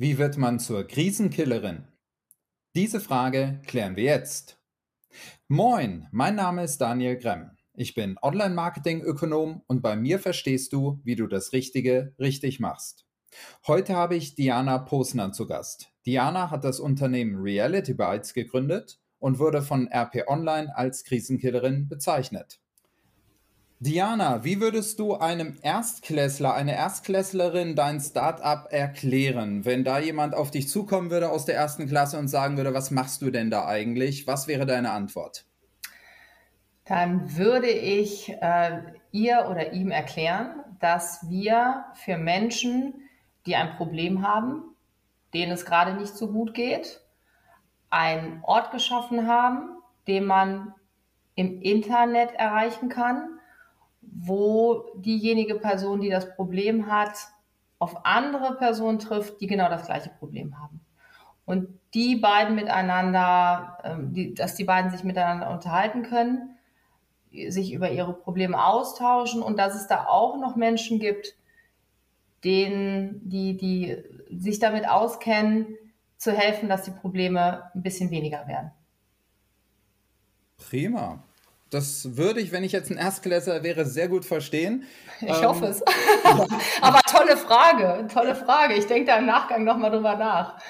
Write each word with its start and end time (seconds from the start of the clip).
Wie 0.00 0.16
wird 0.16 0.38
man 0.38 0.58
zur 0.58 0.86
Krisenkillerin? 0.86 1.84
Diese 2.74 3.00
Frage 3.00 3.60
klären 3.66 3.96
wir 3.96 4.04
jetzt. 4.04 4.58
Moin, 5.46 6.08
mein 6.10 6.36
Name 6.36 6.64
ist 6.64 6.78
Daniel 6.78 7.18
Gremm. 7.18 7.50
Ich 7.74 7.92
bin 7.92 8.16
Online-Marketing-Ökonom 8.22 9.60
und 9.66 9.82
bei 9.82 9.96
mir 9.96 10.18
verstehst 10.18 10.72
du, 10.72 11.02
wie 11.04 11.16
du 11.16 11.26
das 11.26 11.52
Richtige 11.52 12.14
richtig 12.18 12.60
machst. 12.60 13.04
Heute 13.66 13.94
habe 13.94 14.16
ich 14.16 14.34
Diana 14.34 14.78
Posner 14.78 15.32
zu 15.32 15.46
Gast. 15.46 15.92
Diana 16.06 16.50
hat 16.50 16.64
das 16.64 16.80
Unternehmen 16.80 17.36
Reality 17.36 17.92
Bytes 17.92 18.32
gegründet 18.32 19.02
und 19.18 19.38
wurde 19.38 19.60
von 19.60 19.86
RP 19.86 20.26
Online 20.28 20.74
als 20.74 21.04
Krisenkillerin 21.04 21.88
bezeichnet. 21.88 22.62
Diana, 23.82 24.44
wie 24.44 24.60
würdest 24.60 24.98
du 24.98 25.14
einem 25.14 25.56
Erstklässler, 25.62 26.52
einer 26.52 26.74
Erstklässlerin 26.74 27.74
dein 27.74 27.98
Startup 27.98 28.70
erklären, 28.70 29.64
wenn 29.64 29.84
da 29.84 29.98
jemand 29.98 30.34
auf 30.34 30.50
dich 30.50 30.68
zukommen 30.68 31.10
würde 31.10 31.30
aus 31.30 31.46
der 31.46 31.54
ersten 31.54 31.88
Klasse 31.88 32.18
und 32.18 32.28
sagen 32.28 32.58
würde, 32.58 32.74
was 32.74 32.90
machst 32.90 33.22
du 33.22 33.30
denn 33.30 33.50
da 33.50 33.64
eigentlich? 33.64 34.26
Was 34.26 34.48
wäre 34.48 34.66
deine 34.66 34.90
Antwort? 34.90 35.46
Dann 36.84 37.38
würde 37.38 37.70
ich 37.70 38.28
äh, 38.42 38.82
ihr 39.12 39.46
oder 39.48 39.72
ihm 39.72 39.90
erklären, 39.90 40.62
dass 40.78 41.30
wir 41.30 41.86
für 41.94 42.18
Menschen, 42.18 43.08
die 43.46 43.56
ein 43.56 43.76
Problem 43.78 44.20
haben, 44.20 44.76
denen 45.32 45.52
es 45.52 45.64
gerade 45.64 45.94
nicht 45.94 46.14
so 46.14 46.30
gut 46.30 46.52
geht, 46.52 47.00
einen 47.88 48.42
Ort 48.42 48.72
geschaffen 48.72 49.26
haben, 49.26 49.70
den 50.06 50.26
man 50.26 50.74
im 51.34 51.62
Internet 51.62 52.32
erreichen 52.34 52.90
kann 52.90 53.39
wo 54.22 54.92
diejenige 54.96 55.54
Person, 55.54 56.00
die 56.00 56.10
das 56.10 56.34
Problem 56.34 56.90
hat, 56.90 57.16
auf 57.78 58.04
andere 58.04 58.56
Personen 58.56 58.98
trifft, 58.98 59.40
die 59.40 59.46
genau 59.46 59.68
das 59.68 59.86
gleiche 59.86 60.10
Problem 60.10 60.58
haben. 60.58 60.80
Und 61.46 61.68
die 61.94 62.16
beiden 62.16 62.54
miteinander, 62.54 63.78
ähm, 63.82 64.12
die, 64.12 64.34
dass 64.34 64.54
die 64.54 64.64
beiden 64.64 64.90
sich 64.90 65.04
miteinander 65.04 65.50
unterhalten 65.50 66.02
können, 66.02 66.58
sich 67.48 67.72
über 67.72 67.90
ihre 67.90 68.12
Probleme 68.12 68.62
austauschen 68.62 69.42
und 69.42 69.58
dass 69.58 69.74
es 69.74 69.86
da 69.86 70.06
auch 70.06 70.36
noch 70.36 70.56
Menschen 70.56 70.98
gibt, 70.98 71.36
denen, 72.44 73.28
die, 73.28 73.56
die 73.56 73.96
sich 74.30 74.58
damit 74.58 74.88
auskennen, 74.88 75.76
zu 76.16 76.32
helfen, 76.32 76.68
dass 76.68 76.82
die 76.82 76.90
Probleme 76.90 77.70
ein 77.74 77.82
bisschen 77.82 78.10
weniger 78.10 78.46
werden. 78.46 78.72
Prima. 80.58 81.24
Das 81.70 82.16
würde 82.16 82.40
ich, 82.40 82.50
wenn 82.50 82.64
ich 82.64 82.72
jetzt 82.72 82.90
ein 82.90 82.96
Erstklässler 82.96 83.62
wäre, 83.62 83.86
sehr 83.86 84.08
gut 84.08 84.24
verstehen. 84.24 84.84
Ich 85.20 85.28
ähm, 85.28 85.44
hoffe 85.44 85.66
es. 85.66 85.82
Aber 86.82 87.00
tolle 87.08 87.36
Frage, 87.36 88.08
tolle 88.12 88.34
Frage. 88.34 88.74
Ich 88.74 88.86
denke 88.86 89.06
da 89.06 89.18
im 89.18 89.26
Nachgang 89.26 89.62
nochmal 89.62 89.92
drüber 89.92 90.16
nach. 90.16 90.60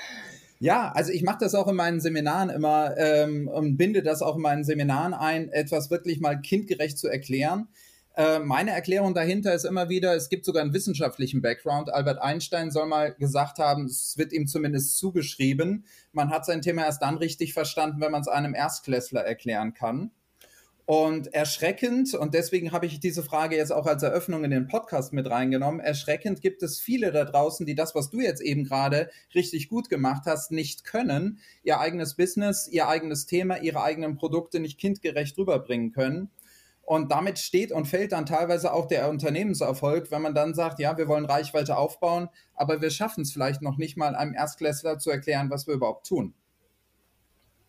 Ja, 0.58 0.92
also 0.92 1.10
ich 1.10 1.22
mache 1.22 1.38
das 1.40 1.54
auch 1.54 1.68
in 1.68 1.76
meinen 1.76 2.00
Seminaren 2.00 2.50
immer 2.50 2.94
ähm, 2.98 3.48
und 3.48 3.78
binde 3.78 4.02
das 4.02 4.20
auch 4.20 4.36
in 4.36 4.42
meinen 4.42 4.62
Seminaren 4.62 5.14
ein, 5.14 5.48
etwas 5.48 5.90
wirklich 5.90 6.20
mal 6.20 6.38
kindgerecht 6.38 6.98
zu 6.98 7.08
erklären. 7.08 7.68
Äh, 8.14 8.40
meine 8.40 8.72
Erklärung 8.72 9.14
dahinter 9.14 9.54
ist 9.54 9.64
immer 9.64 9.88
wieder, 9.88 10.14
es 10.14 10.28
gibt 10.28 10.44
sogar 10.44 10.62
einen 10.62 10.74
wissenschaftlichen 10.74 11.40
Background. 11.40 11.90
Albert 11.90 12.20
Einstein 12.20 12.70
soll 12.70 12.86
mal 12.86 13.14
gesagt 13.14 13.58
haben, 13.58 13.86
es 13.86 14.18
wird 14.18 14.34
ihm 14.34 14.46
zumindest 14.46 14.98
zugeschrieben, 14.98 15.86
man 16.12 16.28
hat 16.28 16.44
sein 16.44 16.60
Thema 16.60 16.84
erst 16.84 17.00
dann 17.00 17.16
richtig 17.16 17.54
verstanden, 17.54 18.02
wenn 18.02 18.12
man 18.12 18.20
es 18.20 18.28
einem 18.28 18.54
Erstklässler 18.54 19.22
erklären 19.22 19.72
kann. 19.72 20.10
Und 20.90 21.32
erschreckend, 21.32 22.14
und 22.14 22.34
deswegen 22.34 22.72
habe 22.72 22.84
ich 22.84 22.98
diese 22.98 23.22
Frage 23.22 23.54
jetzt 23.54 23.70
auch 23.72 23.86
als 23.86 24.02
Eröffnung 24.02 24.42
in 24.42 24.50
den 24.50 24.66
Podcast 24.66 25.12
mit 25.12 25.30
reingenommen, 25.30 25.78
erschreckend 25.78 26.40
gibt 26.40 26.64
es 26.64 26.80
viele 26.80 27.12
da 27.12 27.24
draußen, 27.24 27.64
die 27.64 27.76
das, 27.76 27.94
was 27.94 28.10
du 28.10 28.18
jetzt 28.18 28.42
eben 28.42 28.64
gerade 28.64 29.08
richtig 29.32 29.68
gut 29.68 29.88
gemacht 29.88 30.24
hast, 30.26 30.50
nicht 30.50 30.82
können, 30.82 31.38
ihr 31.62 31.78
eigenes 31.78 32.16
Business, 32.16 32.66
ihr 32.66 32.88
eigenes 32.88 33.26
Thema, 33.26 33.58
ihre 33.58 33.84
eigenen 33.84 34.16
Produkte 34.16 34.58
nicht 34.58 34.80
kindgerecht 34.80 35.38
rüberbringen 35.38 35.92
können. 35.92 36.28
Und 36.82 37.12
damit 37.12 37.38
steht 37.38 37.70
und 37.70 37.86
fällt 37.86 38.10
dann 38.10 38.26
teilweise 38.26 38.72
auch 38.72 38.88
der 38.88 39.08
Unternehmenserfolg, 39.10 40.10
wenn 40.10 40.22
man 40.22 40.34
dann 40.34 40.54
sagt, 40.54 40.80
ja, 40.80 40.98
wir 40.98 41.06
wollen 41.06 41.24
Reichweite 41.24 41.76
aufbauen, 41.76 42.30
aber 42.52 42.80
wir 42.80 42.90
schaffen 42.90 43.22
es 43.22 43.30
vielleicht 43.30 43.62
noch 43.62 43.76
nicht 43.76 43.96
mal 43.96 44.16
einem 44.16 44.34
Erstklässler 44.34 44.98
zu 44.98 45.10
erklären, 45.10 45.50
was 45.50 45.68
wir 45.68 45.74
überhaupt 45.74 46.08
tun. 46.08 46.34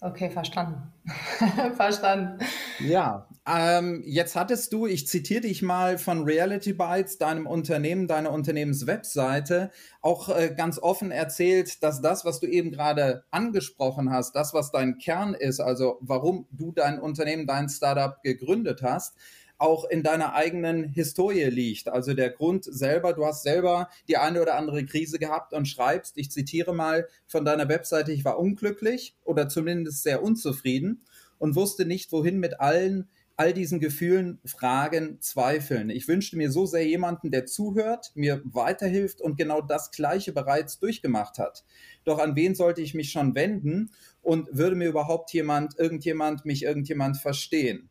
Okay, 0.04 0.32
verstanden. 0.32 0.92
verstanden. 1.76 2.44
Ja, 2.80 3.28
ähm, 3.48 4.02
jetzt 4.04 4.36
hattest 4.36 4.74
du, 4.74 4.88
ich 4.88 5.08
zitiere 5.08 5.42
dich 5.42 5.62
mal 5.62 6.00
von 6.00 6.24
Reality 6.24 6.74
Bytes, 6.74 7.20
deinem 7.20 7.46
Unternehmen, 7.46 8.08
deiner 8.08 8.32
Unternehmenswebseite, 8.32 9.70
auch 10.02 10.30
äh, 10.30 10.56
ganz 10.58 10.80
offen 10.80 11.12
erzählt, 11.12 11.84
dass 11.84 12.02
das, 12.02 12.26
was 12.26 12.40
du 12.40 12.48
eben 12.48 12.72
gerade 12.72 13.26
angesprochen 13.30 14.10
hast, 14.12 14.36
das, 14.36 14.56
was 14.56 14.72
dein 14.72 14.98
Kern 14.98 15.36
ist, 15.36 15.60
also 15.60 16.00
warum 16.02 16.48
du 16.50 16.72
dein 16.72 17.00
Unternehmen, 17.00 17.46
dein 17.46 17.70
Startup 17.70 18.24
gegründet 18.24 18.82
hast, 18.82 19.16
auch 19.62 19.86
in 19.86 20.04
deiner 20.04 20.34
eigenen 20.34 20.90
Historie 20.90 21.44
liegt. 21.46 21.88
Also 21.88 22.14
der 22.14 22.32
Grund 22.32 22.66
selber, 22.66 23.14
du 23.14 23.26
hast 23.26 23.44
selber 23.44 23.90
die 24.08 24.18
eine 24.18 24.42
oder 24.42 24.56
andere 24.56 24.86
Krise 24.86 25.20
gehabt 25.20 25.54
und 25.54 25.68
schreibst, 25.68 26.18
ich 26.18 26.32
zitiere 26.32 26.74
mal 26.74 27.08
von 27.28 27.46
deiner 27.46 27.70
Webseite, 27.70 28.12
ich 28.12 28.26
war 28.26 28.40
unglücklich 28.40 29.16
oder 29.24 29.48
zumindest 29.48 30.04
sehr 30.04 30.24
unzufrieden 30.24 31.06
und 31.38 31.56
wusste 31.56 31.86
nicht, 31.86 32.12
wohin 32.12 32.40
mit 32.40 32.60
allen 32.60 33.10
all 33.38 33.54
diesen 33.54 33.80
Gefühlen, 33.80 34.40
Fragen, 34.46 35.20
Zweifeln. 35.22 35.90
Ich 35.90 36.08
wünschte 36.08 36.38
mir 36.38 36.52
so 36.52 36.66
sehr 36.66 36.86
jemanden, 36.86 37.32
der 37.32 37.46
zuhört, 37.46 38.12
mir 38.14 38.42
weiterhilft 38.46 39.22
und 39.22 39.38
genau 39.38 39.62
das 39.62 39.92
Gleiche 39.92 40.32
bereits 40.32 40.80
durchgemacht 40.80 41.40
hat. 41.40 41.64
Doch 42.04 42.20
an 42.20 42.36
wen 42.36 42.56
sollte 42.56 42.82
ich 42.82 42.94
mich 42.94 43.12
schon 43.12 43.34
wenden 43.34 43.92
und 44.22 44.48
würde 44.52 44.76
mir 44.76 44.90
überhaupt 44.90 45.34
jemand, 45.34 45.78
irgendjemand, 45.80 46.46
mich 46.46 46.64
irgendjemand 46.64 47.18
verstehen? 47.18 47.91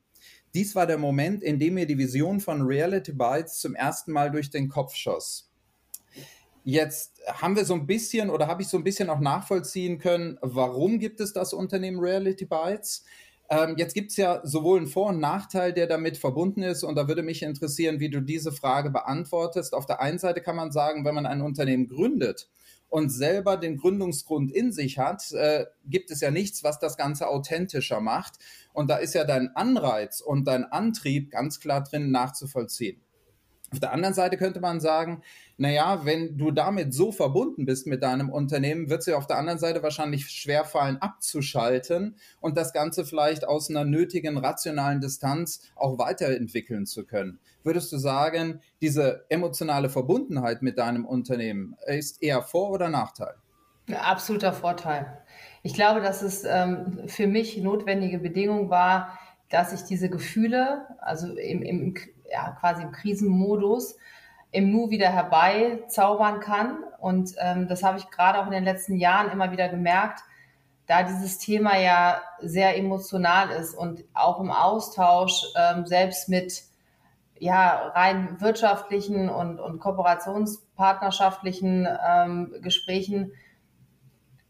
Dies 0.54 0.74
war 0.74 0.86
der 0.86 0.98
Moment, 0.98 1.42
in 1.42 1.58
dem 1.58 1.74
mir 1.74 1.86
die 1.86 1.98
Vision 1.98 2.40
von 2.40 2.62
Reality 2.62 3.12
Bytes 3.12 3.58
zum 3.58 3.74
ersten 3.74 4.12
Mal 4.12 4.30
durch 4.30 4.50
den 4.50 4.68
Kopf 4.68 4.94
schoss. 4.94 5.50
Jetzt 6.64 7.20
haben 7.26 7.56
wir 7.56 7.64
so 7.64 7.74
ein 7.74 7.86
bisschen 7.86 8.30
oder 8.30 8.46
habe 8.46 8.62
ich 8.62 8.68
so 8.68 8.76
ein 8.76 8.84
bisschen 8.84 9.08
auch 9.10 9.20
nachvollziehen 9.20 9.98
können, 9.98 10.38
warum 10.42 10.98
gibt 10.98 11.20
es 11.20 11.32
das 11.32 11.52
Unternehmen 11.52 12.00
Reality 12.00 12.44
Bytes? 12.44 13.04
Ähm, 13.48 13.74
jetzt 13.78 13.94
gibt 13.94 14.12
es 14.12 14.16
ja 14.16 14.40
sowohl 14.44 14.78
einen 14.78 14.86
Vor- 14.86 15.08
und 15.08 15.18
Nachteil, 15.18 15.72
der 15.72 15.88
damit 15.88 16.18
verbunden 16.18 16.62
ist. 16.62 16.84
Und 16.84 16.94
da 16.94 17.08
würde 17.08 17.22
mich 17.22 17.42
interessieren, 17.42 17.98
wie 17.98 18.08
du 18.08 18.20
diese 18.20 18.52
Frage 18.52 18.90
beantwortest. 18.90 19.74
Auf 19.74 19.86
der 19.86 20.00
einen 20.00 20.18
Seite 20.18 20.40
kann 20.40 20.54
man 20.54 20.70
sagen, 20.70 21.04
wenn 21.04 21.16
man 21.16 21.26
ein 21.26 21.40
Unternehmen 21.40 21.88
gründet, 21.88 22.48
und 22.90 23.08
selber 23.08 23.56
den 23.56 23.76
Gründungsgrund 23.76 24.52
in 24.52 24.72
sich 24.72 24.98
hat, 24.98 25.32
äh, 25.32 25.66
gibt 25.86 26.10
es 26.10 26.20
ja 26.20 26.30
nichts, 26.30 26.62
was 26.64 26.78
das 26.78 26.96
Ganze 26.96 27.28
authentischer 27.28 28.00
macht. 28.00 28.34
Und 28.72 28.90
da 28.90 28.96
ist 28.96 29.14
ja 29.14 29.24
dein 29.24 29.54
Anreiz 29.56 30.20
und 30.20 30.44
dein 30.44 30.64
Antrieb 30.64 31.30
ganz 31.30 31.60
klar 31.60 31.82
drin 31.82 32.10
nachzuvollziehen. 32.10 33.00
Auf 33.72 33.78
der 33.78 33.92
anderen 33.92 34.14
Seite 34.14 34.36
könnte 34.36 34.60
man 34.60 34.80
sagen, 34.80 35.22
naja, 35.56 36.04
wenn 36.04 36.36
du 36.36 36.50
damit 36.50 36.92
so 36.92 37.12
verbunden 37.12 37.66
bist 37.66 37.86
mit 37.86 38.02
deinem 38.02 38.28
Unternehmen, 38.30 38.90
wird 38.90 39.00
es 39.00 39.04
dir 39.04 39.16
auf 39.16 39.28
der 39.28 39.38
anderen 39.38 39.60
Seite 39.60 39.82
wahrscheinlich 39.82 40.28
schwerfallen, 40.28 40.96
abzuschalten 41.00 42.16
und 42.40 42.56
das 42.56 42.72
Ganze 42.72 43.04
vielleicht 43.04 43.46
aus 43.46 43.70
einer 43.70 43.84
nötigen 43.84 44.38
rationalen 44.38 45.00
Distanz 45.00 45.70
auch 45.76 45.98
weiterentwickeln 45.98 46.86
zu 46.86 47.04
können. 47.04 47.38
Würdest 47.62 47.92
du 47.92 47.98
sagen, 47.98 48.60
diese 48.80 49.24
emotionale 49.28 49.88
Verbundenheit 49.88 50.62
mit 50.62 50.78
deinem 50.78 51.04
Unternehmen 51.04 51.76
ist 51.86 52.22
eher 52.22 52.42
Vor- 52.42 52.70
oder 52.70 52.88
Nachteil? 52.88 53.34
absoluter 53.92 54.52
Vorteil. 54.52 55.18
Ich 55.62 55.74
glaube, 55.74 56.00
dass 56.00 56.22
es 56.22 56.44
ähm, 56.44 57.00
für 57.06 57.26
mich 57.26 57.56
notwendige 57.58 58.18
Bedingung 58.18 58.70
war, 58.70 59.18
dass 59.48 59.72
ich 59.72 59.82
diese 59.82 60.08
Gefühle, 60.08 60.86
also 61.00 61.34
im, 61.34 61.62
im 61.62 61.94
ja, 62.30 62.56
quasi 62.60 62.82
im 62.82 62.92
Krisenmodus 62.92 63.96
im 64.52 64.72
Nu 64.72 64.90
wieder 64.90 65.10
herbeizaubern 65.10 66.40
kann. 66.40 66.82
Und 66.98 67.34
ähm, 67.38 67.68
das 67.68 67.82
habe 67.82 67.98
ich 67.98 68.10
gerade 68.10 68.40
auch 68.40 68.46
in 68.46 68.52
den 68.52 68.64
letzten 68.64 68.96
Jahren 68.96 69.30
immer 69.30 69.52
wieder 69.52 69.68
gemerkt, 69.68 70.22
da 70.86 71.02
dieses 71.04 71.38
Thema 71.38 71.78
ja 71.78 72.20
sehr 72.40 72.76
emotional 72.76 73.50
ist 73.50 73.74
und 73.74 74.04
auch 74.12 74.40
im 74.40 74.50
Austausch 74.50 75.44
ähm, 75.56 75.86
selbst 75.86 76.28
mit 76.28 76.64
ja, 77.38 77.92
rein 77.94 78.40
wirtschaftlichen 78.40 79.28
und, 79.28 79.60
und 79.60 79.78
kooperationspartnerschaftlichen 79.78 81.86
ähm, 82.06 82.56
Gesprächen 82.60 83.32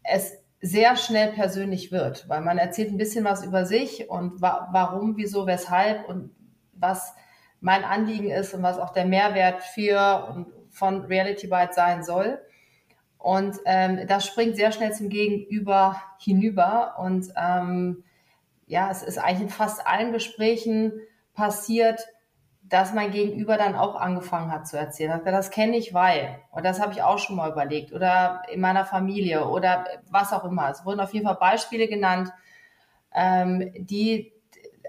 es 0.03 0.33
sehr 0.61 0.95
schnell 0.95 1.31
persönlich 1.31 1.91
wird, 1.91 2.27
weil 2.27 2.41
man 2.41 2.57
erzählt 2.57 2.91
ein 2.91 2.97
bisschen 2.97 3.23
was 3.23 3.45
über 3.45 3.65
sich 3.65 4.09
und 4.09 4.41
wa 4.41 4.67
warum, 4.71 5.15
wieso, 5.17 5.45
weshalb 5.47 6.09
und 6.09 6.31
was 6.73 7.13
mein 7.61 7.83
Anliegen 7.83 8.29
ist 8.29 8.53
und 8.53 8.63
was 8.63 8.79
auch 8.79 8.91
der 8.91 9.05
Mehrwert 9.05 9.63
für 9.63 10.27
und 10.33 10.47
von 10.71 11.05
Reality 11.05 11.47
Byte 11.47 11.73
sein 11.73 12.03
soll. 12.03 12.41
Und 13.17 13.57
ähm, 13.65 14.07
das 14.07 14.25
springt 14.25 14.55
sehr 14.55 14.71
schnell 14.71 14.93
zum 14.93 15.09
Gegenüber 15.09 16.01
hinüber. 16.19 16.95
Und 16.97 17.27
ähm, 17.37 18.03
ja, 18.65 18.89
es 18.89 19.03
ist 19.03 19.19
eigentlich 19.19 19.41
in 19.41 19.49
fast 19.49 19.85
allen 19.85 20.11
Gesprächen 20.11 20.93
passiert, 21.35 22.07
dass 22.63 22.93
mein 22.93 23.11
Gegenüber 23.11 23.57
dann 23.57 23.75
auch 23.75 23.95
angefangen 23.95 24.51
hat 24.51 24.65
zu 24.65 24.77
erzählen. 24.77 25.21
Das 25.23 25.51
kenne 25.51 25.77
ich, 25.77 25.93
weil. 25.93 26.39
Und 26.51 26.65
das 26.65 26.81
habe 26.81 26.93
ich 26.93 27.03
auch 27.03 27.19
schon 27.19 27.35
mal 27.35 27.51
überlegt. 27.51 27.93
Oder 27.93 28.41
in 28.51 28.61
meiner 28.61 28.85
Familie 28.85 29.47
oder 29.47 29.85
was 30.09 30.33
auch 30.33 30.45
immer. 30.45 30.69
Es 30.69 30.83
wurden 30.83 31.01
auf 31.01 31.13
jeden 31.13 31.25
Fall 31.25 31.35
Beispiele 31.35 31.87
genannt, 31.87 32.31
ähm, 33.13 33.71
die 33.75 34.33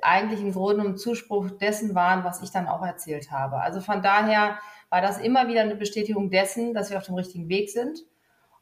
eigentlich 0.02 0.40
im 0.40 0.52
Grunde 0.52 0.84
ein 0.84 0.96
Zuspruch 0.96 1.50
dessen 1.50 1.94
waren, 1.94 2.24
was 2.24 2.42
ich 2.42 2.50
dann 2.50 2.66
auch 2.66 2.84
erzählt 2.84 3.30
habe. 3.30 3.56
Also 3.56 3.80
von 3.80 4.02
daher 4.02 4.58
war 4.90 5.00
das 5.00 5.18
immer 5.18 5.48
wieder 5.48 5.62
eine 5.62 5.76
Bestätigung 5.76 6.30
dessen, 6.30 6.74
dass 6.74 6.90
wir 6.90 6.98
auf 6.98 7.06
dem 7.06 7.14
richtigen 7.14 7.48
Weg 7.48 7.70
sind. 7.70 8.00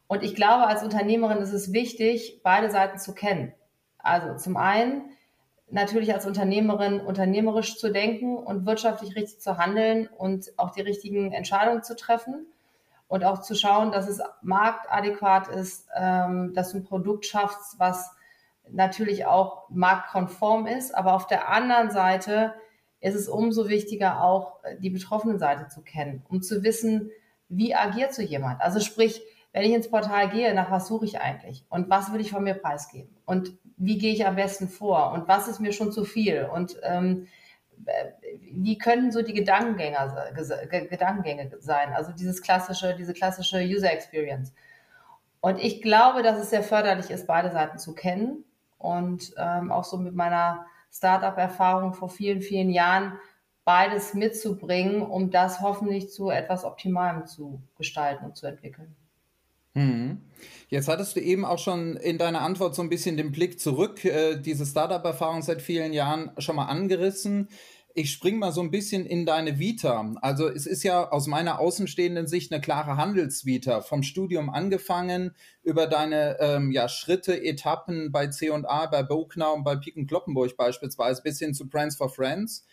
Und 0.07 0.23
ich 0.23 0.35
glaube, 0.35 0.67
als 0.67 0.83
Unternehmerin 0.83 1.39
ist 1.39 1.53
es 1.53 1.73
wichtig, 1.73 2.41
beide 2.43 2.69
Seiten 2.69 2.99
zu 2.99 3.13
kennen. 3.13 3.53
Also 3.97 4.35
zum 4.35 4.57
einen 4.57 5.11
natürlich 5.69 6.13
als 6.13 6.25
Unternehmerin 6.25 6.99
unternehmerisch 6.99 7.77
zu 7.77 7.91
denken 7.91 8.37
und 8.37 8.65
wirtschaftlich 8.65 9.15
richtig 9.15 9.39
zu 9.39 9.57
handeln 9.57 10.07
und 10.17 10.51
auch 10.57 10.71
die 10.71 10.81
richtigen 10.81 11.31
Entscheidungen 11.31 11.83
zu 11.83 11.95
treffen 11.95 12.45
und 13.07 13.23
auch 13.23 13.41
zu 13.41 13.55
schauen, 13.55 13.91
dass 13.91 14.07
es 14.07 14.21
marktadäquat 14.41 15.47
ist, 15.49 15.87
ähm, 15.95 16.53
dass 16.53 16.71
du 16.71 16.77
ein 16.77 16.83
Produkt 16.83 17.25
schaffst, 17.25 17.79
was 17.79 18.11
natürlich 18.69 19.25
auch 19.25 19.69
marktkonform 19.69 20.67
ist. 20.67 20.93
Aber 20.95 21.13
auf 21.13 21.27
der 21.27 21.49
anderen 21.49 21.91
Seite 21.91 22.53
ist 22.99 23.15
es 23.15 23.27
umso 23.27 23.67
wichtiger, 23.67 24.23
auch 24.23 24.59
die 24.79 24.89
betroffenen 24.89 25.39
Seite 25.39 25.67
zu 25.67 25.81
kennen, 25.81 26.23
um 26.29 26.41
zu 26.41 26.63
wissen, 26.63 27.09
wie 27.49 27.75
agiert 27.75 28.13
so 28.13 28.21
jemand. 28.21 28.61
Also 28.61 28.79
sprich, 28.79 29.21
wenn 29.51 29.63
ich 29.63 29.73
ins 29.73 29.89
Portal 29.89 30.29
gehe, 30.29 30.53
nach 30.53 30.71
was 30.71 30.87
suche 30.87 31.05
ich 31.05 31.19
eigentlich 31.19 31.65
und 31.69 31.89
was 31.89 32.13
will 32.13 32.21
ich 32.21 32.31
von 32.31 32.43
mir 32.43 32.53
preisgeben 32.53 33.17
und 33.25 33.57
wie 33.75 33.97
gehe 33.97 34.13
ich 34.13 34.25
am 34.25 34.35
besten 34.35 34.69
vor 34.69 35.11
und 35.11 35.27
was 35.27 35.47
ist 35.47 35.59
mir 35.59 35.73
schon 35.73 35.91
zu 35.91 36.05
viel 36.05 36.47
und 36.53 36.77
ähm, 36.83 37.27
wie 38.39 38.77
können 38.77 39.11
so 39.11 39.23
die 39.23 39.33
Gedankengänge, 39.33 39.97
Gedankengänge 40.89 41.51
sein, 41.59 41.93
also 41.93 42.11
dieses 42.11 42.41
klassische, 42.41 42.95
diese 42.95 43.13
klassische 43.13 43.57
User 43.57 43.91
Experience. 43.91 44.53
Und 45.41 45.57
ich 45.57 45.81
glaube, 45.81 46.21
dass 46.21 46.37
es 46.37 46.51
sehr 46.51 46.61
förderlich 46.61 47.09
ist, 47.09 47.25
beide 47.25 47.51
Seiten 47.51 47.79
zu 47.79 47.95
kennen 47.95 48.45
und 48.81 49.33
ähm, 49.37 49.71
auch 49.71 49.83
so 49.83 49.97
mit 49.97 50.15
meiner 50.15 50.65
Startup-Erfahrung 50.91 51.93
vor 51.93 52.09
vielen, 52.09 52.41
vielen 52.41 52.69
Jahren 52.69 53.13
beides 53.63 54.13
mitzubringen, 54.13 55.01
um 55.01 55.31
das 55.31 55.61
hoffentlich 55.61 56.09
zu 56.09 56.29
etwas 56.29 56.65
Optimalem 56.65 57.25
zu 57.25 57.61
gestalten 57.77 58.25
und 58.25 58.35
zu 58.35 58.47
entwickeln. 58.47 58.95
Mhm. 59.73 60.21
Jetzt 60.67 60.87
hattest 60.87 61.15
du 61.15 61.21
eben 61.21 61.45
auch 61.45 61.59
schon 61.59 61.95
in 61.95 62.17
deiner 62.17 62.41
Antwort 62.41 62.75
so 62.75 62.81
ein 62.81 62.89
bisschen 62.89 63.15
den 63.17 63.31
Blick 63.31 63.59
zurück, 63.59 64.03
äh, 64.03 64.37
diese 64.37 64.65
Startup-Erfahrung 64.65 65.41
seit 65.41 65.61
vielen 65.61 65.93
Jahren 65.93 66.31
schon 66.39 66.55
mal 66.55 66.65
angerissen. 66.65 67.47
Ich 67.93 68.11
springe 68.11 68.37
mal 68.37 68.51
so 68.53 68.61
ein 68.61 68.71
bisschen 68.71 69.05
in 69.05 69.25
deine 69.25 69.59
Vita. 69.59 70.13
Also 70.21 70.47
es 70.47 70.65
ist 70.65 70.83
ja 70.83 71.11
aus 71.11 71.27
meiner 71.27 71.59
außenstehenden 71.59 72.25
Sicht 72.25 72.51
eine 72.51 72.61
klare 72.61 72.95
Handelsvita. 72.95 73.81
Vom 73.81 74.03
Studium 74.03 74.49
angefangen 74.49 75.35
über 75.63 75.87
deine 75.87 76.37
ähm, 76.39 76.71
ja, 76.71 76.87
Schritte, 76.87 77.43
Etappen 77.43 78.11
bei 78.11 78.27
C&A, 78.27 78.85
bei 78.85 79.03
Bogner 79.03 79.53
und 79.53 79.63
bei 79.63 79.75
Piken 79.75 80.07
Kloppenburg 80.07 80.55
beispielsweise 80.55 81.21
bis 81.21 81.39
hin 81.39 81.53
zu 81.53 81.67
Brands 81.67 81.97
for 81.97 82.09
Friends. 82.09 82.65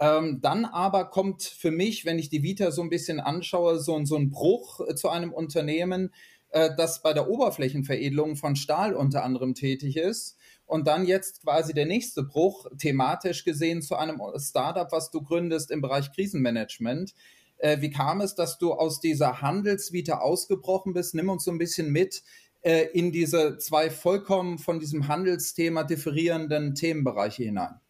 Ähm, 0.00 0.40
dann 0.40 0.64
aber 0.64 1.10
kommt 1.10 1.42
für 1.42 1.70
mich, 1.70 2.04
wenn 2.04 2.18
ich 2.18 2.28
die 2.28 2.42
Vita 2.42 2.70
so 2.70 2.82
ein 2.82 2.90
bisschen 2.90 3.20
anschaue, 3.20 3.78
so, 3.78 4.02
so 4.04 4.16
ein 4.16 4.30
Bruch 4.30 4.80
äh, 4.80 4.94
zu 4.94 5.08
einem 5.08 5.32
Unternehmen, 5.32 6.10
äh, 6.50 6.70
das 6.76 7.02
bei 7.02 7.12
der 7.12 7.28
Oberflächenveredelung 7.28 8.36
von 8.36 8.56
Stahl 8.56 8.94
unter 8.94 9.24
anderem 9.24 9.54
tätig 9.54 9.96
ist. 9.96 10.36
Und 10.66 10.86
dann 10.86 11.06
jetzt 11.06 11.42
quasi 11.42 11.74
der 11.74 11.86
nächste 11.86 12.22
Bruch, 12.22 12.66
thematisch 12.78 13.44
gesehen, 13.44 13.82
zu 13.82 13.96
einem 13.96 14.20
Startup, 14.38 14.90
was 14.90 15.10
du 15.10 15.22
gründest 15.22 15.70
im 15.70 15.80
Bereich 15.80 16.10
Krisenmanagement. 16.12 17.14
Äh, 17.58 17.80
wie 17.80 17.90
kam 17.90 18.20
es, 18.20 18.34
dass 18.34 18.58
du 18.58 18.72
aus 18.72 19.00
dieser 19.00 19.42
Handelsvita 19.42 20.18
ausgebrochen 20.18 20.92
bist? 20.92 21.14
Nimm 21.14 21.28
uns 21.28 21.44
so 21.44 21.50
ein 21.50 21.58
bisschen 21.58 21.90
mit 21.90 22.22
äh, 22.62 22.86
in 22.92 23.12
diese 23.12 23.58
zwei 23.58 23.90
vollkommen 23.90 24.58
von 24.58 24.80
diesem 24.80 25.06
Handelsthema 25.08 25.84
differierenden 25.84 26.74
Themenbereiche 26.74 27.44
hinein. 27.44 27.80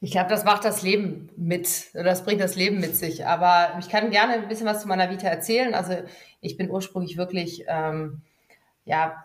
Ich 0.00 0.12
glaube, 0.12 0.30
das 0.30 0.44
macht 0.44 0.64
das 0.64 0.82
Leben 0.82 1.28
mit, 1.36 1.86
oder 1.94 2.04
das 2.04 2.24
bringt 2.24 2.40
das 2.40 2.54
Leben 2.54 2.78
mit 2.78 2.96
sich. 2.96 3.26
Aber 3.26 3.78
ich 3.80 3.88
kann 3.88 4.10
gerne 4.10 4.34
ein 4.34 4.48
bisschen 4.48 4.66
was 4.66 4.82
zu 4.82 4.88
meiner 4.88 5.10
Vita 5.10 5.26
erzählen. 5.26 5.74
Also 5.74 5.94
ich 6.40 6.56
bin 6.56 6.70
ursprünglich 6.70 7.16
wirklich 7.16 7.64
ähm, 7.66 8.22
ja, 8.84 9.24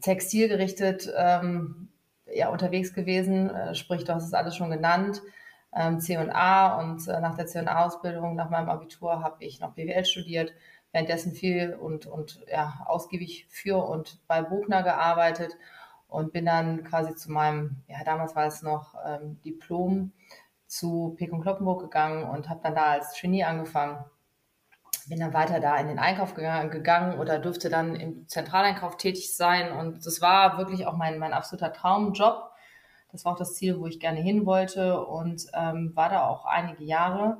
textilgerichtet 0.00 1.12
ähm, 1.16 1.88
ja, 2.32 2.48
unterwegs 2.48 2.92
gewesen. 2.92 3.50
Äh, 3.50 3.74
sprich, 3.74 4.04
du 4.04 4.14
hast 4.14 4.26
es 4.26 4.34
alles 4.34 4.56
schon 4.56 4.70
genannt. 4.70 5.22
Ähm, 5.74 6.00
C&A 6.00 6.80
und 6.80 7.06
äh, 7.06 7.20
nach 7.20 7.36
der 7.36 7.46
C&A-Ausbildung, 7.46 8.34
nach 8.34 8.50
meinem 8.50 8.68
Abitur, 8.68 9.22
habe 9.22 9.44
ich 9.44 9.60
noch 9.60 9.72
BWL 9.72 10.04
studiert. 10.04 10.52
Währenddessen 10.92 11.32
viel 11.32 11.74
und, 11.74 12.06
und 12.06 12.40
ja, 12.50 12.82
ausgiebig 12.86 13.46
für 13.48 13.84
und 13.84 14.18
bei 14.26 14.42
Buchner 14.42 14.82
gearbeitet 14.82 15.56
und 16.08 16.32
bin 16.32 16.44
dann 16.44 16.82
quasi 16.82 17.14
zu 17.14 17.30
meinem, 17.30 17.76
ja, 17.86 18.02
damals 18.04 18.34
war 18.34 18.46
es 18.46 18.62
noch 18.62 18.94
ähm, 19.06 19.40
Diplom 19.44 20.12
zu 20.66 21.14
Pek 21.16 21.32
und 21.32 21.42
Kloppenburg 21.42 21.82
gegangen 21.82 22.24
und 22.24 22.48
habe 22.48 22.60
dann 22.62 22.74
da 22.74 22.86
als 22.86 23.12
Trainee 23.12 23.44
angefangen. 23.44 24.04
Bin 25.10 25.18
dann 25.18 25.34
weiter 25.34 25.58
da 25.58 25.76
in 25.76 25.88
den 25.88 25.98
Einkauf 25.98 26.34
gegangen 26.34 27.18
oder 27.18 27.40
durfte 27.40 27.68
dann 27.68 27.96
im 27.96 28.28
Zentraleinkauf 28.28 28.96
tätig 28.96 29.36
sein 29.36 29.72
und 29.72 30.06
das 30.06 30.20
war 30.20 30.56
wirklich 30.56 30.86
auch 30.86 30.96
mein, 30.96 31.18
mein 31.18 31.32
absoluter 31.32 31.72
Traumjob. 31.72 32.50
Das 33.10 33.24
war 33.24 33.32
auch 33.32 33.38
das 33.38 33.54
Ziel, 33.54 33.80
wo 33.80 33.88
ich 33.88 33.98
gerne 33.98 34.20
hin 34.20 34.46
wollte 34.46 35.04
und 35.04 35.48
ähm, 35.52 35.90
war 35.96 36.10
da 36.10 36.28
auch 36.28 36.44
einige 36.44 36.84
Jahre. 36.84 37.38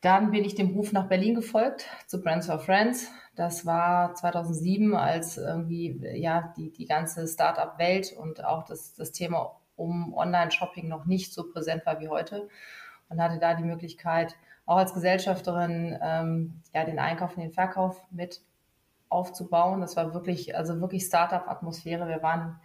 Dann 0.00 0.32
bin 0.32 0.44
ich 0.44 0.56
dem 0.56 0.70
Ruf 0.70 0.92
nach 0.92 1.06
Berlin 1.06 1.36
gefolgt 1.36 1.86
zu 2.08 2.20
Brands 2.20 2.46
for 2.46 2.58
Friends. 2.58 3.12
Das 3.36 3.64
war 3.64 4.14
2007, 4.14 4.96
als 4.96 5.36
irgendwie 5.36 6.00
ja 6.14 6.52
die, 6.56 6.72
die 6.72 6.86
ganze 6.86 7.28
Startup-Welt 7.28 8.12
und 8.18 8.44
auch 8.44 8.64
das, 8.64 8.94
das 8.94 9.12
Thema 9.12 9.60
um 9.76 10.12
Online-Shopping 10.14 10.88
noch 10.88 11.06
nicht 11.06 11.32
so 11.32 11.48
präsent 11.52 11.86
war 11.86 12.00
wie 12.00 12.08
heute 12.08 12.48
und 13.08 13.22
hatte 13.22 13.38
da 13.38 13.54
die 13.54 13.62
Möglichkeit, 13.62 14.36
auch 14.66 14.76
als 14.76 14.94
Gesellschafterin 14.94 15.98
ähm, 16.02 16.62
ja 16.74 16.84
den 16.84 16.98
Einkauf 16.98 17.36
und 17.36 17.42
den 17.42 17.52
Verkauf 17.52 18.00
mit 18.10 18.40
aufzubauen. 19.08 19.80
Das 19.80 19.96
war 19.96 20.14
wirklich, 20.14 20.56
also 20.56 20.80
wirklich 20.80 21.04
Startup-Atmosphäre. 21.04 22.08
Wir 22.08 22.22
waren 22.22 22.60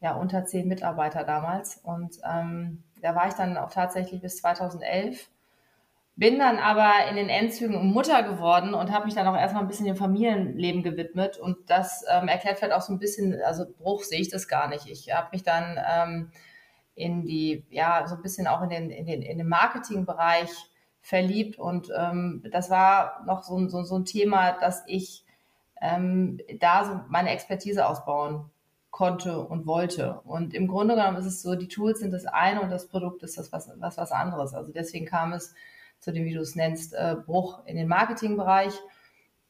ja 0.00 0.14
unter 0.14 0.44
zehn 0.44 0.68
Mitarbeiter 0.68 1.24
damals 1.24 1.78
und 1.78 2.18
ähm, 2.30 2.82
da 3.02 3.14
war 3.14 3.28
ich 3.28 3.34
dann 3.34 3.56
auch 3.56 3.70
tatsächlich 3.70 4.20
bis 4.20 4.38
2011 4.38 5.30
bin 6.20 6.38
dann 6.38 6.58
aber 6.58 7.08
in 7.08 7.16
den 7.16 7.30
Endzügen 7.30 7.92
Mutter 7.94 8.22
geworden 8.22 8.74
und 8.74 8.92
habe 8.92 9.06
mich 9.06 9.14
dann 9.14 9.26
auch 9.26 9.34
erstmal 9.34 9.62
ein 9.62 9.68
bisschen 9.68 9.86
dem 9.86 9.96
Familienleben 9.96 10.82
gewidmet. 10.82 11.38
Und 11.38 11.56
das 11.70 12.04
ähm, 12.10 12.28
erklärt 12.28 12.58
vielleicht 12.58 12.74
auch 12.74 12.82
so 12.82 12.92
ein 12.92 12.98
bisschen, 12.98 13.40
also 13.42 13.64
Bruch 13.78 14.02
sehe 14.02 14.20
ich 14.20 14.28
das 14.28 14.46
gar 14.46 14.68
nicht. 14.68 14.86
Ich 14.86 15.14
habe 15.14 15.28
mich 15.32 15.44
dann 15.44 15.78
ähm, 15.90 16.30
in 16.94 17.24
die, 17.24 17.64
ja, 17.70 18.06
so 18.06 18.16
ein 18.16 18.20
bisschen 18.22 18.46
auch 18.46 18.60
in 18.60 18.68
den, 18.68 18.90
in 18.90 19.06
den, 19.06 19.22
in 19.22 19.38
den 19.38 19.48
Marketingbereich 19.48 20.50
verliebt. 21.00 21.58
Und 21.58 21.90
ähm, 21.96 22.42
das 22.50 22.70
war 22.70 23.24
noch 23.26 23.42
so, 23.42 23.68
so, 23.68 23.82
so 23.82 23.96
ein 23.96 24.04
Thema, 24.04 24.52
dass 24.52 24.82
ich 24.86 25.24
ähm, 25.80 26.40
da 26.58 26.84
so 26.84 27.00
meine 27.08 27.30
Expertise 27.30 27.86
ausbauen 27.86 28.50
konnte 28.90 29.40
und 29.40 29.66
wollte. 29.66 30.20
Und 30.24 30.52
im 30.52 30.66
Grunde 30.66 30.94
genommen 30.94 31.16
ist 31.16 31.26
es 31.26 31.42
so, 31.42 31.54
die 31.54 31.68
Tools 31.68 32.00
sind 32.00 32.12
das 32.12 32.26
eine 32.26 32.60
und 32.60 32.70
das 32.70 32.88
Produkt 32.88 33.22
ist 33.22 33.38
das 33.38 33.52
was, 33.52 33.70
was, 33.76 33.96
was 33.96 34.12
anderes. 34.12 34.52
Also 34.54 34.72
deswegen 34.72 35.06
kam 35.06 35.32
es 35.32 35.54
zu 36.00 36.12
dem, 36.12 36.24
wie 36.24 36.34
du 36.34 36.40
es 36.40 36.56
nennst, 36.56 36.94
äh, 36.94 37.16
Bruch 37.24 37.64
in 37.66 37.76
den 37.76 37.88
Marketingbereich. 37.88 38.74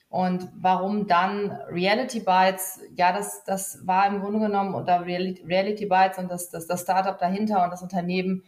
Und 0.09 0.49
warum 0.57 1.07
dann 1.07 1.53
Reality 1.69 2.21
Bytes? 2.21 2.81
Ja, 2.97 3.13
das, 3.13 3.45
das 3.45 3.87
war 3.87 4.09
im 4.09 4.21
Grunde 4.21 4.41
genommen 4.41 4.75
unter 4.75 5.07
Reality, 5.07 5.87
Bytes 5.87 6.19
und 6.19 6.29
das, 6.29 6.51
das, 6.51 6.67
das 6.67 6.83
Startup 6.83 7.17
dahinter 7.17 7.63
und 7.63 7.71
das 7.71 7.83
Unternehmen 7.83 8.43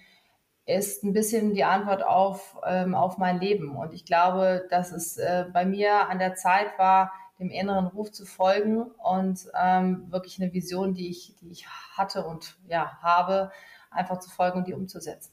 ist 0.66 1.02
ein 1.02 1.12
bisschen 1.12 1.54
die 1.54 1.64
Antwort 1.64 2.04
auf, 2.04 2.57
ähm, 2.64 2.95
auf 2.95 3.19
mein 3.19 3.40
Leben. 3.40 3.76
Und 3.76 3.92
ich 3.92 4.04
glaube, 4.04 4.66
dass 4.71 4.92
es 4.92 5.16
äh, 5.16 5.47
bei 5.52 5.64
mir 5.64 6.09
an 6.09 6.19
der 6.19 6.35
Zeit 6.35 6.78
war, 6.78 7.12
dem 7.38 7.50
inneren 7.50 7.88
Ruf 7.88 8.12
zu 8.12 8.25
folgen 8.25 8.83
und 8.83 9.49
ähm, 9.61 10.07
wirklich 10.11 10.40
eine 10.40 10.52
Vision, 10.52 10.95
die 10.95 11.11
ich, 11.11 11.35
die 11.40 11.50
ich 11.50 11.66
hatte 11.66 12.25
und 12.25 12.57
ja, 12.69 12.99
habe, 13.02 13.50
einfach 13.90 14.21
zu 14.21 14.31
folgen 14.31 14.59
und 14.59 14.69
die 14.69 14.75
umzusetzen. 14.75 15.33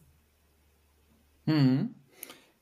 Mhm. 1.45 1.95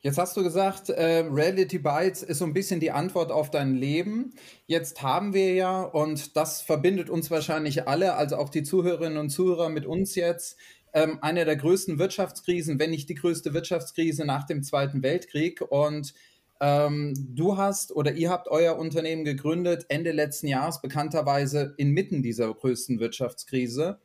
Jetzt 0.02 0.20
hast 0.20 0.38
du 0.38 0.44
gesagt, 0.44 0.90
äh, 0.90 1.26
Reality 1.30 1.80
Bites 1.80 2.22
ist 2.22 2.38
so 2.38 2.46
ein 2.46 2.54
bisschen 2.54 2.80
die 2.80 2.92
Antwort 2.92 3.32
auf 3.32 3.50
dein 3.50 3.76
Leben. 3.76 4.34
Jetzt 4.68 5.02
haben 5.02 5.34
wir 5.34 5.54
ja, 5.54 5.82
und 5.82 6.38
das 6.38 6.62
verbindet 6.62 7.10
uns 7.10 7.32
wahrscheinlich 7.32 7.88
alle, 7.88 8.14
also 8.14 8.38
auch 8.38 8.50
die 8.50 8.64
Zuhörerinnen 8.64 9.18
und 9.18 9.30
Zuhörer 9.30 9.70
mit 9.70 9.86
uns 9.86 10.14
jetzt, 10.16 10.58
ähm, 10.94 11.20
eine 11.22 11.46
der 11.46 11.56
größten 11.56 12.00
Wirtschaftskrisen, 12.00 12.80
wenn 12.80 12.92
nicht 12.92 13.10
die 13.10 13.16
größte 13.16 13.54
Wirtschaftskrise 13.54 14.26
nach 14.26 14.46
dem 14.46 14.64
Zweiten 14.64 15.04
Weltkrieg. 15.04 15.62
Und 15.62 16.14
ähm, 16.60 17.14
du 17.18 17.58
hast 17.58 17.96
oder 17.96 18.14
ihr 18.14 18.30
habt 18.30 18.48
euer 18.48 18.78
Unternehmen 18.78 19.24
gegründet 19.24 19.86
Ende 19.90 20.12
letzten 20.12 20.48
Jahres, 20.48 20.82
bekannterweise 20.82 21.76
inmitten 21.78 22.24
dieser 22.24 22.54
größten 22.54 23.00
Wirtschaftskrise. 23.00 24.00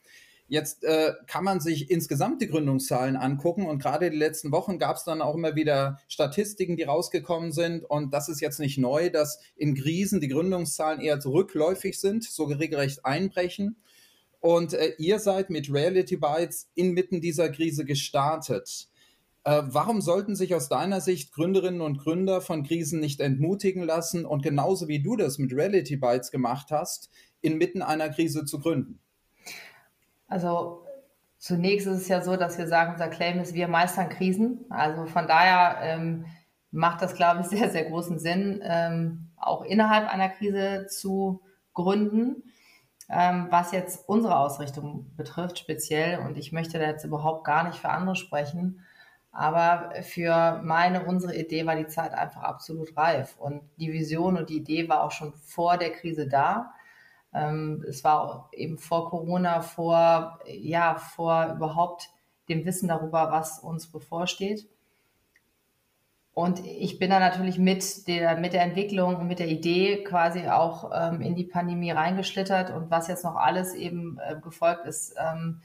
Jetzt 0.48 0.84
äh, 0.84 1.14
kann 1.26 1.44
man 1.44 1.60
sich 1.60 1.90
insgesamt 1.90 2.42
die 2.42 2.48
Gründungszahlen 2.48 3.16
angucken 3.16 3.64
und 3.64 3.80
gerade 3.80 4.10
die 4.10 4.18
letzten 4.18 4.52
Wochen 4.52 4.78
gab 4.78 4.96
es 4.96 5.04
dann 5.04 5.22
auch 5.22 5.34
immer 5.34 5.54
wieder 5.54 5.98
Statistiken, 6.08 6.76
die 6.76 6.82
rausgekommen 6.82 7.52
sind 7.52 7.84
und 7.84 8.12
das 8.12 8.28
ist 8.28 8.42
jetzt 8.42 8.60
nicht 8.60 8.76
neu, 8.76 9.08
dass 9.08 9.40
in 9.56 9.74
Krisen 9.74 10.20
die 10.20 10.28
Gründungszahlen 10.28 11.00
eher 11.00 11.20
zurückläufig 11.20 11.98
sind, 11.98 12.24
so 12.24 12.44
regelrecht 12.44 13.06
einbrechen. 13.06 13.76
Und 14.42 14.74
äh, 14.74 14.94
ihr 14.98 15.20
seid 15.20 15.50
mit 15.50 15.72
Reality 15.72 16.16
Bytes 16.16 16.68
inmitten 16.74 17.20
dieser 17.20 17.48
Krise 17.48 17.84
gestartet. 17.84 18.88
Äh, 19.44 19.62
warum 19.66 20.00
sollten 20.00 20.34
sich 20.34 20.56
aus 20.56 20.68
deiner 20.68 21.00
Sicht 21.00 21.32
Gründerinnen 21.32 21.80
und 21.80 21.98
Gründer 21.98 22.40
von 22.40 22.64
Krisen 22.64 22.98
nicht 22.98 23.20
entmutigen 23.20 23.84
lassen 23.84 24.26
und 24.26 24.42
genauso 24.42 24.88
wie 24.88 25.00
du 25.00 25.14
das 25.14 25.38
mit 25.38 25.52
Reality 25.54 25.96
Bytes 25.96 26.32
gemacht 26.32 26.72
hast, 26.72 27.08
inmitten 27.40 27.82
einer 27.82 28.08
Krise 28.08 28.44
zu 28.44 28.58
gründen? 28.58 28.98
Also 30.26 30.86
zunächst 31.38 31.86
ist 31.86 31.98
es 31.98 32.08
ja 32.08 32.20
so, 32.20 32.36
dass 32.36 32.58
wir 32.58 32.66
sagen, 32.66 32.94
unser 32.94 33.08
Claim 33.08 33.38
ist, 33.38 33.54
wir 33.54 33.68
meistern 33.68 34.08
Krisen. 34.08 34.64
Also 34.70 35.06
von 35.06 35.28
daher 35.28 35.78
ähm, 35.82 36.24
macht 36.72 37.00
das, 37.00 37.14
glaube 37.14 37.42
ich, 37.42 37.46
sehr, 37.56 37.70
sehr 37.70 37.84
großen 37.84 38.18
Sinn, 38.18 38.60
ähm, 38.64 39.28
auch 39.36 39.62
innerhalb 39.62 40.12
einer 40.12 40.30
Krise 40.30 40.88
zu 40.88 41.42
gründen. 41.74 42.42
Ähm, 43.08 43.48
was 43.50 43.72
jetzt 43.72 44.08
unsere 44.08 44.36
Ausrichtung 44.36 45.14
betrifft, 45.16 45.58
speziell, 45.58 46.20
und 46.20 46.38
ich 46.38 46.52
möchte 46.52 46.78
da 46.78 46.86
jetzt 46.86 47.04
überhaupt 47.04 47.44
gar 47.44 47.64
nicht 47.64 47.78
für 47.78 47.88
andere 47.90 48.16
sprechen, 48.16 48.84
aber 49.32 49.92
für 50.02 50.60
meine, 50.62 51.06
unsere 51.06 51.34
Idee 51.34 51.64
war 51.64 51.74
die 51.74 51.86
Zeit 51.86 52.12
einfach 52.12 52.42
absolut 52.42 52.94
reif. 52.96 53.36
Und 53.38 53.62
die 53.78 53.92
Vision 53.92 54.36
und 54.36 54.50
die 54.50 54.58
Idee 54.58 54.88
war 54.90 55.02
auch 55.02 55.10
schon 55.10 55.32
vor 55.32 55.78
der 55.78 55.90
Krise 55.90 56.28
da. 56.28 56.74
Ähm, 57.32 57.82
es 57.88 58.04
war 58.04 58.50
eben 58.52 58.76
vor 58.76 59.08
Corona, 59.08 59.62
vor, 59.62 60.38
ja, 60.46 60.96
vor 60.96 61.54
überhaupt 61.56 62.10
dem 62.50 62.66
Wissen 62.66 62.88
darüber, 62.88 63.30
was 63.30 63.58
uns 63.58 63.90
bevorsteht. 63.90 64.68
Und 66.34 66.64
ich 66.64 66.98
bin 66.98 67.10
da 67.10 67.20
natürlich 67.20 67.58
mit 67.58 68.08
der, 68.08 68.38
mit 68.38 68.54
der 68.54 68.62
Entwicklung 68.62 69.16
und 69.16 69.26
mit 69.26 69.38
der 69.38 69.48
Idee 69.48 70.02
quasi 70.02 70.48
auch 70.48 70.90
ähm, 70.94 71.20
in 71.20 71.34
die 71.34 71.44
Pandemie 71.44 71.90
reingeschlittert 71.90 72.70
und 72.70 72.90
was 72.90 73.08
jetzt 73.08 73.24
noch 73.24 73.36
alles 73.36 73.74
eben 73.74 74.18
äh, 74.26 74.36
gefolgt 74.40 74.86
ist. 74.86 75.14
Ähm, 75.18 75.60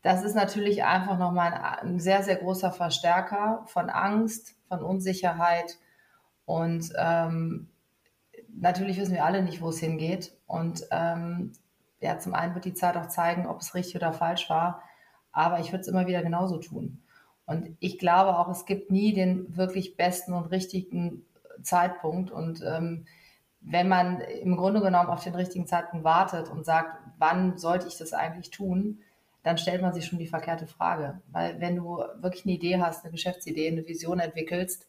das 0.00 0.22
ist 0.22 0.34
natürlich 0.34 0.84
einfach 0.84 1.18
nochmal 1.18 1.52
ein, 1.52 1.88
ein 1.88 2.00
sehr, 2.00 2.22
sehr 2.22 2.36
großer 2.36 2.72
Verstärker 2.72 3.62
von 3.66 3.90
Angst, 3.90 4.54
von 4.68 4.82
Unsicherheit 4.82 5.76
und 6.46 6.92
ähm, 6.96 7.68
natürlich 8.54 8.98
wissen 8.98 9.14
wir 9.14 9.24
alle 9.24 9.42
nicht, 9.42 9.60
wo 9.60 9.68
es 9.68 9.78
hingeht. 9.78 10.36
Und 10.46 10.86
ähm, 10.90 11.52
ja, 12.00 12.18
zum 12.18 12.34
einen 12.34 12.54
wird 12.54 12.64
die 12.64 12.74
Zeit 12.74 12.96
auch 12.96 13.08
zeigen, 13.08 13.46
ob 13.46 13.60
es 13.60 13.74
richtig 13.74 13.96
oder 13.96 14.12
falsch 14.12 14.48
war. 14.50 14.82
Aber 15.32 15.60
ich 15.60 15.72
würde 15.72 15.80
es 15.80 15.88
immer 15.88 16.06
wieder 16.06 16.22
genauso 16.22 16.58
tun. 16.58 17.02
Und 17.46 17.76
ich 17.80 17.98
glaube 17.98 18.38
auch, 18.38 18.48
es 18.48 18.64
gibt 18.64 18.90
nie 18.90 19.12
den 19.12 19.56
wirklich 19.56 19.96
besten 19.96 20.32
und 20.32 20.46
richtigen 20.46 21.24
Zeitpunkt. 21.62 22.30
Und 22.30 22.62
ähm, 22.66 23.04
wenn 23.60 23.88
man 23.88 24.20
im 24.20 24.56
Grunde 24.56 24.80
genommen 24.80 25.10
auf 25.10 25.24
den 25.24 25.34
richtigen 25.34 25.66
Zeitpunkt 25.66 26.04
wartet 26.04 26.50
und 26.50 26.64
sagt, 26.64 26.98
wann 27.18 27.56
sollte 27.58 27.86
ich 27.86 27.96
das 27.96 28.12
eigentlich 28.12 28.50
tun, 28.50 29.00
dann 29.42 29.58
stellt 29.58 29.82
man 29.82 29.92
sich 29.92 30.06
schon 30.06 30.18
die 30.18 30.26
verkehrte 30.26 30.66
Frage. 30.66 31.20
Weil 31.30 31.60
wenn 31.60 31.76
du 31.76 32.02
wirklich 32.16 32.44
eine 32.46 32.54
Idee 32.54 32.80
hast, 32.80 33.04
eine 33.04 33.12
Geschäftsidee, 33.12 33.68
eine 33.68 33.86
Vision 33.86 34.18
entwickelst, 34.18 34.86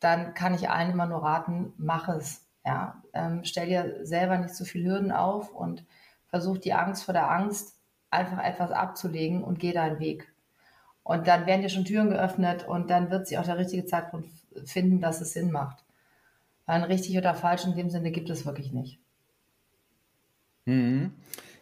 dann 0.00 0.34
kann 0.34 0.54
ich 0.54 0.70
allen 0.70 0.92
immer 0.92 1.06
nur 1.06 1.22
raten, 1.22 1.72
mach 1.76 2.08
es. 2.08 2.46
Ja, 2.64 3.02
ähm, 3.14 3.40
stell 3.44 3.66
dir 3.68 4.06
selber 4.06 4.36
nicht 4.36 4.54
so 4.54 4.64
viel 4.64 4.84
Hürden 4.84 5.10
auf 5.10 5.50
und 5.54 5.84
versuch 6.26 6.58
die 6.58 6.74
Angst 6.74 7.04
vor 7.04 7.14
der 7.14 7.30
Angst 7.30 7.74
einfach 8.10 8.44
etwas 8.44 8.70
abzulegen 8.70 9.42
und 9.42 9.58
geh 9.58 9.72
deinen 9.72 9.98
Weg. 9.98 10.30
Und 11.08 11.26
dann 11.26 11.46
werden 11.46 11.62
dir 11.62 11.70
schon 11.70 11.86
Türen 11.86 12.10
geöffnet 12.10 12.68
und 12.68 12.90
dann 12.90 13.10
wird 13.10 13.26
sich 13.26 13.38
auch 13.38 13.46
der 13.46 13.56
richtige 13.56 13.86
Zeitpunkt 13.86 14.28
finden, 14.66 15.00
dass 15.00 15.22
es 15.22 15.32
Sinn 15.32 15.50
macht. 15.50 15.82
Ein 16.66 16.82
richtig 16.82 17.16
oder 17.16 17.34
falsch 17.34 17.64
in 17.64 17.74
dem 17.74 17.88
Sinne 17.88 18.10
gibt 18.10 18.28
es 18.28 18.44
wirklich 18.44 18.74
nicht. 18.74 19.00
Mhm. 20.66 21.14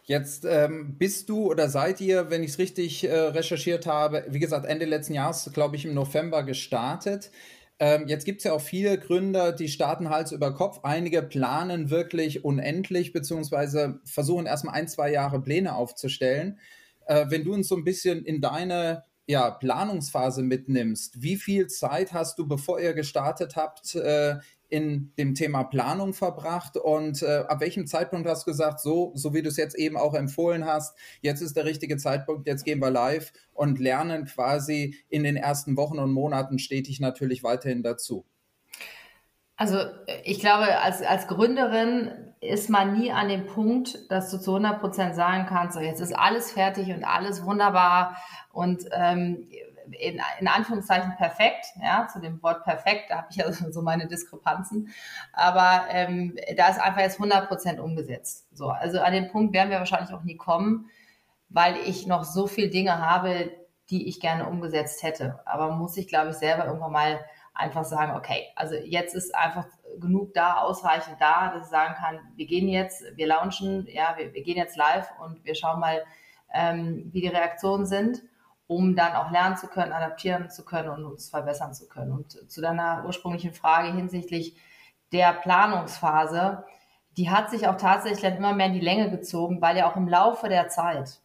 Jetzt 0.03 0.43
ähm, 0.43 0.97
bist 0.97 1.29
du 1.29 1.49
oder 1.49 1.69
seid 1.69 2.01
ihr, 2.01 2.29
wenn 2.29 2.43
ich 2.43 2.51
es 2.51 2.57
richtig 2.57 3.05
äh, 3.05 3.17
recherchiert 3.17 3.87
habe, 3.87 4.25
wie 4.27 4.39
gesagt, 4.39 4.65
Ende 4.65 4.83
letzten 4.83 5.13
Jahres, 5.13 5.49
glaube 5.53 5.77
ich, 5.77 5.85
im 5.85 5.93
November 5.93 6.43
gestartet. 6.43 7.31
Ähm, 7.79 8.05
jetzt 8.09 8.25
gibt 8.25 8.39
es 8.39 8.43
ja 8.43 8.51
auch 8.51 8.59
viele 8.59 8.99
Gründer, 8.99 9.53
die 9.53 9.69
starten 9.69 10.09
Hals 10.09 10.33
über 10.33 10.53
Kopf. 10.55 10.81
Einige 10.83 11.23
planen 11.23 11.89
wirklich 11.89 12.43
unendlich, 12.43 13.13
beziehungsweise 13.13 14.01
versuchen 14.03 14.45
erstmal 14.45 14.75
ein, 14.75 14.89
zwei 14.89 15.09
Jahre 15.09 15.41
Pläne 15.41 15.73
aufzustellen. 15.73 16.59
Äh, 17.05 17.27
wenn 17.29 17.45
du 17.45 17.53
uns 17.53 17.69
so 17.69 17.77
ein 17.77 17.85
bisschen 17.85 18.25
in 18.25 18.41
deine 18.41 19.05
ja, 19.27 19.51
Planungsphase 19.51 20.41
mitnimmst, 20.41 21.21
wie 21.21 21.35
viel 21.35 21.67
Zeit 21.67 22.13
hast 22.13 22.39
du, 22.39 22.47
bevor 22.47 22.79
ihr 22.79 22.93
gestartet 22.93 23.57
habt, 23.57 23.93
äh, 23.95 24.37
in 24.69 25.13
dem 25.17 25.33
Thema 25.33 25.63
Planung 25.63 26.13
verbracht 26.13 26.77
und 26.77 27.21
äh, 27.21 27.43
ab 27.47 27.61
welchem 27.61 27.87
Zeitpunkt 27.87 28.27
hast 28.27 28.45
du 28.45 28.51
gesagt, 28.51 28.79
so, 28.81 29.11
so 29.15 29.33
wie 29.33 29.41
du 29.41 29.49
es 29.49 29.57
jetzt 29.57 29.77
eben 29.77 29.97
auch 29.97 30.13
empfohlen 30.13 30.65
hast, 30.65 30.97
jetzt 31.21 31.41
ist 31.41 31.55
der 31.55 31.65
richtige 31.65 31.97
Zeitpunkt, 31.97 32.47
jetzt 32.47 32.65
gehen 32.65 32.79
wir 32.79 32.89
live 32.89 33.31
und 33.53 33.79
lernen 33.79 34.25
quasi 34.25 34.95
in 35.09 35.23
den 35.23 35.37
ersten 35.37 35.77
Wochen 35.77 35.99
und 35.99 36.11
Monaten 36.11 36.59
stetig 36.59 36.99
natürlich 36.99 37.43
weiterhin 37.43 37.83
dazu? 37.83 38.25
Also 39.57 39.79
ich 40.23 40.39
glaube, 40.39 40.79
als, 40.79 41.01
als 41.01 41.27
Gründerin 41.27 42.11
ist 42.39 42.69
man 42.69 42.97
nie 42.97 43.11
an 43.11 43.27
dem 43.27 43.47
Punkt, 43.47 44.11
dass 44.11 44.29
du 44.29 44.37
zu 44.37 44.51
100 44.51 44.79
Prozent 44.79 45.15
sagen 45.15 45.47
kannst, 45.49 45.75
so 45.75 45.81
jetzt 45.81 45.99
ist 45.99 46.17
alles 46.17 46.51
fertig 46.51 46.91
und 46.91 47.03
alles 47.03 47.43
wunderbar 47.43 48.17
und 48.53 48.83
ähm, 48.91 49.49
in, 49.91 50.21
in 50.39 50.47
Anführungszeichen 50.47 51.15
perfekt, 51.15 51.65
ja, 51.81 52.07
zu 52.11 52.19
dem 52.19 52.41
Wort 52.43 52.63
perfekt, 52.63 53.05
da 53.09 53.17
habe 53.17 53.27
ich 53.31 53.37
ja 53.37 53.51
so 53.71 53.81
meine 53.81 54.07
Diskrepanzen, 54.07 54.93
aber 55.33 55.85
ähm, 55.89 56.37
da 56.55 56.67
ist 56.67 56.79
einfach 56.79 57.01
jetzt 57.01 57.15
100 57.15 57.47
Prozent 57.47 57.79
umgesetzt. 57.79 58.47
So, 58.55 58.69
also 58.69 58.99
an 58.99 59.13
den 59.13 59.29
Punkt 59.31 59.53
werden 59.53 59.71
wir 59.71 59.79
wahrscheinlich 59.79 60.13
auch 60.13 60.23
nie 60.23 60.37
kommen, 60.37 60.89
weil 61.49 61.77
ich 61.77 62.05
noch 62.05 62.25
so 62.25 62.45
viele 62.45 62.69
Dinge 62.69 62.99
habe, 62.99 63.51
die 63.89 64.07
ich 64.07 64.19
gerne 64.19 64.47
umgesetzt 64.47 65.01
hätte. 65.01 65.39
Aber 65.45 65.71
muss 65.71 65.97
ich, 65.97 66.07
glaube 66.07 66.31
ich, 66.31 66.35
selber 66.35 66.65
irgendwann 66.65 66.91
mal 66.91 67.19
einfach 67.57 67.83
sagen, 67.85 68.15
okay, 68.15 68.47
also 68.55 68.75
jetzt 68.75 69.15
ist 69.15 69.35
einfach 69.35 69.65
genug 69.99 70.33
da, 70.33 70.61
ausreichend 70.61 71.17
da, 71.19 71.51
dass 71.53 71.65
ich 71.65 71.69
sagen 71.69 71.95
kann, 71.95 72.19
wir 72.35 72.45
gehen 72.45 72.67
jetzt, 72.67 73.03
wir 73.15 73.27
launchen, 73.27 73.87
ja, 73.87 74.13
wir, 74.17 74.33
wir 74.33 74.43
gehen 74.43 74.57
jetzt 74.57 74.77
live 74.77 75.09
und 75.19 75.43
wir 75.43 75.55
schauen 75.55 75.79
mal, 75.79 76.03
ähm, 76.53 77.09
wie 77.11 77.21
die 77.21 77.27
Reaktionen 77.27 77.85
sind 77.85 78.21
um 78.67 78.95
dann 78.95 79.15
auch 79.15 79.31
lernen 79.31 79.55
zu 79.55 79.67
können, 79.67 79.93
adaptieren 79.93 80.49
zu 80.49 80.65
können 80.65 80.89
und 80.89 81.05
uns 81.05 81.29
verbessern 81.29 81.73
zu 81.73 81.87
können. 81.87 82.11
Und 82.11 82.51
zu 82.51 82.61
deiner 82.61 83.03
ursprünglichen 83.05 83.53
Frage 83.53 83.93
hinsichtlich 83.93 84.57
der 85.13 85.31
Planungsphase, 85.33 86.65
die 87.15 87.29
hat 87.29 87.49
sich 87.49 87.67
auch 87.67 87.77
tatsächlich 87.77 88.35
immer 88.35 88.53
mehr 88.53 88.67
in 88.67 88.73
die 88.73 88.81
Länge 88.81 89.09
gezogen, 89.09 89.61
weil 89.61 89.77
ja 89.77 89.89
auch 89.89 89.95
im 89.95 90.09
Laufe 90.09 90.49
der 90.49 90.67
Zeit 90.67 91.21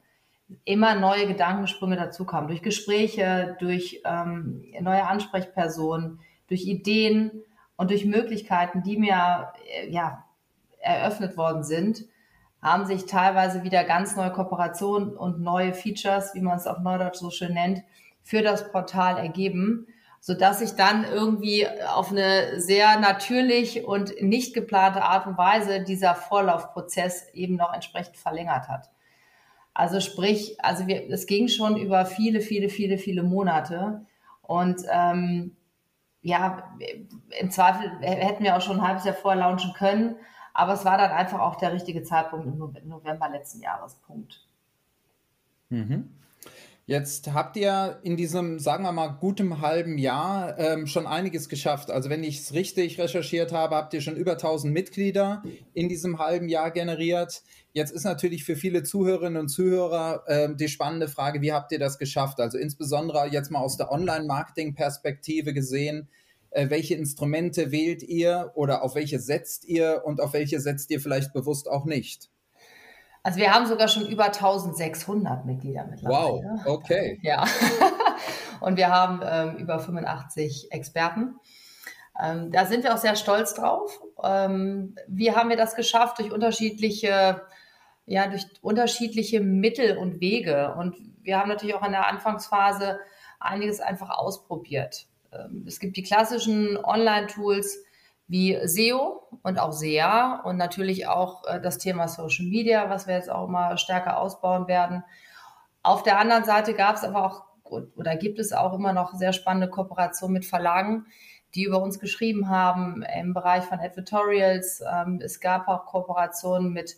immer 0.64 0.94
neue 0.94 1.26
Gedankensprünge 1.26 1.96
dazu 1.96 2.24
kamen, 2.24 2.48
durch 2.48 2.62
Gespräche, 2.62 3.56
durch 3.60 4.02
ähm, 4.04 4.64
neue 4.80 5.06
Ansprechpersonen, 5.06 6.20
durch 6.48 6.66
Ideen 6.66 7.30
und 7.76 7.90
durch 7.90 8.04
Möglichkeiten, 8.04 8.82
die 8.82 8.96
mir 8.96 9.52
äh, 9.66 9.90
ja, 9.90 10.24
eröffnet 10.80 11.36
worden 11.36 11.64
sind, 11.64 12.04
haben 12.60 12.86
sich 12.86 13.06
teilweise 13.06 13.64
wieder 13.64 13.84
ganz 13.84 14.14
neue 14.16 14.32
Kooperationen 14.32 15.16
und 15.16 15.40
neue 15.40 15.74
Features, 15.74 16.34
wie 16.34 16.40
man 16.40 16.58
es 16.58 16.66
auf 16.66 16.78
Neudeutsch 16.78 17.16
so 17.16 17.30
schön 17.30 17.54
nennt, 17.54 17.82
für 18.22 18.42
das 18.42 18.70
Portal 18.70 19.18
ergeben, 19.18 19.88
so 20.20 20.34
dass 20.34 20.60
sich 20.60 20.76
dann 20.76 21.04
irgendwie 21.04 21.66
auf 21.88 22.12
eine 22.12 22.60
sehr 22.60 23.00
natürlich 23.00 23.84
und 23.84 24.22
nicht 24.22 24.54
geplante 24.54 25.02
Art 25.02 25.26
und 25.26 25.36
Weise 25.36 25.82
dieser 25.82 26.14
Vorlaufprozess 26.14 27.28
eben 27.32 27.56
noch 27.56 27.74
entsprechend 27.74 28.16
verlängert 28.16 28.68
hat. 28.68 28.90
Also 29.74 30.00
sprich, 30.00 30.56
also 30.62 30.86
wir, 30.86 31.08
es 31.10 31.26
ging 31.26 31.48
schon 31.48 31.76
über 31.76 32.04
viele, 32.04 32.40
viele, 32.40 32.68
viele, 32.68 32.98
viele 32.98 33.22
Monate 33.22 34.04
und 34.42 34.82
ähm, 34.90 35.56
ja, 36.20 36.76
im 37.40 37.50
Zweifel 37.50 37.90
hätten 38.00 38.44
wir 38.44 38.56
auch 38.56 38.60
schon 38.60 38.78
ein 38.78 38.86
halbes 38.86 39.04
Jahr 39.04 39.14
vorher 39.14 39.40
launchen 39.40 39.72
können, 39.72 40.16
aber 40.54 40.74
es 40.74 40.84
war 40.84 40.98
dann 40.98 41.10
einfach 41.10 41.40
auch 41.40 41.56
der 41.56 41.72
richtige 41.72 42.02
Zeitpunkt 42.02 42.46
im 42.46 42.88
November 42.88 43.28
letzten 43.28 43.60
Jahres. 43.60 43.94
Punkt. 44.06 44.44
Mhm. 45.70 46.14
Jetzt 46.84 47.32
habt 47.32 47.56
ihr 47.56 48.00
in 48.02 48.16
diesem, 48.16 48.58
sagen 48.58 48.82
wir 48.82 48.90
mal, 48.90 49.06
gutem 49.06 49.60
halben 49.60 49.98
Jahr 49.98 50.58
ähm, 50.58 50.88
schon 50.88 51.06
einiges 51.06 51.48
geschafft. 51.48 51.92
Also 51.92 52.10
wenn 52.10 52.24
ich 52.24 52.40
es 52.40 52.54
richtig 52.54 52.98
recherchiert 52.98 53.52
habe, 53.52 53.76
habt 53.76 53.94
ihr 53.94 54.00
schon 54.00 54.16
über 54.16 54.32
1000 54.32 54.72
Mitglieder 54.72 55.44
in 55.74 55.88
diesem 55.88 56.18
halben 56.18 56.48
Jahr 56.48 56.72
generiert. 56.72 57.42
Jetzt 57.72 57.92
ist 57.92 58.02
natürlich 58.02 58.42
für 58.42 58.56
viele 58.56 58.82
Zuhörerinnen 58.82 59.40
und 59.40 59.48
Zuhörer 59.48 60.24
äh, 60.26 60.48
die 60.56 60.66
spannende 60.66 61.06
Frage, 61.06 61.40
wie 61.40 61.52
habt 61.52 61.70
ihr 61.70 61.78
das 61.78 61.98
geschafft? 61.98 62.40
Also 62.40 62.58
insbesondere 62.58 63.28
jetzt 63.28 63.52
mal 63.52 63.60
aus 63.60 63.76
der 63.76 63.92
Online-Marketing-Perspektive 63.92 65.54
gesehen, 65.54 66.08
äh, 66.50 66.68
welche 66.68 66.96
Instrumente 66.96 67.70
wählt 67.70 68.02
ihr 68.02 68.50
oder 68.56 68.82
auf 68.82 68.96
welche 68.96 69.20
setzt 69.20 69.66
ihr 69.66 70.02
und 70.04 70.20
auf 70.20 70.32
welche 70.32 70.58
setzt 70.58 70.90
ihr 70.90 71.00
vielleicht 71.00 71.32
bewusst 71.32 71.70
auch 71.70 71.84
nicht? 71.84 72.31
Also 73.22 73.38
wir 73.38 73.54
haben 73.54 73.66
sogar 73.66 73.88
schon 73.88 74.06
über 74.06 74.24
1600 74.26 75.44
Mitglieder 75.44 75.86
mittlerweile. 75.88 76.60
Wow, 76.64 76.66
okay. 76.66 77.20
Ja. 77.22 77.44
Und 78.60 78.76
wir 78.76 78.88
haben 78.88 79.20
ähm, 79.24 79.56
über 79.56 79.78
85 79.78 80.68
Experten. 80.70 81.36
Ähm, 82.20 82.50
da 82.50 82.66
sind 82.66 82.84
wir 82.84 82.94
auch 82.94 82.98
sehr 82.98 83.16
stolz 83.16 83.54
drauf. 83.54 84.00
Ähm, 84.22 84.96
wie 85.06 85.32
haben 85.32 85.50
wir 85.50 85.56
das 85.56 85.74
geschafft? 85.74 86.18
Durch 86.18 86.32
unterschiedliche, 86.32 87.42
ja, 88.06 88.26
durch 88.26 88.46
unterschiedliche 88.60 89.40
Mittel 89.40 89.96
und 89.96 90.20
Wege. 90.20 90.74
Und 90.76 90.96
wir 91.22 91.38
haben 91.38 91.48
natürlich 91.48 91.74
auch 91.74 91.84
in 91.84 91.92
der 91.92 92.08
Anfangsphase 92.08 92.98
einiges 93.40 93.80
einfach 93.80 94.10
ausprobiert. 94.10 95.06
Ähm, 95.32 95.64
es 95.66 95.78
gibt 95.80 95.96
die 95.96 96.02
klassischen 96.02 96.76
Online-Tools, 96.76 97.84
wie 98.32 98.58
SEO 98.66 99.28
und 99.42 99.58
auch 99.58 99.72
SEA 99.72 100.40
und 100.44 100.56
natürlich 100.56 101.06
auch 101.06 101.44
äh, 101.44 101.60
das 101.60 101.76
Thema 101.76 102.08
Social 102.08 102.46
Media, 102.46 102.88
was 102.88 103.06
wir 103.06 103.14
jetzt 103.14 103.30
auch 103.30 103.46
mal 103.46 103.76
stärker 103.76 104.18
ausbauen 104.18 104.68
werden. 104.68 105.04
Auf 105.82 106.02
der 106.02 106.18
anderen 106.18 106.44
Seite 106.44 106.72
gab 106.72 106.96
es 106.96 107.04
aber 107.04 107.26
auch 107.26 107.44
oder 107.94 108.16
gibt 108.16 108.38
es 108.38 108.52
auch 108.52 108.72
immer 108.72 108.94
noch 108.94 109.12
sehr 109.14 109.34
spannende 109.34 109.68
Kooperationen 109.68 110.32
mit 110.32 110.46
Verlagen, 110.46 111.06
die 111.54 111.64
über 111.64 111.82
uns 111.82 111.98
geschrieben 111.98 112.48
haben 112.48 113.02
im 113.20 113.34
Bereich 113.34 113.64
von 113.64 113.80
Advertorials. 113.80 114.82
Ähm, 114.90 115.20
es 115.22 115.38
gab 115.38 115.68
auch 115.68 115.84
Kooperationen 115.84 116.72
mit 116.72 116.96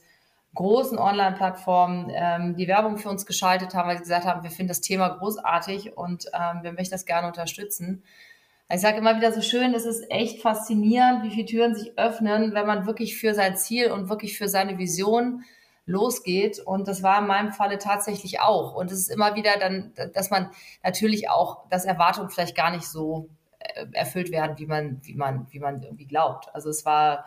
großen 0.55 0.99
Online-Plattformen, 0.99 2.13
ähm, 2.15 2.55
die 2.55 2.69
Werbung 2.69 2.97
für 2.97 3.09
uns 3.09 3.27
geschaltet 3.27 3.75
haben, 3.75 3.89
weil 3.89 3.97
sie 3.97 4.05
gesagt 4.05 4.25
haben, 4.25 4.45
wir 4.45 4.51
finden 4.51 4.69
das 4.69 4.81
Thema 4.81 5.09
großartig 5.09 5.97
und 5.97 6.27
ähm, 6.33 6.63
wir 6.63 6.73
möchten 6.73 6.95
das 6.95 7.07
gerne 7.07 7.27
unterstützen. 7.27 8.05
Ich 8.71 8.81
sage 8.81 8.99
immer 8.99 9.17
wieder 9.17 9.31
so 9.33 9.43
schön, 9.43 9.75
es 9.75 9.85
ist 9.85 10.11
echt 10.11 10.41
faszinierend, 10.41 11.23
wie 11.23 11.31
viele 11.31 11.47
Türen 11.47 11.75
sich 11.75 11.99
öffnen, 11.99 12.55
wenn 12.55 12.67
man 12.67 12.87
wirklich 12.87 13.17
für 13.17 13.35
sein 13.35 13.57
Ziel 13.57 13.91
und 13.93 14.09
wirklich 14.09 14.39
für 14.39 14.49
seine 14.49 14.79
Vision 14.79 15.45
losgeht. 15.87 16.61
Und 16.61 16.89
das 16.89 17.03
war 17.03 17.21
in 17.21 17.27
meinem 17.27 17.53
Falle 17.53 17.79
tatsächlich 17.79 18.41
auch. 18.41 18.75
Und 18.75 18.91
es 18.91 19.01
ist 19.01 19.11
immer 19.11 19.35
wieder 19.37 19.59
dann, 19.59 19.93
dass 20.15 20.31
man 20.31 20.51
natürlich 20.83 21.29
auch, 21.29 21.69
dass 21.69 21.85
Erwartungen 21.85 22.31
vielleicht 22.31 22.57
gar 22.57 22.71
nicht 22.71 22.87
so 22.87 23.29
äh, 23.59 23.87
erfüllt 23.93 24.31
werden, 24.31 24.59
wie 24.59 24.67
man, 24.67 24.99
wie 25.03 25.15
man, 25.15 25.47
wie 25.51 25.61
man 25.61 25.83
irgendwie 25.83 26.07
glaubt. 26.07 26.55
Also 26.55 26.71
es 26.71 26.87
war 26.87 27.27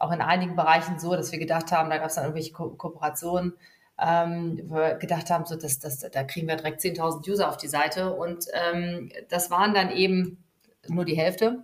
auch 0.00 0.10
in 0.10 0.20
einigen 0.20 0.56
Bereichen 0.56 0.98
so, 0.98 1.14
dass 1.14 1.30
wir 1.30 1.38
gedacht 1.38 1.70
haben, 1.70 1.90
da 1.90 1.98
gab 1.98 2.08
es 2.08 2.16
dann 2.16 2.24
irgendwelche 2.24 2.52
Ko 2.52 2.70
Kooperationen, 2.70 3.54
ähm, 4.00 4.60
wo 4.64 4.76
wir 4.76 4.94
gedacht 4.94 5.30
haben, 5.30 5.44
so, 5.44 5.54
dass, 5.54 5.78
dass, 5.78 6.00
da 6.00 6.24
kriegen 6.24 6.48
wir 6.48 6.56
direkt 6.56 6.80
10.000 6.80 7.30
User 7.30 7.48
auf 7.48 7.56
die 7.56 7.68
Seite. 7.68 8.14
Und 8.14 8.46
ähm, 8.52 9.12
das 9.28 9.50
waren 9.50 9.74
dann 9.74 9.90
eben 9.90 10.42
nur 10.88 11.04
die 11.04 11.16
Hälfte. 11.16 11.62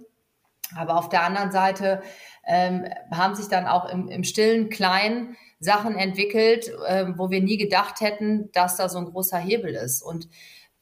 Aber 0.76 0.98
auf 0.98 1.08
der 1.08 1.22
anderen 1.22 1.50
Seite 1.50 2.02
ähm, 2.46 2.86
haben 3.10 3.34
sich 3.34 3.48
dann 3.48 3.66
auch 3.66 3.88
im, 3.88 4.08
im 4.08 4.24
stillen 4.24 4.68
Kleinen 4.68 5.36
Sachen 5.60 5.96
entwickelt, 5.96 6.70
ähm, 6.86 7.14
wo 7.16 7.30
wir 7.30 7.42
nie 7.42 7.56
gedacht 7.56 8.00
hätten, 8.00 8.50
dass 8.52 8.76
da 8.76 8.88
so 8.88 8.98
ein 8.98 9.06
großer 9.06 9.38
Hebel 9.38 9.74
ist. 9.74 10.02
Und 10.02 10.28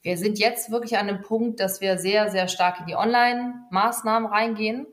wir 0.02 0.16
sind 0.16 0.38
jetzt 0.38 0.70
wirklich 0.70 0.98
an 0.98 1.08
dem 1.08 1.22
Punkt, 1.22 1.60
dass 1.60 1.80
wir 1.80 1.98
sehr, 1.98 2.30
sehr 2.30 2.48
stark 2.48 2.80
in 2.80 2.86
die 2.86 2.94
Online-Maßnahmen 2.94 4.28
reingehen. 4.30 4.86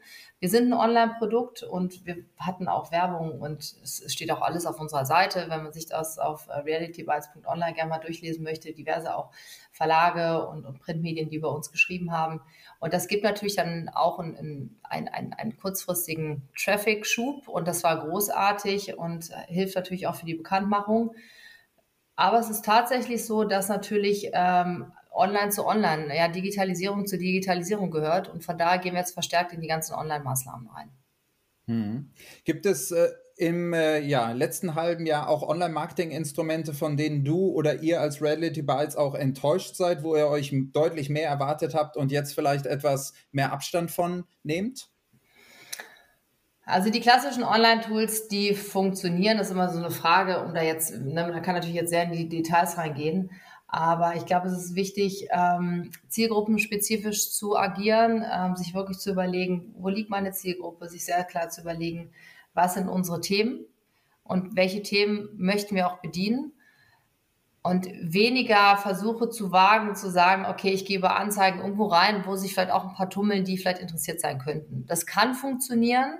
Wir 0.43 0.49
sind 0.49 0.73
ein 0.73 0.77
Online-Produkt 0.77 1.63
und 1.63 2.05
wir 2.05 2.17
hatten 2.37 2.67
auch 2.67 2.91
Werbung 2.91 3.39
und 3.39 3.59
es 3.81 4.03
steht 4.11 4.29
auch 4.29 4.41
alles 4.41 4.65
auf 4.65 4.77
unserer 4.77 5.05
Seite, 5.05 5.45
wenn 5.47 5.63
man 5.63 5.71
sich 5.71 5.85
das 5.85 6.19
auf 6.19 6.49
äh, 6.49 6.59
realitybytes.online 6.59 7.73
gerne 7.73 7.89
mal 7.89 7.99
durchlesen 7.99 8.43
möchte, 8.43 8.73
diverse 8.73 9.15
auch 9.15 9.31
Verlage 9.71 10.45
und, 10.49 10.65
und, 10.65 10.81
Printmedien, 10.81 11.29
die 11.29 11.37
über 11.37 11.55
uns 11.55 11.71
geschrieben 11.71 12.11
haben. 12.11 12.41
Und 12.81 12.91
das 12.91 13.07
gibt 13.07 13.23
natürlich 13.23 13.55
dann 13.55 13.87
auch 13.87 14.19
einen, 14.19 14.81
einen, 14.83 15.07
einen, 15.07 15.31
einen 15.31 15.55
kurzfristigen 15.55 16.49
Traffic-Schub 16.61 17.47
und 17.47 17.65
das 17.65 17.85
war 17.85 18.05
großartig 18.05 18.97
und 18.97 19.31
hilft 19.47 19.77
natürlich 19.77 20.07
auch 20.07 20.15
für 20.15 20.25
die 20.25 20.35
Bekanntmachung. 20.35 21.15
Aber 22.17 22.37
es 22.39 22.49
ist 22.49 22.65
tatsächlich 22.65 23.25
so, 23.25 23.45
dass 23.45 23.69
natürlich 23.69 24.31
ähm, 24.33 24.91
Online 25.13 25.49
zu 25.49 25.65
Online, 25.65 26.15
ja, 26.15 26.27
Digitalisierung 26.27 27.05
zu 27.05 27.17
Digitalisierung 27.17 27.91
gehört. 27.91 28.29
Und 28.29 28.43
von 28.43 28.57
daher 28.57 28.79
gehen 28.79 28.93
wir 28.93 28.99
jetzt 28.99 29.13
verstärkt 29.13 29.53
in 29.53 29.61
die 29.61 29.67
ganzen 29.67 29.93
Online-Maßnahmen 29.93 30.67
rein. 30.67 30.91
Hm. 31.65 32.11
Gibt 32.43 32.65
es 32.65 32.91
äh, 32.91 33.09
im 33.37 33.73
äh, 33.73 33.99
ja, 33.99 34.31
letzten 34.31 34.75
halben 34.75 35.05
Jahr 35.05 35.29
auch 35.29 35.47
Online-Marketing-Instrumente, 35.47 36.73
von 36.73 36.97
denen 36.97 37.23
du 37.23 37.47
oder 37.49 37.81
ihr 37.81 38.01
als 38.01 38.21
Reality 38.21 38.61
Bytes 38.61 38.95
auch 38.95 39.15
enttäuscht 39.15 39.75
seid, 39.75 40.03
wo 40.03 40.15
ihr 40.15 40.27
euch 40.27 40.53
deutlich 40.71 41.09
mehr 41.09 41.29
erwartet 41.29 41.73
habt 41.73 41.97
und 41.97 42.11
jetzt 42.11 42.33
vielleicht 42.33 42.65
etwas 42.65 43.13
mehr 43.31 43.51
Abstand 43.51 43.91
von 43.91 44.25
nehmt? 44.43 44.89
Also 46.65 46.89
die 46.89 47.01
klassischen 47.01 47.43
Online-Tools, 47.43 48.29
die 48.29 48.53
funktionieren, 48.53 49.37
das 49.37 49.47
ist 49.47 49.53
immer 49.53 49.69
so 49.69 49.79
eine 49.79 49.91
Frage, 49.91 50.43
um 50.43 50.53
da 50.53 50.61
jetzt, 50.61 50.97
ne, 50.97 51.27
man 51.27 51.41
kann 51.41 51.55
natürlich 51.55 51.75
jetzt 51.75 51.89
sehr 51.89 52.03
in 52.03 52.13
die 52.13 52.29
Details 52.29 52.77
reingehen, 52.77 53.31
aber 53.73 54.15
ich 54.15 54.27
glaube, 54.27 54.49
es 54.49 54.53
ist 54.53 54.75
wichtig, 54.75 55.29
ähm, 55.31 55.89
zielgruppenspezifisch 56.07 57.31
zu 57.31 57.57
agieren, 57.57 58.23
ähm, 58.31 58.55
sich 58.55 58.75
wirklich 58.75 58.99
zu 58.99 59.09
überlegen, 59.09 59.73
wo 59.75 59.89
liegt 59.89 60.11
meine 60.11 60.31
Zielgruppe, 60.31 60.87
sich 60.87 61.03
sehr 61.05 61.23
klar 61.23 61.49
zu 61.49 61.61
überlegen, 61.61 62.11
was 62.53 62.75
sind 62.75 62.87
unsere 62.87 63.19
Themen 63.19 63.65
und 64.23 64.55
welche 64.55 64.83
Themen 64.83 65.29
möchten 65.37 65.73
wir 65.75 65.87
auch 65.87 65.97
bedienen. 66.03 66.53
Und 67.63 67.87
weniger 67.99 68.77
Versuche 68.77 69.29
zu 69.29 69.51
wagen, 69.51 69.95
zu 69.95 70.11
sagen, 70.11 70.45
okay, 70.45 70.69
ich 70.69 70.85
gebe 70.85 71.15
Anzeigen 71.15 71.59
irgendwo 71.59 71.87
rein, 71.87 72.27
wo 72.27 72.35
sich 72.35 72.53
vielleicht 72.53 72.71
auch 72.71 72.87
ein 72.87 72.93
paar 72.93 73.09
tummeln, 73.09 73.43
die 73.43 73.57
vielleicht 73.57 73.81
interessiert 73.81 74.21
sein 74.21 74.37
könnten. 74.37 74.85
Das 74.85 75.07
kann 75.07 75.33
funktionieren. 75.33 76.19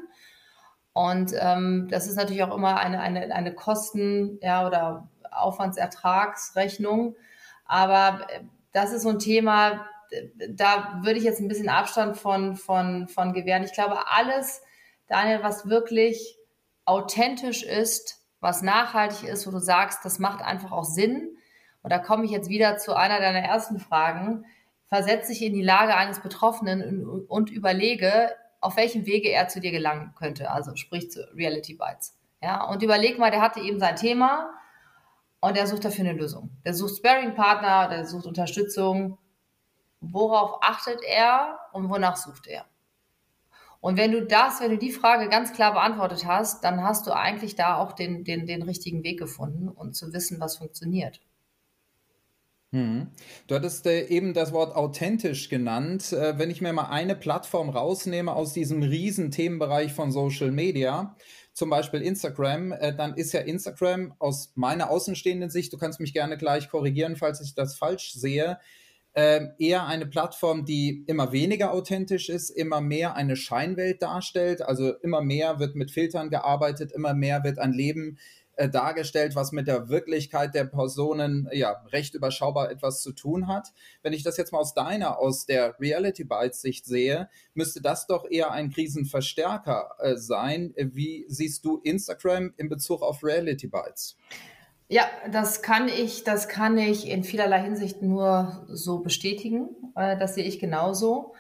Und 0.92 1.34
ähm, 1.40 1.88
das 1.92 2.08
ist 2.08 2.16
natürlich 2.16 2.42
auch 2.42 2.56
immer 2.56 2.80
eine, 2.80 3.00
eine, 3.00 3.32
eine 3.36 3.54
Kosten- 3.54 4.40
ja, 4.42 4.66
oder 4.66 5.08
Aufwandsertragsrechnung. 5.30 7.16
Aber 7.66 8.28
äh, 8.30 8.42
das 8.72 8.92
ist 8.92 9.04
so 9.04 9.10
ein 9.10 9.20
Thema, 9.20 9.86
da 10.50 11.00
würde 11.04 11.18
ich 11.18 11.24
jetzt 11.24 11.40
ein 11.40 11.48
bisschen 11.48 11.70
Abstand 11.70 12.18
von, 12.18 12.56
von, 12.56 13.08
von 13.08 13.34
gewähren. 13.34 13.64
Ich 13.64 13.74
glaube, 13.74 14.08
alles, 14.12 14.62
Daniel, 15.08 15.42
was 15.42 15.68
wirklich 15.68 16.38
authentisch 16.86 17.64
ist, 17.64 18.22
was 18.40 18.62
nachhaltig 18.62 19.28
ist, 19.28 19.48
wo 19.48 19.52
du 19.52 19.60
sagst, 19.60 20.04
das 20.04 20.20
macht 20.20 20.44
einfach 20.44 20.72
auch 20.72 20.84
Sinn. 20.84 21.38
Und 21.82 21.92
da 21.92 22.00
komme 22.00 22.26
ich 22.26 22.32
jetzt 22.32 22.50
wieder 22.50 22.78
zu 22.78 22.96
einer 22.96 23.20
deiner 23.20 23.40
ersten 23.40 23.80
Fragen. 23.80 24.46
Versetze 24.88 25.32
dich 25.32 25.42
in 25.42 25.54
die 25.54 25.62
Lage 25.62 25.96
eines 25.96 26.20
Betroffenen 26.20 27.06
und, 27.28 27.50
überlege, 27.50 28.32
auf 28.60 28.78
welchem 28.78 29.06
Wege 29.06 29.30
er 29.30 29.48
zu 29.48 29.60
dir 29.60 29.72
gelangen 29.72 30.14
könnte. 30.16 30.52
Also 30.52 30.76
sprich 30.76 31.10
zu 31.10 31.26
Reality 31.36 31.76
Bites. 31.76 32.18
Ja, 32.42 32.66
und 32.66 32.84
überleg 32.84 33.18
mal, 33.18 33.32
der 33.32 33.42
hatte 33.42 33.62
eben 33.62 33.80
sein 33.80 33.96
Thema 33.96 34.54
und 35.44 35.58
er 35.58 35.68
sucht 35.68 35.84
dafür 35.84 36.06
eine 36.06 36.18
Lösung. 36.18 36.52
Der 36.64 36.74
sucht 36.74 36.96
Sparing-Partner, 36.96 37.90
der 37.90 38.06
sucht 38.06 38.26
Unterstützung. 38.26 39.18
Worauf 40.00 40.60
achtet 40.62 41.02
er 41.04 41.60
und 41.74 41.90
wonach 41.90 42.16
sucht 42.16 42.48
er? 42.48 42.64
Und 43.82 43.98
wenn 43.98 44.14
du 44.14 44.26
das, 44.26 44.62
wenn 44.62 44.72
du 44.72 44.78
die 44.78 44.94
Frage 44.94 45.28
ganz 45.28 45.52
klar 45.52 45.74
beantwortet 45.74 46.26
hast, 46.26 46.64
dann 46.64 46.82
hast 46.82 47.08
du 47.08 47.12
eigentlich 47.12 47.56
da 47.56 47.76
auch 47.76 47.92
den, 47.92 48.24
den, 48.24 48.46
den 48.46 48.62
richtigen 48.62 49.04
Weg 49.04 49.20
gefunden 49.20 49.68
und 49.68 49.98
zu 49.98 50.14
wissen, 50.14 50.40
was 50.40 50.56
funktioniert. 50.56 51.20
Hm. 52.74 53.08
Du 53.46 53.54
hattest 53.54 53.86
äh, 53.86 54.08
eben 54.08 54.34
das 54.34 54.52
Wort 54.52 54.76
authentisch 54.76 55.48
genannt. 55.48 56.12
Äh, 56.12 56.40
wenn 56.40 56.50
ich 56.50 56.60
mir 56.60 56.74
mal 56.74 56.90
eine 56.90 57.16
Plattform 57.16 57.70
rausnehme 57.70 58.34
aus 58.34 58.52
diesem 58.52 58.82
riesen 58.82 59.30
Themenbereich 59.30 59.94
von 59.94 60.12
Social 60.12 60.50
Media, 60.50 61.16
zum 61.54 61.70
Beispiel 61.70 62.02
Instagram, 62.02 62.72
äh, 62.72 62.96
dann 62.96 63.14
ist 63.14 63.32
ja 63.32 63.42
Instagram 63.42 64.16
aus 64.18 64.54
meiner 64.56 64.90
außenstehenden 64.90 65.52
Sicht, 65.52 65.72
du 65.72 65.78
kannst 65.78 66.00
mich 66.00 66.14
gerne 66.14 66.36
gleich 66.36 66.68
korrigieren, 66.68 67.16
falls 67.16 67.42
ich 67.42 67.54
das 67.54 67.76
falsch 67.76 68.14
sehe, 68.14 68.58
äh, 69.14 69.42
eher 69.60 69.86
eine 69.86 70.08
Plattform, 70.08 70.66
die 70.66 71.04
immer 71.06 71.32
weniger 71.32 71.72
authentisch 71.74 72.30
ist, 72.30 72.50
immer 72.50 72.82
mehr 72.82 73.16
eine 73.16 73.36
Scheinwelt 73.36 74.02
darstellt. 74.02 74.64
Also 74.64 74.94
immer 75.04 75.22
mehr 75.22 75.60
wird 75.60 75.76
mit 75.76 75.92
Filtern 75.92 76.32
gearbeitet, 76.32 76.92
immer 76.92 77.14
mehr 77.14 77.44
wird 77.44 77.60
ein 77.60 77.74
Leben 77.74 78.18
äh, 78.18 78.43
dargestellt, 78.70 79.36
was 79.36 79.52
mit 79.52 79.68
der 79.68 79.90
Wirklichkeit 79.90 80.54
der 80.54 80.66
Personen 80.66 81.50
ja 81.52 81.84
recht 81.92 82.14
überschaubar 82.14 82.70
etwas 82.72 83.02
zu 83.02 83.12
tun 83.12 83.48
hat. 83.48 83.74
Wenn 84.02 84.14
ich 84.14 84.24
das 84.24 84.38
jetzt 84.38 84.52
mal 84.52 84.60
aus 84.60 84.74
deiner, 84.74 85.18
aus 85.20 85.46
der 85.46 85.80
Reality 85.80 86.24
Bytes 86.24 86.62
Sicht 86.62 86.86
sehe, 86.86 87.30
müsste 87.54 87.82
das 87.82 88.08
doch 88.08 88.30
eher 88.30 88.52
ein 88.52 88.70
Krisenverstärker 88.70 89.96
äh, 90.00 90.18
sein. 90.18 90.74
Wie 90.78 91.26
siehst 91.28 91.66
du 91.66 91.78
Instagram 91.84 92.54
in 92.58 92.70
Bezug 92.70 93.02
auf 93.02 93.24
Reality 93.24 93.68
Bytes? 93.68 94.18
Ja, 94.88 95.06
das 95.32 95.62
kann 95.62 95.88
ich, 95.88 96.24
das 96.24 96.48
kann 96.48 96.78
ich 96.78 97.08
in 97.08 97.24
vielerlei 97.24 97.62
Hinsicht 97.62 98.02
nur 98.02 98.66
so 98.68 99.00
bestätigen. 99.00 99.70
Äh, 99.96 100.18
das 100.18 100.36
sehe 100.36 100.44
ich 100.46 100.60
genauso. 100.60 101.34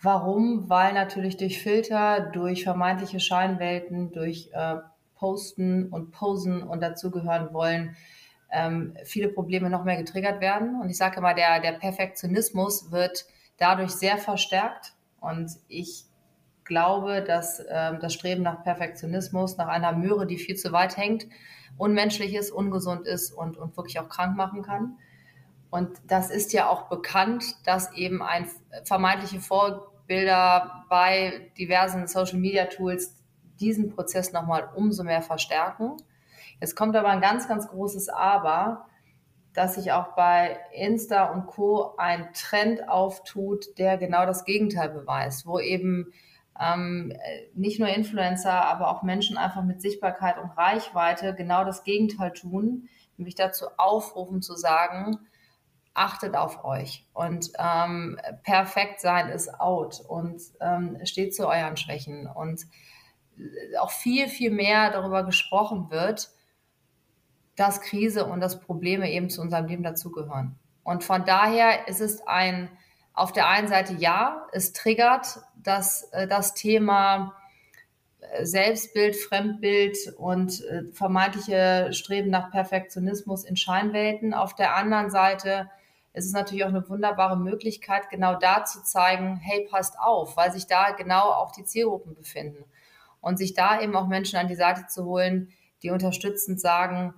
Warum? 0.00 0.68
Weil 0.68 0.94
natürlich 0.94 1.36
durch 1.36 1.62
Filter, 1.62 2.30
durch 2.32 2.64
vermeintliche 2.64 3.20
Scheinwelten, 3.20 4.12
durch 4.12 4.50
äh, 4.52 4.76
posten 5.22 5.88
und 5.88 6.10
posen 6.10 6.64
und 6.64 6.80
dazugehören 6.82 7.54
wollen, 7.54 7.94
ähm, 8.50 8.96
viele 9.04 9.28
Probleme 9.28 9.70
noch 9.70 9.84
mehr 9.84 9.96
getriggert 9.96 10.40
werden. 10.40 10.80
Und 10.80 10.90
ich 10.90 10.96
sage 10.96 11.20
mal, 11.20 11.32
der, 11.32 11.60
der 11.60 11.72
Perfektionismus 11.72 12.90
wird 12.90 13.24
dadurch 13.56 13.92
sehr 13.92 14.18
verstärkt. 14.18 14.94
Und 15.20 15.52
ich 15.68 16.06
glaube, 16.64 17.22
dass 17.22 17.60
äh, 17.60 17.96
das 18.00 18.14
Streben 18.14 18.42
nach 18.42 18.64
Perfektionismus, 18.64 19.56
nach 19.58 19.68
einer 19.68 19.92
Möhre, 19.92 20.26
die 20.26 20.38
viel 20.38 20.56
zu 20.56 20.72
weit 20.72 20.96
hängt, 20.96 21.28
unmenschlich 21.78 22.34
ist, 22.34 22.50
ungesund 22.50 23.06
ist 23.06 23.30
und, 23.30 23.56
und 23.56 23.76
wirklich 23.76 24.00
auch 24.00 24.08
krank 24.08 24.36
machen 24.36 24.62
kann. 24.62 24.98
Und 25.70 25.88
das 26.08 26.30
ist 26.30 26.52
ja 26.52 26.68
auch 26.68 26.88
bekannt, 26.88 27.44
dass 27.64 27.92
eben 27.94 28.22
ein 28.22 28.48
vermeintliche 28.82 29.40
Vorbilder 29.40 30.84
bei 30.90 31.52
diversen 31.56 32.08
Social 32.08 32.38
Media 32.38 32.64
Tools 32.64 33.21
diesen 33.62 33.90
Prozess 33.90 34.32
nochmal 34.32 34.68
umso 34.74 35.04
mehr 35.04 35.22
verstärken. 35.22 35.96
Jetzt 36.60 36.76
kommt 36.76 36.96
aber 36.96 37.08
ein 37.08 37.20
ganz, 37.20 37.48
ganz 37.48 37.68
großes 37.68 38.08
Aber, 38.08 38.86
dass 39.54 39.74
sich 39.74 39.92
auch 39.92 40.14
bei 40.14 40.58
Insta 40.72 41.26
und 41.26 41.46
Co. 41.46 41.94
ein 41.96 42.28
Trend 42.34 42.88
auftut, 42.88 43.78
der 43.78 43.98
genau 43.98 44.26
das 44.26 44.44
Gegenteil 44.44 44.88
beweist, 44.88 45.46
wo 45.46 45.58
eben 45.58 46.12
ähm, 46.58 47.12
nicht 47.54 47.78
nur 47.78 47.88
Influencer, 47.88 48.64
aber 48.66 48.88
auch 48.88 49.02
Menschen 49.02 49.36
einfach 49.36 49.62
mit 49.62 49.80
Sichtbarkeit 49.80 50.38
und 50.38 50.50
Reichweite 50.50 51.34
genau 51.34 51.64
das 51.64 51.84
Gegenteil 51.84 52.32
tun, 52.32 52.88
nämlich 53.16 53.34
dazu 53.34 53.66
aufrufen 53.76 54.42
zu 54.42 54.54
sagen, 54.54 55.18
achtet 55.94 56.34
auf 56.34 56.64
euch 56.64 57.06
und 57.12 57.50
ähm, 57.58 58.18
perfekt 58.42 59.00
sein 59.00 59.28
ist 59.28 59.60
out 59.60 60.00
und 60.00 60.40
ähm, 60.60 60.98
steht 61.04 61.34
zu 61.34 61.46
euren 61.46 61.76
Schwächen 61.76 62.26
und 62.26 62.62
auch 63.80 63.90
viel, 63.90 64.28
viel 64.28 64.50
mehr 64.50 64.90
darüber 64.90 65.24
gesprochen 65.24 65.90
wird, 65.90 66.30
dass 67.56 67.80
Krise 67.80 68.26
und 68.26 68.40
dass 68.40 68.60
Probleme 68.60 69.10
eben 69.10 69.30
zu 69.30 69.40
unserem 69.40 69.66
Leben 69.66 69.82
dazugehören. 69.82 70.58
Und 70.84 71.04
von 71.04 71.24
daher 71.24 71.86
ist 71.88 72.00
es 72.00 72.26
ein, 72.26 72.70
auf 73.14 73.32
der 73.32 73.48
einen 73.48 73.68
Seite 73.68 73.94
ja, 73.94 74.46
es 74.52 74.72
triggert 74.72 75.38
dass 75.62 76.04
äh, 76.12 76.26
das 76.26 76.54
Thema 76.54 77.34
äh, 78.20 78.44
Selbstbild, 78.44 79.16
Fremdbild 79.16 80.14
und 80.16 80.64
äh, 80.64 80.84
vermeintliche 80.92 81.92
Streben 81.92 82.30
nach 82.30 82.50
Perfektionismus 82.50 83.44
in 83.44 83.56
Scheinwelten. 83.56 84.34
Auf 84.34 84.54
der 84.54 84.76
anderen 84.76 85.10
Seite 85.10 85.70
ist 86.14 86.26
es 86.26 86.32
natürlich 86.32 86.64
auch 86.64 86.68
eine 86.68 86.88
wunderbare 86.88 87.38
Möglichkeit, 87.38 88.10
genau 88.10 88.38
da 88.38 88.64
zu 88.64 88.82
zeigen, 88.82 89.36
hey, 89.36 89.66
passt 89.70 89.98
auf, 89.98 90.36
weil 90.36 90.52
sich 90.52 90.66
da 90.66 90.90
genau 90.90 91.30
auch 91.30 91.52
die 91.52 91.64
Zielgruppen 91.64 92.14
befinden. 92.14 92.64
Und 93.22 93.38
sich 93.38 93.54
da 93.54 93.80
eben 93.80 93.96
auch 93.96 94.06
Menschen 94.06 94.38
an 94.38 94.48
die 94.48 94.54
Seite 94.54 94.86
zu 94.88 95.06
holen, 95.06 95.48
die 95.82 95.90
unterstützend 95.90 96.60
sagen, 96.60 97.14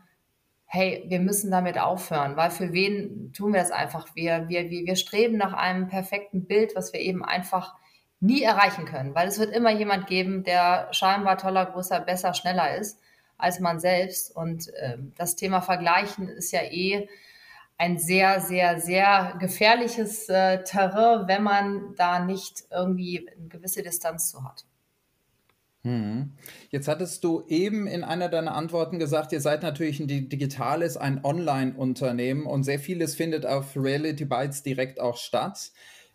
hey, 0.66 1.04
wir 1.08 1.18
müssen 1.18 1.50
damit 1.50 1.78
aufhören, 1.78 2.36
weil 2.36 2.50
für 2.50 2.72
wen 2.72 3.32
tun 3.32 3.52
wir 3.52 3.60
das 3.60 3.72
einfach? 3.72 4.14
Wir, 4.14 4.48
wir, 4.48 4.70
wir 4.70 4.96
streben 4.96 5.36
nach 5.36 5.52
einem 5.52 5.88
perfekten 5.88 6.46
Bild, 6.46 6.76
was 6.76 6.92
wir 6.92 7.00
eben 7.00 7.24
einfach 7.24 7.74
nie 8.20 8.42
erreichen 8.42 8.84
können, 8.84 9.14
weil 9.14 9.28
es 9.28 9.38
wird 9.38 9.54
immer 9.54 9.70
jemand 9.70 10.06
geben, 10.06 10.44
der 10.44 10.88
scheinbar 10.92 11.36
toller, 11.36 11.66
größer, 11.66 12.00
besser, 12.00 12.34
schneller 12.34 12.76
ist 12.76 13.00
als 13.36 13.60
man 13.60 13.80
selbst. 13.80 14.34
Und 14.34 14.72
äh, 14.74 14.98
das 15.16 15.36
Thema 15.36 15.60
Vergleichen 15.60 16.28
ist 16.28 16.52
ja 16.52 16.62
eh 16.62 17.08
ein 17.76 17.98
sehr, 17.98 18.40
sehr, 18.40 18.80
sehr 18.80 19.36
gefährliches 19.40 20.28
äh, 20.28 20.62
Terrain, 20.62 21.26
wenn 21.26 21.42
man 21.42 21.94
da 21.96 22.20
nicht 22.20 22.64
irgendwie 22.70 23.28
eine 23.28 23.48
gewisse 23.48 23.82
Distanz 23.82 24.30
zu 24.30 24.44
hat. 24.44 24.64
Hm. 25.84 26.32
Jetzt 26.70 26.88
hattest 26.88 27.22
du 27.24 27.44
eben 27.46 27.86
in 27.86 28.04
einer 28.04 28.30
deiner 28.30 28.54
Antworten 28.54 28.98
gesagt, 28.98 29.32
ihr 29.32 29.40
seid 29.42 29.62
natürlich 29.62 30.00
ein 30.00 30.08
digitales, 30.08 30.96
ein 30.96 31.22
Online-Unternehmen 31.22 32.46
und 32.46 32.64
sehr 32.64 32.78
vieles 32.78 33.14
findet 33.14 33.44
auf 33.44 33.76
Reality 33.76 34.24
Bytes 34.24 34.62
direkt 34.62 34.98
auch 34.98 35.18
statt. 35.18 35.72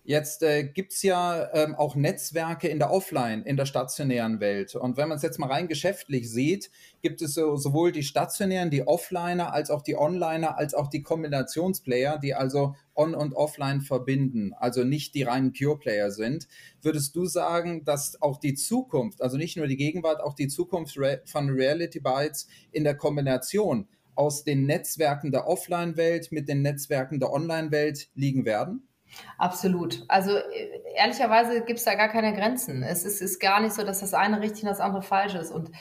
Jetzt 0.09 0.41
äh, 0.41 0.63
gibt 0.63 0.93
es 0.93 1.03
ja 1.03 1.53
ähm, 1.53 1.75
auch 1.75 1.93
Netzwerke 1.93 2.67
in 2.67 2.79
der 2.79 2.89
Offline, 2.89 3.43
in 3.43 3.57
der 3.57 3.67
stationären 3.67 4.39
Welt. 4.39 4.73
Und 4.73 4.97
wenn 4.97 5.07
man 5.07 5.17
es 5.17 5.21
jetzt 5.21 5.37
mal 5.37 5.51
rein 5.51 5.67
geschäftlich 5.67 6.31
sieht, 6.31 6.71
gibt 7.03 7.21
es 7.21 7.35
so, 7.35 7.57
sowohl 7.57 7.91
die 7.91 8.01
stationären, 8.01 8.71
die 8.71 8.87
Offliner, 8.87 9.53
als 9.53 9.69
auch 9.69 9.83
die 9.83 9.95
Onliner, 9.95 10.57
als 10.57 10.73
auch 10.73 10.87
die 10.87 11.03
Kombinationsplayer, 11.03 12.17
die 12.17 12.33
also 12.33 12.73
On- 12.95 13.13
und 13.13 13.35
Offline 13.35 13.81
verbinden, 13.81 14.55
also 14.57 14.83
nicht 14.83 15.13
die 15.13 15.21
reinen 15.21 15.53
Pure-Player 15.53 16.09
sind. 16.09 16.47
Würdest 16.81 17.15
du 17.15 17.25
sagen, 17.25 17.85
dass 17.85 18.19
auch 18.19 18.39
die 18.39 18.55
Zukunft, 18.55 19.21
also 19.21 19.37
nicht 19.37 19.57
nur 19.57 19.67
die 19.67 19.77
Gegenwart, 19.77 20.21
auch 20.21 20.33
die 20.33 20.47
Zukunft 20.47 20.97
von 21.25 21.49
Reality 21.51 21.99
Bytes 21.99 22.47
in 22.71 22.83
der 22.83 22.97
Kombination 22.97 23.87
aus 24.15 24.43
den 24.43 24.65
Netzwerken 24.65 25.31
der 25.31 25.47
Offline-Welt 25.47 26.31
mit 26.31 26.49
den 26.49 26.63
Netzwerken 26.63 27.19
der 27.19 27.31
Online-Welt 27.31 28.09
liegen 28.15 28.45
werden? 28.45 28.88
Absolut. 29.37 30.03
Also 30.07 30.35
äh, 30.35 30.81
ehrlicherweise 30.95 31.61
gibt 31.61 31.79
es 31.79 31.85
da 31.85 31.95
gar 31.95 32.09
keine 32.09 32.33
Grenzen. 32.33 32.83
Es 32.83 33.05
ist, 33.05 33.21
ist 33.21 33.39
gar 33.39 33.59
nicht 33.61 33.73
so, 33.73 33.83
dass 33.83 34.01
das 34.01 34.13
eine 34.13 34.41
richtig 34.41 34.63
und 34.63 34.69
das 34.69 34.79
andere 34.79 35.01
falsch 35.01 35.35
ist. 35.35 35.51
Und 35.51 35.71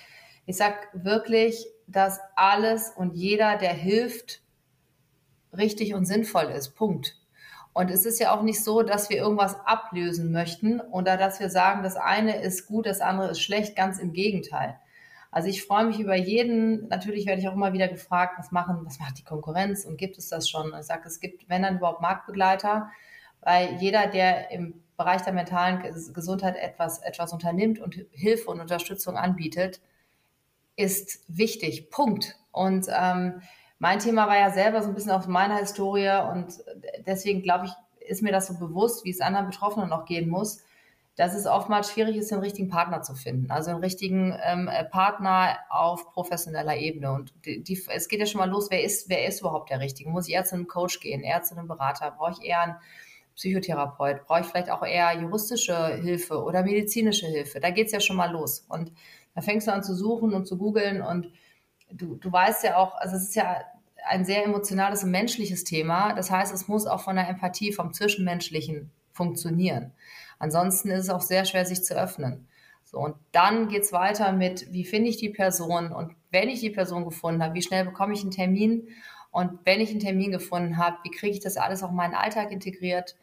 ich 0.46 0.56
sage 0.56 0.76
wirklich, 0.92 1.66
dass 1.86 2.20
alles 2.36 2.90
und 2.90 3.14
jeder, 3.14 3.56
der 3.56 3.72
hilft, 3.72 4.42
richtig 5.56 5.94
und 5.94 6.04
sinnvoll 6.04 6.44
ist. 6.44 6.70
Punkt. 6.70 7.16
Und 7.72 7.90
es 7.90 8.06
ist 8.06 8.18
ja 8.18 8.34
auch 8.34 8.42
nicht 8.42 8.62
so, 8.64 8.82
dass 8.82 9.08
wir 9.08 9.18
irgendwas 9.18 9.54
ablösen 9.64 10.32
möchten 10.32 10.80
oder 10.80 11.16
dass 11.16 11.38
wir 11.38 11.48
sagen, 11.48 11.82
das 11.82 11.96
eine 11.96 12.40
ist 12.40 12.66
gut, 12.66 12.86
das 12.86 13.00
andere 13.00 13.30
ist 13.30 13.40
schlecht. 13.40 13.76
Ganz 13.76 13.98
im 13.98 14.12
Gegenteil. 14.12 14.78
Also 15.30 15.48
ich 15.48 15.62
freue 15.62 15.84
mich 15.84 16.00
über 16.00 16.16
jeden. 16.16 16.88
Natürlich 16.88 17.26
werde 17.26 17.40
ich 17.40 17.48
auch 17.48 17.54
immer 17.54 17.72
wieder 17.72 17.88
gefragt, 17.88 18.34
was 18.38 18.50
machen, 18.50 18.80
was 18.84 18.98
macht 18.98 19.18
die 19.18 19.24
Konkurrenz 19.24 19.84
und 19.84 19.98
gibt 19.98 20.18
es 20.18 20.28
das 20.28 20.48
schon? 20.48 20.72
Ich 20.78 20.86
sage, 20.86 21.06
es 21.06 21.20
gibt, 21.20 21.48
wenn 21.48 21.62
dann 21.62 21.76
überhaupt 21.76 22.00
Marktbegleiter 22.00 22.90
weil 23.42 23.76
jeder, 23.76 24.06
der 24.06 24.50
im 24.50 24.82
Bereich 24.96 25.22
der 25.22 25.32
mentalen 25.32 25.80
Gesundheit 26.12 26.56
etwas, 26.56 26.98
etwas 27.00 27.32
unternimmt 27.32 27.78
und 27.78 28.04
Hilfe 28.10 28.50
und 28.50 28.60
Unterstützung 28.60 29.16
anbietet, 29.16 29.80
ist 30.76 31.24
wichtig. 31.28 31.90
Punkt. 31.90 32.36
Und 32.50 32.86
ähm, 32.88 33.42
mein 33.78 34.00
Thema 34.00 34.26
war 34.26 34.38
ja 34.38 34.50
selber 34.50 34.82
so 34.82 34.88
ein 34.88 34.94
bisschen 34.94 35.12
aus 35.12 35.26
meiner 35.28 35.58
Historie 35.58 36.10
und 36.32 36.58
deswegen 37.06 37.42
glaube 37.42 37.66
ich, 37.66 37.72
ist 38.08 38.22
mir 38.22 38.32
das 38.32 38.48
so 38.48 38.58
bewusst, 38.58 39.04
wie 39.04 39.10
es 39.10 39.20
anderen 39.20 39.46
Betroffenen 39.46 39.88
noch 39.88 40.04
gehen 40.04 40.28
muss, 40.28 40.62
dass 41.14 41.34
es 41.34 41.46
oftmals 41.46 41.90
schwierig 41.92 42.16
ist, 42.16 42.30
den 42.30 42.38
richtigen 42.38 42.68
Partner 42.68 43.02
zu 43.02 43.14
finden. 43.14 43.50
Also 43.50 43.70
einen 43.70 43.80
richtigen 43.80 44.36
ähm, 44.42 44.70
Partner 44.90 45.58
auf 45.68 46.12
professioneller 46.12 46.76
Ebene. 46.76 47.12
Und 47.12 47.34
die, 47.44 47.62
die, 47.62 47.80
es 47.88 48.08
geht 48.08 48.20
ja 48.20 48.26
schon 48.26 48.38
mal 48.38 48.48
los, 48.48 48.70
wer 48.70 48.82
ist, 48.82 49.08
wer 49.08 49.26
ist 49.26 49.40
überhaupt 49.40 49.70
der 49.70 49.80
Richtige? 49.80 50.10
Muss 50.10 50.28
ich 50.28 50.34
eher 50.34 50.44
zu 50.44 50.54
einem 50.54 50.68
Coach 50.68 51.00
gehen, 51.00 51.22
eher 51.22 51.42
zu 51.42 51.56
einem 51.56 51.66
Berater? 51.66 52.12
Brauche 52.12 52.32
ich 52.40 52.48
eher 52.48 52.62
einen 52.62 52.76
Psychotherapeut? 53.38 54.26
Brauche 54.26 54.40
ich 54.40 54.46
vielleicht 54.46 54.70
auch 54.70 54.84
eher 54.84 55.12
juristische 55.20 55.94
Hilfe 55.94 56.42
oder 56.42 56.64
medizinische 56.64 57.26
Hilfe? 57.26 57.60
Da 57.60 57.70
geht 57.70 57.86
es 57.86 57.92
ja 57.92 58.00
schon 58.00 58.16
mal 58.16 58.30
los. 58.30 58.66
Und 58.68 58.92
da 59.34 59.40
fängst 59.40 59.68
du 59.68 59.72
an 59.72 59.84
zu 59.84 59.94
suchen 59.94 60.34
und 60.34 60.46
zu 60.46 60.58
googeln 60.58 61.00
und 61.00 61.30
du, 61.92 62.16
du 62.16 62.32
weißt 62.32 62.64
ja 62.64 62.76
auch, 62.76 62.96
also 62.96 63.14
es 63.14 63.22
ist 63.28 63.36
ja 63.36 63.60
ein 64.08 64.24
sehr 64.24 64.44
emotionales 64.44 65.04
und 65.04 65.12
menschliches 65.12 65.62
Thema. 65.62 66.14
Das 66.14 66.30
heißt, 66.30 66.52
es 66.52 66.66
muss 66.66 66.86
auch 66.86 67.00
von 67.00 67.14
der 67.14 67.28
Empathie, 67.28 67.72
vom 67.72 67.92
Zwischenmenschlichen 67.92 68.90
funktionieren. 69.12 69.92
Ansonsten 70.40 70.90
ist 70.90 71.04
es 71.04 71.10
auch 71.10 71.20
sehr 71.20 71.44
schwer, 71.44 71.64
sich 71.64 71.84
zu 71.84 71.94
öffnen. 71.94 72.48
So, 72.84 72.98
und 72.98 73.14
dann 73.32 73.68
geht 73.68 73.82
es 73.82 73.92
weiter 73.92 74.32
mit, 74.32 74.72
wie 74.72 74.84
finde 74.84 75.10
ich 75.10 75.16
die 75.16 75.28
Person? 75.28 75.92
Und 75.92 76.14
wenn 76.30 76.48
ich 76.48 76.60
die 76.60 76.70
Person 76.70 77.04
gefunden 77.04 77.42
habe, 77.42 77.54
wie 77.54 77.62
schnell 77.62 77.84
bekomme 77.84 78.14
ich 78.14 78.22
einen 78.22 78.30
Termin? 78.30 78.88
Und 79.30 79.60
wenn 79.64 79.80
ich 79.80 79.90
einen 79.90 80.00
Termin 80.00 80.32
gefunden 80.32 80.78
habe, 80.78 80.96
wie 81.04 81.10
kriege 81.10 81.34
ich 81.34 81.40
das 81.40 81.58
alles 81.58 81.82
auch 81.82 81.90
in 81.90 81.96
meinen 81.96 82.14
Alltag 82.14 82.50
integriert? 82.50 83.16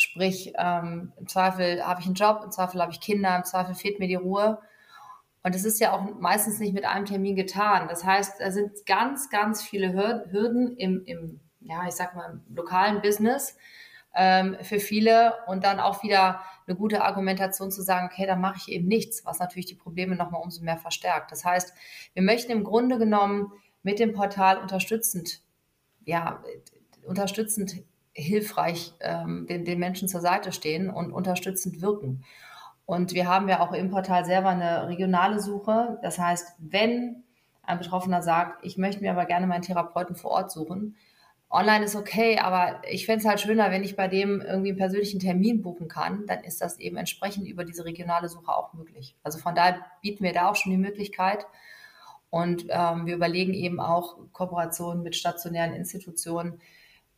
Sprich, 0.00 0.54
ähm, 0.56 1.12
im 1.18 1.28
Zweifel 1.28 1.86
habe 1.86 2.00
ich 2.00 2.06
einen 2.06 2.14
Job, 2.14 2.40
im 2.42 2.50
Zweifel 2.50 2.80
habe 2.80 2.90
ich 2.90 3.00
Kinder, 3.00 3.36
im 3.36 3.44
Zweifel 3.44 3.74
fehlt 3.74 3.98
mir 3.98 4.08
die 4.08 4.14
Ruhe. 4.14 4.58
Und 5.42 5.54
das 5.54 5.64
ist 5.64 5.78
ja 5.78 5.92
auch 5.92 6.02
meistens 6.18 6.58
nicht 6.58 6.72
mit 6.72 6.86
einem 6.86 7.04
Termin 7.04 7.36
getan. 7.36 7.86
Das 7.88 8.04
heißt, 8.04 8.40
da 8.40 8.50
sind 8.50 8.86
ganz, 8.86 9.28
ganz 9.28 9.62
viele 9.62 9.92
Hürden 9.92 10.76
im, 10.76 11.04
im 11.04 11.40
ja, 11.60 11.86
ich 11.86 11.94
sag 11.94 12.14
mal, 12.14 12.40
lokalen 12.48 13.02
Business 13.02 13.56
ähm, 14.14 14.56
für 14.62 14.80
viele 14.80 15.34
und 15.46 15.64
dann 15.64 15.80
auch 15.80 16.02
wieder 16.02 16.40
eine 16.66 16.76
gute 16.76 17.02
Argumentation 17.02 17.70
zu 17.70 17.82
sagen, 17.82 18.08
okay, 18.10 18.26
dann 18.26 18.40
mache 18.40 18.56
ich 18.56 18.68
eben 18.72 18.88
nichts, 18.88 19.26
was 19.26 19.38
natürlich 19.38 19.66
die 19.66 19.74
Probleme 19.74 20.16
nochmal 20.16 20.40
umso 20.42 20.62
mehr 20.62 20.78
verstärkt. 20.78 21.30
Das 21.30 21.44
heißt, 21.44 21.74
wir 22.14 22.22
möchten 22.22 22.52
im 22.52 22.64
Grunde 22.64 22.98
genommen 22.98 23.52
mit 23.82 23.98
dem 23.98 24.14
Portal 24.14 24.58
unterstützend, 24.58 25.42
ja, 26.06 26.42
unterstützend 27.04 27.84
hilfreich 28.12 28.94
ähm, 29.00 29.46
den, 29.48 29.64
den 29.64 29.78
Menschen 29.78 30.08
zur 30.08 30.20
Seite 30.20 30.52
stehen 30.52 30.90
und 30.90 31.12
unterstützend 31.12 31.80
wirken. 31.80 32.24
Und 32.86 33.14
wir 33.14 33.28
haben 33.28 33.48
ja 33.48 33.60
auch 33.60 33.72
im 33.72 33.90
Portal 33.90 34.24
selber 34.24 34.48
eine 34.48 34.88
regionale 34.88 35.40
Suche. 35.40 35.98
Das 36.02 36.18
heißt, 36.18 36.56
wenn 36.58 37.22
ein 37.62 37.78
Betroffener 37.78 38.22
sagt, 38.22 38.64
ich 38.64 38.78
möchte 38.78 39.00
mir 39.00 39.12
aber 39.12 39.26
gerne 39.26 39.46
meinen 39.46 39.62
Therapeuten 39.62 40.16
vor 40.16 40.32
Ort 40.32 40.50
suchen, 40.50 40.96
online 41.50 41.84
ist 41.84 41.96
okay, 41.96 42.38
aber 42.38 42.80
ich 42.88 43.06
fände 43.06 43.20
es 43.20 43.28
halt 43.28 43.40
schöner, 43.40 43.70
wenn 43.70 43.82
ich 43.82 43.96
bei 43.96 44.08
dem 44.08 44.40
irgendwie 44.40 44.70
einen 44.70 44.78
persönlichen 44.78 45.18
Termin 45.18 45.62
buchen 45.62 45.88
kann, 45.88 46.26
dann 46.26 46.44
ist 46.44 46.60
das 46.60 46.78
eben 46.78 46.96
entsprechend 46.96 47.46
über 47.48 47.64
diese 47.64 47.84
regionale 47.84 48.28
Suche 48.28 48.52
auch 48.52 48.72
möglich. 48.72 49.16
Also 49.24 49.38
von 49.38 49.54
daher 49.54 49.84
bieten 50.00 50.22
wir 50.22 50.32
da 50.32 50.48
auch 50.48 50.56
schon 50.56 50.72
die 50.72 50.78
Möglichkeit. 50.78 51.46
Und 52.30 52.66
ähm, 52.68 53.06
wir 53.06 53.16
überlegen 53.16 53.54
eben 53.54 53.80
auch 53.80 54.16
Kooperationen 54.32 55.02
mit 55.02 55.16
stationären 55.16 55.74
Institutionen, 55.74 56.60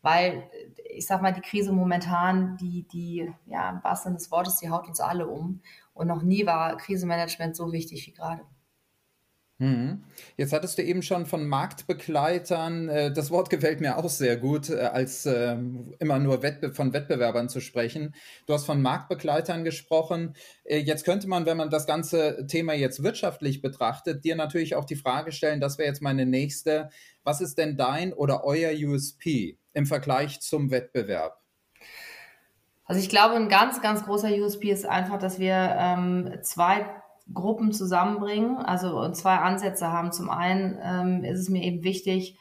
weil 0.02 0.50
ich 0.84 1.06
sag 1.06 1.22
mal, 1.22 1.32
die 1.32 1.40
Krise 1.40 1.72
momentan, 1.72 2.56
die, 2.58 2.86
die, 2.88 3.32
ja, 3.46 3.70
im 3.70 3.82
wahrsten 3.82 4.10
Sinne 4.10 4.18
des 4.18 4.30
Wortes, 4.30 4.58
die 4.58 4.68
haut 4.68 4.86
uns 4.88 5.00
alle 5.00 5.26
um. 5.26 5.62
Und 5.94 6.08
noch 6.08 6.22
nie 6.22 6.44
war 6.44 6.76
Krisenmanagement 6.76 7.56
so 7.56 7.72
wichtig 7.72 8.06
wie 8.06 8.12
gerade. 8.12 8.42
Mhm. 9.62 10.02
Jetzt 10.36 10.52
hattest 10.52 10.76
du 10.76 10.82
eben 10.82 11.02
schon 11.02 11.24
von 11.24 11.46
Marktbegleitern, 11.46 12.88
äh, 12.88 13.12
das 13.12 13.30
Wort 13.30 13.48
gefällt 13.48 13.80
mir 13.80 13.96
auch 13.96 14.08
sehr 14.08 14.36
gut, 14.36 14.70
äh, 14.70 14.80
als 14.80 15.24
ähm, 15.24 15.94
immer 16.00 16.18
nur 16.18 16.42
von 16.72 16.92
Wettbewerbern 16.92 17.48
zu 17.48 17.60
sprechen. 17.60 18.12
Du 18.46 18.54
hast 18.54 18.66
von 18.66 18.82
Marktbegleitern 18.82 19.62
gesprochen. 19.62 20.34
Äh, 20.64 20.78
jetzt 20.78 21.04
könnte 21.04 21.28
man, 21.28 21.46
wenn 21.46 21.56
man 21.56 21.70
das 21.70 21.86
ganze 21.86 22.44
Thema 22.48 22.72
jetzt 22.72 23.04
wirtschaftlich 23.04 23.62
betrachtet, 23.62 24.24
dir 24.24 24.34
natürlich 24.34 24.74
auch 24.74 24.84
die 24.84 24.96
Frage 24.96 25.30
stellen, 25.30 25.60
das 25.60 25.78
wäre 25.78 25.86
jetzt 25.86 26.02
meine 26.02 26.26
nächste, 26.26 26.90
was 27.22 27.40
ist 27.40 27.56
denn 27.56 27.76
dein 27.76 28.12
oder 28.12 28.42
euer 28.42 28.72
USP 28.72 29.58
im 29.74 29.86
Vergleich 29.86 30.40
zum 30.40 30.72
Wettbewerb? 30.72 31.40
Also 32.84 33.00
ich 33.00 33.08
glaube, 33.08 33.36
ein 33.36 33.48
ganz, 33.48 33.80
ganz 33.80 34.04
großer 34.04 34.28
USP 34.32 34.72
ist 34.72 34.86
einfach, 34.86 35.20
dass 35.20 35.38
wir 35.38 35.76
ähm, 35.78 36.38
zwei 36.42 36.84
Gruppen 37.34 37.72
zusammenbringen, 37.72 38.58
also 38.58 39.10
zwei 39.12 39.36
Ansätze 39.36 39.88
haben. 39.88 40.12
Zum 40.12 40.30
einen 40.30 40.78
ähm, 40.82 41.24
ist 41.24 41.40
es 41.40 41.48
mir 41.48 41.62
eben 41.62 41.82
wichtig, 41.82 42.36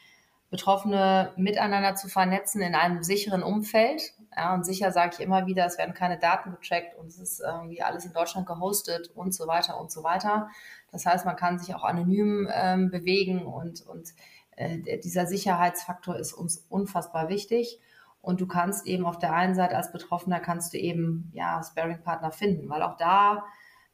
Betroffene 0.50 1.32
miteinander 1.36 1.94
zu 1.94 2.08
vernetzen 2.08 2.60
in 2.60 2.74
einem 2.74 3.02
sicheren 3.02 3.42
Umfeld. 3.42 4.12
Ja, 4.36 4.52
und 4.54 4.66
sicher 4.66 4.92
sage 4.92 5.12
ich 5.14 5.24
immer 5.24 5.46
wieder, 5.46 5.64
es 5.64 5.78
werden 5.78 5.94
keine 5.94 6.18
Daten 6.18 6.50
getrackt 6.50 6.94
und 6.98 7.06
es 7.06 7.18
ist 7.18 7.40
irgendwie 7.40 7.82
alles 7.82 8.04
in 8.04 8.12
Deutschland 8.12 8.46
gehostet 8.46 9.10
und 9.14 9.34
so 9.34 9.46
weiter 9.46 9.80
und 9.80 9.90
so 9.90 10.04
weiter. 10.04 10.48
Das 10.90 11.06
heißt, 11.06 11.24
man 11.24 11.36
kann 11.36 11.58
sich 11.58 11.74
auch 11.74 11.84
anonym 11.84 12.50
ähm, 12.52 12.90
bewegen 12.90 13.46
und, 13.46 13.86
und 13.86 14.10
äh, 14.56 14.98
dieser 14.98 15.26
Sicherheitsfaktor 15.26 16.16
ist 16.16 16.34
uns 16.34 16.66
unfassbar 16.68 17.30
wichtig. 17.30 17.80
Und 18.20 18.40
du 18.40 18.46
kannst 18.46 18.86
eben 18.86 19.06
auf 19.06 19.18
der 19.18 19.32
einen 19.32 19.54
Seite 19.54 19.76
als 19.76 19.90
Betroffener 19.90 20.38
kannst 20.38 20.74
du 20.74 20.78
eben 20.78 21.30
ja 21.32 21.62
Sparing-Partner 21.62 22.30
finden, 22.30 22.68
weil 22.68 22.82
auch 22.82 22.96
da 22.96 23.44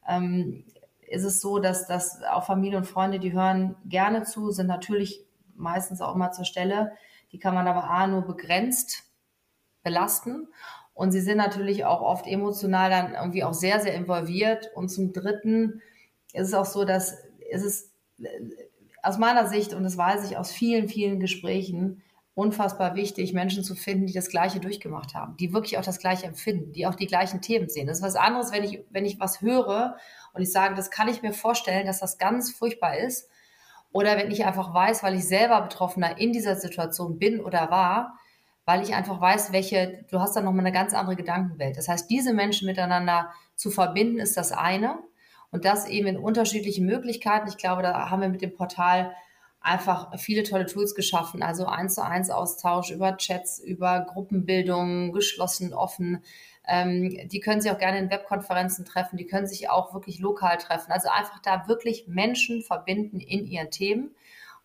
ähm, 0.07 0.65
ist 1.09 1.23
es 1.23 1.41
so, 1.41 1.59
dass, 1.59 1.87
dass 1.87 2.21
auch 2.23 2.45
Familie 2.45 2.77
und 2.77 2.85
Freunde, 2.85 3.19
die 3.19 3.33
hören 3.33 3.75
gerne 3.85 4.23
zu, 4.23 4.51
sind 4.51 4.67
natürlich 4.67 5.25
meistens 5.55 6.01
auch 6.01 6.15
mal 6.15 6.31
zur 6.31 6.45
Stelle. 6.45 6.91
Die 7.31 7.39
kann 7.39 7.55
man 7.55 7.67
aber 7.67 7.83
A 7.85 8.07
nur 8.07 8.21
begrenzt 8.21 9.03
belasten. 9.83 10.47
Und 10.93 11.11
sie 11.11 11.21
sind 11.21 11.37
natürlich 11.37 11.85
auch 11.85 12.01
oft 12.01 12.27
emotional 12.27 12.89
dann 12.89 13.13
irgendwie 13.13 13.43
auch 13.43 13.53
sehr, 13.53 13.79
sehr 13.79 13.93
involviert. 13.93 14.69
Und 14.75 14.89
zum 14.89 15.13
Dritten 15.13 15.81
ist 16.33 16.49
es 16.49 16.53
auch 16.53 16.65
so, 16.65 16.85
dass 16.85 17.17
es 17.51 17.63
ist 17.63 17.93
aus 19.01 19.17
meiner 19.17 19.47
Sicht, 19.47 19.73
und 19.73 19.83
das 19.83 19.97
weiß 19.97 20.29
ich 20.29 20.37
aus 20.37 20.51
vielen, 20.51 20.89
vielen 20.89 21.19
Gesprächen, 21.19 22.03
unfassbar 22.35 22.95
wichtig, 22.95 23.33
Menschen 23.33 23.63
zu 23.63 23.75
finden, 23.75 24.05
die 24.05 24.13
das 24.13 24.29
Gleiche 24.29 24.59
durchgemacht 24.59 25.13
haben, 25.13 25.35
die 25.37 25.51
wirklich 25.51 25.77
auch 25.77 25.83
das 25.83 25.99
Gleiche 25.99 26.25
empfinden, 26.25 26.71
die 26.71 26.87
auch 26.87 26.95
die 26.95 27.07
gleichen 27.07 27.41
Themen 27.41 27.69
sehen. 27.69 27.87
Das 27.87 27.97
ist 27.97 28.03
was 28.03 28.15
anderes, 28.15 28.51
wenn 28.51 28.63
ich, 28.63 28.83
wenn 28.89 29.05
ich 29.05 29.19
was 29.19 29.41
höre 29.41 29.97
und 30.33 30.41
ich 30.41 30.51
sage, 30.51 30.75
das 30.75 30.91
kann 30.91 31.09
ich 31.09 31.21
mir 31.21 31.33
vorstellen, 31.33 31.85
dass 31.85 31.99
das 31.99 32.17
ganz 32.17 32.51
furchtbar 32.51 32.97
ist. 32.97 33.29
Oder 33.91 34.17
wenn 34.17 34.31
ich 34.31 34.45
einfach 34.45 34.73
weiß, 34.73 35.03
weil 35.03 35.15
ich 35.15 35.27
selber 35.27 35.61
Betroffener 35.61 36.17
in 36.17 36.31
dieser 36.31 36.55
Situation 36.55 37.17
bin 37.17 37.39
oder 37.39 37.71
war, 37.71 38.19
weil 38.65 38.83
ich 38.83 38.93
einfach 38.93 39.19
weiß, 39.19 39.51
welche, 39.51 40.05
du 40.11 40.19
hast 40.19 40.35
dann 40.35 40.45
nochmal 40.45 40.63
eine 40.63 40.71
ganz 40.71 40.93
andere 40.93 41.15
Gedankenwelt. 41.15 41.75
Das 41.75 41.87
heißt, 41.87 42.09
diese 42.09 42.33
Menschen 42.33 42.67
miteinander 42.67 43.31
zu 43.55 43.71
verbinden, 43.71 44.19
ist 44.19 44.37
das 44.37 44.51
eine. 44.51 44.99
Und 45.49 45.65
das 45.65 45.87
eben 45.87 46.05
in 46.05 46.17
unterschiedlichen 46.17 46.85
Möglichkeiten. 46.85 47.47
Ich 47.49 47.57
glaube, 47.57 47.81
da 47.81 48.11
haben 48.11 48.21
wir 48.21 48.29
mit 48.29 48.43
dem 48.43 48.53
Portal 48.53 49.15
einfach 49.61 50.17
viele 50.17 50.43
tolle 50.43 50.65
Tools 50.65 50.95
geschaffen, 50.95 51.43
also 51.43 51.65
eins 51.65 51.95
zu 51.95 52.03
eins 52.03 52.29
Austausch 52.29 52.91
über 52.91 53.17
Chats, 53.17 53.59
über 53.59 54.01
Gruppenbildung, 54.01 55.11
geschlossen, 55.11 55.73
offen. 55.73 56.23
Ähm, 56.65 57.27
die 57.27 57.39
können 57.39 57.61
sich 57.61 57.71
auch 57.71 57.77
gerne 57.77 57.99
in 57.99 58.09
Webkonferenzen 58.09 58.85
treffen, 58.85 59.17
die 59.17 59.25
können 59.25 59.47
sich 59.47 59.69
auch 59.69 59.93
wirklich 59.93 60.19
lokal 60.19 60.57
treffen. 60.57 60.91
Also 60.91 61.09
einfach 61.09 61.39
da 61.39 61.67
wirklich 61.67 62.07
Menschen 62.07 62.61
verbinden 62.61 63.19
in 63.19 63.45
ihren 63.45 63.71
Themen. 63.71 64.15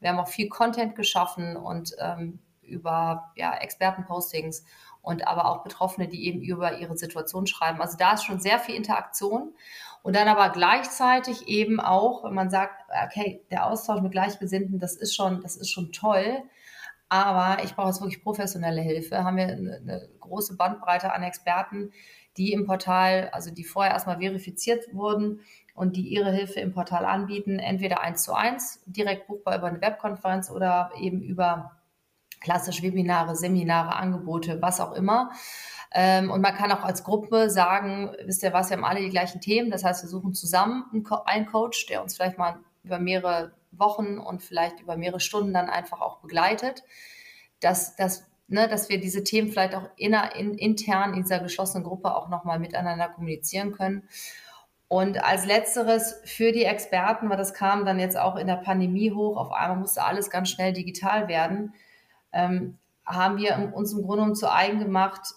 Wir 0.00 0.10
haben 0.10 0.18
auch 0.18 0.28
viel 0.28 0.48
Content 0.48 0.94
geschaffen 0.96 1.56
und 1.56 1.96
ähm, 1.98 2.38
über 2.62 3.32
ja, 3.36 3.56
Expertenpostings 3.56 4.64
und 5.02 5.26
aber 5.26 5.50
auch 5.50 5.62
Betroffene, 5.62 6.08
die 6.08 6.26
eben 6.26 6.40
über 6.40 6.78
ihre 6.78 6.96
Situation 6.96 7.46
schreiben. 7.46 7.80
Also 7.80 7.96
da 7.96 8.14
ist 8.14 8.24
schon 8.24 8.40
sehr 8.40 8.58
viel 8.58 8.74
Interaktion. 8.74 9.54
Und 10.04 10.16
dann 10.16 10.28
aber 10.28 10.50
gleichzeitig 10.50 11.48
eben 11.48 11.80
auch, 11.80 12.24
wenn 12.24 12.34
man 12.34 12.50
sagt, 12.50 12.84
okay, 13.06 13.42
der 13.50 13.66
Austausch 13.66 14.02
mit 14.02 14.12
Gleichgesinnten, 14.12 14.78
das 14.78 14.96
ist 14.96 15.16
schon, 15.16 15.40
das 15.40 15.56
ist 15.56 15.70
schon 15.70 15.92
toll. 15.92 16.42
Aber 17.08 17.64
ich 17.64 17.74
brauche 17.74 17.88
jetzt 17.88 18.02
wirklich 18.02 18.22
professionelle 18.22 18.82
Hilfe. 18.82 19.24
Haben 19.24 19.38
wir 19.38 19.44
eine, 19.46 20.06
große 20.20 20.58
Bandbreite 20.58 21.10
an 21.10 21.22
Experten, 21.22 21.90
die 22.36 22.52
im 22.52 22.66
Portal, 22.66 23.30
also 23.32 23.50
die 23.50 23.64
vorher 23.64 23.94
erstmal 23.94 24.18
verifiziert 24.18 24.92
wurden 24.92 25.40
und 25.74 25.96
die 25.96 26.06
ihre 26.08 26.32
Hilfe 26.32 26.60
im 26.60 26.74
Portal 26.74 27.06
anbieten, 27.06 27.58
entweder 27.58 28.02
eins 28.02 28.24
zu 28.24 28.34
eins, 28.34 28.82
direkt 28.84 29.26
buchbar 29.26 29.56
über 29.56 29.68
eine 29.68 29.80
Webkonferenz 29.80 30.50
oder 30.50 30.90
eben 31.00 31.22
über 31.22 31.80
klassische 32.40 32.82
Webinare, 32.82 33.36
Seminare, 33.36 33.96
Angebote, 33.96 34.60
was 34.60 34.80
auch 34.80 34.92
immer. 34.92 35.30
Ähm, 35.96 36.30
und 36.32 36.40
man 36.40 36.54
kann 36.54 36.72
auch 36.72 36.82
als 36.82 37.04
Gruppe 37.04 37.48
sagen, 37.50 38.10
wisst 38.24 38.42
ihr 38.42 38.52
was, 38.52 38.68
wir 38.68 38.76
haben 38.76 38.84
alle 38.84 39.00
die 39.00 39.10
gleichen 39.10 39.40
Themen. 39.40 39.70
Das 39.70 39.84
heißt, 39.84 40.02
wir 40.02 40.10
suchen 40.10 40.34
zusammen 40.34 40.84
einen, 41.24 41.46
Coach, 41.46 41.86
der 41.86 42.02
uns 42.02 42.16
vielleicht 42.16 42.36
mal 42.36 42.56
über 42.82 42.98
mehrere 42.98 43.52
Wochen 43.70 44.18
und 44.18 44.42
vielleicht 44.42 44.80
über 44.80 44.96
mehrere 44.96 45.20
Stunden 45.20 45.54
dann 45.54 45.70
einfach 45.70 46.00
auch 46.00 46.18
begleitet. 46.18 46.82
Dass, 47.60 47.94
dass, 47.94 48.26
ne, 48.48 48.66
dass 48.66 48.88
wir 48.88 49.00
diese 49.00 49.22
Themen 49.22 49.52
vielleicht 49.52 49.76
auch 49.76 49.88
inner, 49.96 50.34
in, 50.34 50.54
intern 50.54 51.14
in 51.14 51.22
dieser 51.22 51.38
geschlossenen 51.38 51.84
Gruppe 51.84 52.14
auch 52.16 52.28
nochmal 52.28 52.58
miteinander 52.58 53.08
kommunizieren 53.08 53.70
können. 53.72 54.08
Und 54.88 55.22
als 55.22 55.46
letzteres 55.46 56.20
für 56.24 56.50
die 56.50 56.64
Experten, 56.64 57.30
weil 57.30 57.36
das 57.36 57.54
kam 57.54 57.84
dann 57.84 58.00
jetzt 58.00 58.18
auch 58.18 58.34
in 58.34 58.48
der 58.48 58.56
Pandemie 58.56 59.12
hoch, 59.12 59.36
auf 59.36 59.52
einmal 59.52 59.78
musste 59.78 60.02
alles 60.02 60.28
ganz 60.28 60.50
schnell 60.50 60.72
digital 60.72 61.28
werden, 61.28 61.72
ähm, 62.32 62.78
haben 63.06 63.36
wir 63.36 63.72
uns 63.74 63.92
im 63.92 64.02
Grunde 64.02 64.16
genommen 64.16 64.34
zu 64.34 64.52
eigen 64.52 64.80
gemacht, 64.80 65.34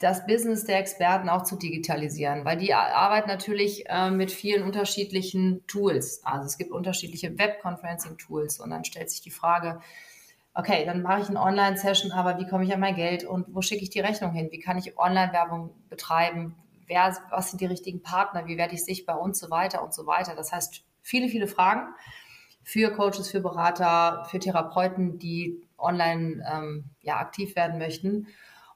das 0.00 0.26
Business 0.26 0.64
der 0.64 0.78
Experten 0.78 1.28
auch 1.28 1.44
zu 1.44 1.56
digitalisieren, 1.56 2.46
weil 2.46 2.56
die 2.56 2.72
arbeiten 2.72 3.28
natürlich 3.28 3.84
äh, 3.86 4.10
mit 4.10 4.32
vielen 4.32 4.64
unterschiedlichen 4.64 5.64
Tools. 5.66 6.22
Also 6.24 6.46
es 6.46 6.56
gibt 6.56 6.72
unterschiedliche 6.72 7.38
Web-Conferencing-Tools 7.38 8.60
und 8.60 8.70
dann 8.70 8.84
stellt 8.84 9.10
sich 9.10 9.20
die 9.20 9.30
Frage, 9.30 9.80
okay, 10.54 10.86
dann 10.86 11.02
mache 11.02 11.20
ich 11.20 11.28
eine 11.28 11.40
Online-Session, 11.40 12.12
aber 12.12 12.38
wie 12.38 12.46
komme 12.46 12.64
ich 12.64 12.72
an 12.72 12.80
mein 12.80 12.96
Geld 12.96 13.24
und 13.24 13.54
wo 13.54 13.60
schicke 13.60 13.82
ich 13.82 13.90
die 13.90 14.00
Rechnung 14.00 14.32
hin? 14.32 14.48
Wie 14.50 14.58
kann 14.58 14.78
ich 14.78 14.98
Online-Werbung 14.98 15.74
betreiben? 15.90 16.56
Wer, 16.86 17.14
was 17.28 17.50
sind 17.50 17.60
die 17.60 17.66
richtigen 17.66 18.02
Partner? 18.02 18.46
Wie 18.46 18.56
werde 18.56 18.74
ich 18.74 18.84
sichtbar 18.84 19.20
und 19.20 19.36
so 19.36 19.50
weiter 19.50 19.84
und 19.84 19.92
so 19.92 20.06
weiter? 20.06 20.34
Das 20.34 20.50
heißt, 20.50 20.82
viele, 21.02 21.28
viele 21.28 21.46
Fragen 21.46 21.94
für 22.62 22.90
Coaches, 22.90 23.28
für 23.28 23.40
Berater, 23.40 24.26
für 24.30 24.38
Therapeuten, 24.38 25.18
die 25.18 25.62
online 25.76 26.42
ähm, 26.50 26.84
ja, 27.02 27.18
aktiv 27.18 27.54
werden 27.54 27.78
möchten. 27.78 28.28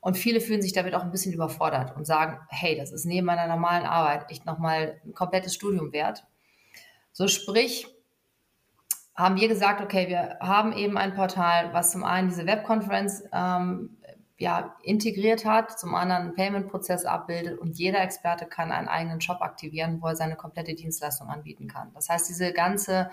Und 0.05 0.19
viele 0.19 0.43
fühlen 0.43 0.61
sich 0.61 0.75
damit 0.75 0.95
auch 0.95 1.03
ein 1.03 1.11
bisschen 1.11 1.33
überfordert 1.33 1.97
und 1.97 2.05
sagen, 2.05 2.39
hey, 2.51 2.77
das 2.77 2.93
ist 2.93 3.07
neben 3.07 3.27
meiner 3.27 3.47
normalen 3.47 3.87
Arbeit 3.87 4.31
echt 4.31 4.45
nochmal 4.45 5.01
ein 5.03 5.15
komplettes 5.15 5.55
Studium 5.55 5.95
wert. 5.95 6.25
So 7.13 7.27
sprich, 7.27 7.87
haben 9.15 9.41
wir 9.41 9.49
gesagt, 9.49 9.81
okay, 9.81 10.07
wir 10.09 10.37
haben 10.41 10.75
eben 10.75 10.99
ein 10.99 11.15
Portal, 11.15 11.73
was 11.73 11.93
zum 11.93 12.05
einen 12.05 12.29
diese 12.29 12.45
Webkonferenz 12.45 13.25
ähm, 13.33 13.97
ja, 14.45 14.77
integriert 14.83 15.47
hat, 15.47 15.79
zum 15.79 15.95
anderen 15.95 16.25
einen 16.25 16.35
Payment-Prozess 16.35 17.07
abbildet 17.07 17.59
und 17.59 17.79
jeder 17.79 18.03
Experte 18.03 18.45
kann 18.45 18.73
einen 18.73 18.89
eigenen 18.89 19.23
Shop 19.23 19.41
aktivieren, 19.41 20.03
wo 20.03 20.09
er 20.09 20.17
seine 20.17 20.37
komplette 20.37 20.75
Dienstleistung 20.75 21.29
anbieten 21.29 21.67
kann. 21.67 21.91
Das 21.95 22.11
heißt, 22.11 22.29
diese 22.29 22.53
ganze, 22.53 23.09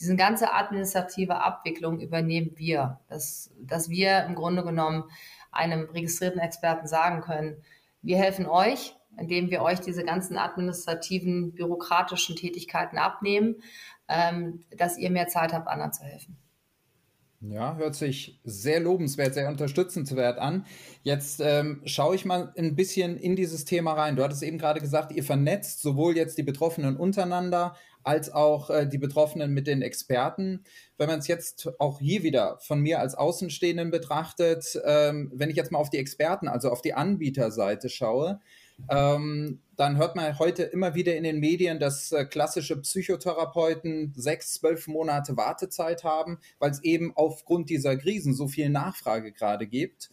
diese 0.00 0.16
ganze 0.16 0.52
administrative 0.52 1.36
Abwicklung 1.36 2.00
übernehmen 2.00 2.54
wir, 2.56 2.98
dass, 3.06 3.52
dass 3.60 3.90
wir 3.90 4.24
im 4.24 4.34
Grunde 4.34 4.64
genommen 4.64 5.04
einem 5.52 5.88
registrierten 5.88 6.40
Experten 6.40 6.88
sagen 6.88 7.20
können, 7.20 7.62
wir 8.02 8.16
helfen 8.18 8.46
euch, 8.46 8.96
indem 9.16 9.52
wir 9.52 9.62
euch 9.62 9.78
diese 9.78 10.02
ganzen 10.02 10.36
administrativen, 10.36 11.52
bürokratischen 11.52 12.34
Tätigkeiten 12.34 12.98
abnehmen, 12.98 13.62
ähm, 14.08 14.64
dass 14.76 14.98
ihr 14.98 15.12
mehr 15.12 15.28
Zeit 15.28 15.52
habt, 15.52 15.68
anderen 15.68 15.92
zu 15.92 16.02
helfen. 16.02 16.36
Ja, 17.44 17.74
hört 17.74 17.96
sich 17.96 18.40
sehr 18.44 18.78
lobenswert, 18.78 19.34
sehr 19.34 19.48
unterstützenswert 19.48 20.38
an. 20.38 20.64
Jetzt 21.02 21.40
ähm, 21.40 21.82
schaue 21.86 22.14
ich 22.14 22.24
mal 22.24 22.52
ein 22.56 22.76
bisschen 22.76 23.16
in 23.16 23.34
dieses 23.34 23.64
Thema 23.64 23.94
rein. 23.94 24.14
Du 24.14 24.22
hattest 24.22 24.44
eben 24.44 24.58
gerade 24.58 24.80
gesagt, 24.80 25.10
ihr 25.10 25.24
vernetzt 25.24 25.82
sowohl 25.82 26.16
jetzt 26.16 26.38
die 26.38 26.44
Betroffenen 26.44 26.96
untereinander 26.96 27.74
als 28.04 28.30
auch 28.32 28.70
äh, 28.70 28.86
die 28.86 28.98
Betroffenen 28.98 29.52
mit 29.52 29.66
den 29.66 29.82
Experten. 29.82 30.62
Wenn 30.98 31.08
man 31.08 31.18
es 31.18 31.26
jetzt 31.26 31.68
auch 31.80 31.98
hier 31.98 32.22
wieder 32.22 32.58
von 32.60 32.78
mir 32.78 33.00
als 33.00 33.16
Außenstehenden 33.16 33.90
betrachtet, 33.90 34.80
ähm, 34.84 35.32
wenn 35.34 35.50
ich 35.50 35.56
jetzt 35.56 35.72
mal 35.72 35.80
auf 35.80 35.90
die 35.90 35.98
Experten, 35.98 36.46
also 36.46 36.70
auf 36.70 36.80
die 36.80 36.94
Anbieterseite 36.94 37.88
schaue, 37.88 38.38
ähm, 38.88 39.60
dann 39.76 39.96
hört 39.96 40.16
man 40.16 40.38
heute 40.38 40.64
immer 40.64 40.94
wieder 40.94 41.16
in 41.16 41.24
den 41.24 41.40
Medien, 41.40 41.80
dass 41.80 42.12
äh, 42.12 42.24
klassische 42.24 42.80
Psychotherapeuten 42.80 44.12
sechs, 44.16 44.54
zwölf 44.54 44.86
Monate 44.86 45.36
Wartezeit 45.36 46.04
haben, 46.04 46.38
weil 46.58 46.70
es 46.70 46.82
eben 46.84 47.12
aufgrund 47.16 47.70
dieser 47.70 47.96
Krisen 47.96 48.34
so 48.34 48.48
viel 48.48 48.68
Nachfrage 48.68 49.32
gerade 49.32 49.66
gibt. 49.66 50.10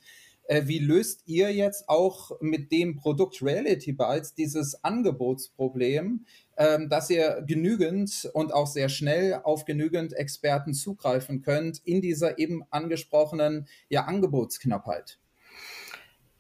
Äh, 0.49 0.63
wie 0.65 0.79
löst 0.79 1.21
ihr 1.27 1.53
jetzt 1.53 1.87
auch 1.87 2.31
mit 2.41 2.71
dem 2.71 2.95
Produkt 2.95 3.43
Reality 3.43 3.91
Bytes 3.91 4.33
dieses 4.33 4.83
Angebotsproblem, 4.83 6.25
ähm, 6.57 6.89
dass 6.89 7.11
ihr 7.11 7.43
genügend 7.45 8.27
und 8.33 8.51
auch 8.51 8.65
sehr 8.65 8.89
schnell 8.89 9.41
auf 9.43 9.65
genügend 9.65 10.13
Experten 10.13 10.73
zugreifen 10.73 11.43
könnt 11.43 11.79
in 11.85 12.01
dieser 12.01 12.39
eben 12.39 12.63
angesprochenen 12.71 13.67
ja, 13.89 14.05
Angebotsknappheit? 14.05 15.19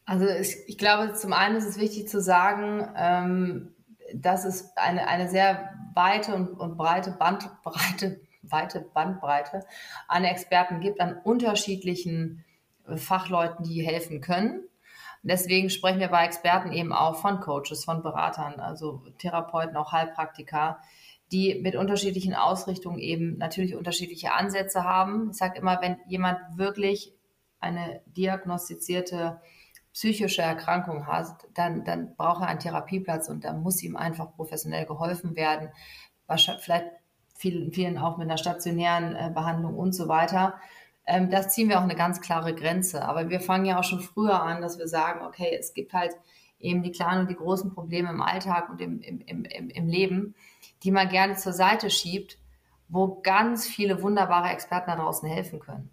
Also 0.09 0.25
ich, 0.27 0.57
ich, 0.65 0.79
glaube, 0.79 1.13
zum 1.13 1.33
einen 1.33 1.55
ist 1.55 1.67
es 1.67 1.77
wichtig 1.77 2.07
zu 2.07 2.19
sagen, 2.19 2.91
ähm, 2.97 3.75
dass 4.11 4.43
es 4.43 4.75
eine, 4.75 5.07
eine 5.07 5.29
sehr 5.29 5.69
weite 5.93 6.33
und, 6.33 6.59
und 6.59 6.77
breite 6.77 7.11
Bandbreite, 7.11 8.19
weite 8.41 8.81
Bandbreite 8.81 9.67
an 10.07 10.23
Experten 10.23 10.79
gibt, 10.79 10.99
an 10.99 11.19
unterschiedlichen 11.23 12.43
Fachleuten, 12.95 13.63
die 13.63 13.85
helfen 13.85 14.19
können. 14.19 14.63
Deswegen 15.21 15.69
sprechen 15.69 15.99
wir 15.99 16.07
bei 16.07 16.25
Experten 16.25 16.71
eben 16.71 16.91
auch 16.91 17.17
von 17.17 17.39
Coaches, 17.39 17.85
von 17.85 18.01
Beratern, 18.01 18.59
also 18.59 19.03
Therapeuten, 19.19 19.77
auch 19.77 19.91
Heilpraktiker, 19.91 20.79
die 21.31 21.61
mit 21.61 21.75
unterschiedlichen 21.75 22.33
Ausrichtungen 22.33 22.97
eben 22.97 23.37
natürlich 23.37 23.75
unterschiedliche 23.75 24.33
Ansätze 24.33 24.83
haben. 24.83 25.29
Ich 25.29 25.37
sage 25.37 25.59
immer, 25.59 25.83
wenn 25.83 25.97
jemand 26.07 26.39
wirklich 26.57 27.13
eine 27.59 28.01
diagnostizierte 28.07 29.39
psychische 29.93 30.41
Erkrankung 30.41 31.07
hat, 31.07 31.47
dann, 31.53 31.83
dann 31.83 32.15
braucht 32.15 32.41
er 32.41 32.47
einen 32.47 32.59
Therapieplatz 32.59 33.29
und 33.29 33.43
da 33.43 33.53
muss 33.53 33.81
ihm 33.83 33.95
einfach 33.95 34.35
professionell 34.35 34.85
geholfen 34.85 35.35
werden. 35.35 35.69
Vielleicht 36.59 36.85
vielen, 37.35 37.71
vielen 37.71 37.97
auch 37.97 38.17
mit 38.17 38.27
einer 38.27 38.37
stationären 38.37 39.15
äh, 39.15 39.31
Behandlung 39.33 39.75
und 39.77 39.93
so 39.93 40.07
weiter. 40.07 40.55
Ähm, 41.05 41.29
das 41.29 41.49
ziehen 41.49 41.69
wir 41.69 41.79
auch 41.79 41.83
eine 41.83 41.95
ganz 41.95 42.21
klare 42.21 42.53
Grenze. 42.53 43.03
Aber 43.03 43.29
wir 43.29 43.39
fangen 43.39 43.65
ja 43.65 43.79
auch 43.79 43.83
schon 43.83 44.01
früher 44.01 44.41
an, 44.41 44.61
dass 44.61 44.77
wir 44.77 44.87
sagen, 44.87 45.25
okay, 45.25 45.55
es 45.57 45.73
gibt 45.73 45.93
halt 45.93 46.11
eben 46.59 46.83
die 46.83 46.91
kleinen 46.91 47.21
und 47.21 47.29
die 47.29 47.35
großen 47.35 47.73
Probleme 47.73 48.09
im 48.09 48.21
Alltag 48.21 48.69
und 48.69 48.81
im, 48.81 49.01
im, 49.01 49.21
im, 49.21 49.69
im 49.69 49.87
Leben, 49.87 50.35
die 50.83 50.91
man 50.91 51.09
gerne 51.09 51.35
zur 51.35 51.53
Seite 51.53 51.89
schiebt, 51.89 52.37
wo 52.89 53.21
ganz 53.21 53.67
viele 53.67 54.01
wunderbare 54.01 54.49
Experten 54.49 54.91
da 54.91 54.97
draußen 54.97 55.27
helfen 55.29 55.59
können. 55.59 55.89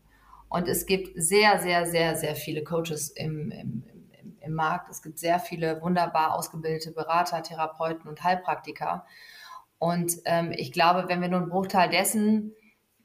Und 0.48 0.68
es 0.68 0.86
gibt 0.86 1.10
sehr, 1.20 1.58
sehr, 1.58 1.86
sehr, 1.86 2.16
sehr 2.16 2.34
viele 2.34 2.62
Coaches 2.62 3.10
im, 3.10 3.50
im, 3.50 3.82
im, 4.40 4.54
Markt. 4.54 4.90
Es 4.90 5.02
gibt 5.02 5.18
sehr 5.18 5.38
viele 5.38 5.82
wunderbar 5.82 6.34
ausgebildete 6.34 6.92
Berater, 6.92 7.42
Therapeuten 7.42 8.08
und 8.08 8.22
Heilpraktiker. 8.22 9.04
Und 9.78 10.12
ähm, 10.24 10.52
ich 10.56 10.72
glaube, 10.72 11.08
wenn 11.08 11.20
wir 11.20 11.28
nur 11.28 11.40
einen 11.40 11.50
Bruchteil 11.50 11.90
dessen 11.90 12.52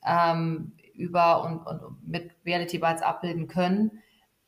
ähm, 0.06 0.74
über 0.94 1.44
und, 1.44 1.66
und 1.66 2.08
mit 2.08 2.32
Reality 2.46 2.78
Bytes 2.78 3.02
abbilden 3.02 3.48
können, 3.48 4.02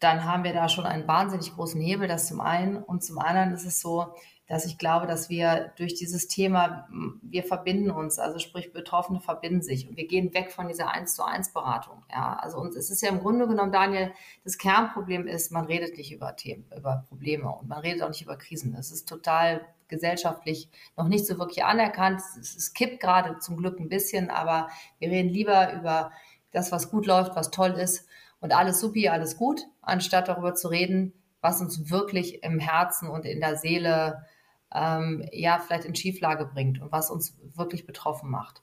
dann 0.03 0.25
haben 0.25 0.43
wir 0.43 0.53
da 0.53 0.67
schon 0.69 0.85
einen 0.85 1.07
wahnsinnig 1.07 1.53
großen 1.53 1.79
Hebel, 1.79 2.07
das 2.07 2.27
zum 2.27 2.41
einen. 2.41 2.77
Und 2.77 3.03
zum 3.03 3.19
anderen 3.19 3.53
ist 3.53 3.65
es 3.65 3.79
so, 3.79 4.13
dass 4.47 4.65
ich 4.65 4.77
glaube, 4.77 5.07
dass 5.07 5.29
wir 5.29 5.71
durch 5.77 5.93
dieses 5.93 6.27
Thema, 6.27 6.87
wir 7.21 7.43
verbinden 7.43 7.89
uns, 7.89 8.19
also 8.19 8.39
sprich 8.39 8.73
Betroffene 8.73 9.21
verbinden 9.21 9.61
sich 9.61 9.87
und 9.87 9.95
wir 9.95 10.05
gehen 10.05 10.33
weg 10.33 10.51
von 10.51 10.67
dieser 10.67 10.91
eins 10.91 11.15
zu 11.15 11.23
eins 11.23 11.53
Beratung. 11.53 12.03
Ja, 12.11 12.35
also 12.35 12.57
uns 12.57 12.75
es 12.75 12.89
ist 12.89 13.01
ja 13.01 13.09
im 13.09 13.19
Grunde 13.19 13.47
genommen, 13.47 13.71
Daniel, 13.71 14.11
das 14.43 14.57
Kernproblem 14.57 15.27
ist, 15.27 15.51
man 15.51 15.65
redet 15.65 15.97
nicht 15.97 16.11
über 16.11 16.35
Themen, 16.35 16.65
über 16.77 17.05
Probleme 17.07 17.49
und 17.49 17.69
man 17.69 17.79
redet 17.79 18.03
auch 18.03 18.09
nicht 18.09 18.21
über 18.21 18.35
Krisen. 18.35 18.73
Das 18.73 18.91
ist 18.91 19.07
total 19.07 19.61
gesellschaftlich 19.87 20.69
noch 20.97 21.07
nicht 21.07 21.25
so 21.25 21.39
wirklich 21.39 21.63
anerkannt. 21.63 22.21
Es 22.37 22.73
kippt 22.73 22.99
gerade 22.99 23.39
zum 23.39 23.57
Glück 23.57 23.79
ein 23.79 23.89
bisschen, 23.89 24.29
aber 24.29 24.67
wir 24.99 25.09
reden 25.09 25.29
lieber 25.29 25.73
über 25.73 26.11
das, 26.51 26.71
was 26.71 26.91
gut 26.91 27.05
läuft, 27.05 27.35
was 27.35 27.49
toll 27.49 27.71
ist 27.71 28.07
und 28.43 28.51
alles 28.53 28.81
supi, 28.81 29.07
alles 29.07 29.37
gut, 29.37 29.61
anstatt 29.81 30.27
darüber 30.27 30.53
zu 30.53 30.67
reden, 30.67 31.13
was 31.39 31.61
uns 31.61 31.89
wirklich 31.89 32.43
im 32.43 32.59
Herzen 32.59 33.09
und 33.09 33.25
in 33.25 33.39
der 33.39 33.55
Seele 33.55 34.25
ähm, 34.73 35.25
ja 35.31 35.59
vielleicht 35.59 35.85
in 35.85 35.95
Schieflage 35.95 36.45
bringt 36.45 36.81
und 36.81 36.91
was 36.91 37.09
uns 37.09 37.37
wirklich 37.55 37.85
betroffen 37.85 38.29
macht. 38.29 38.61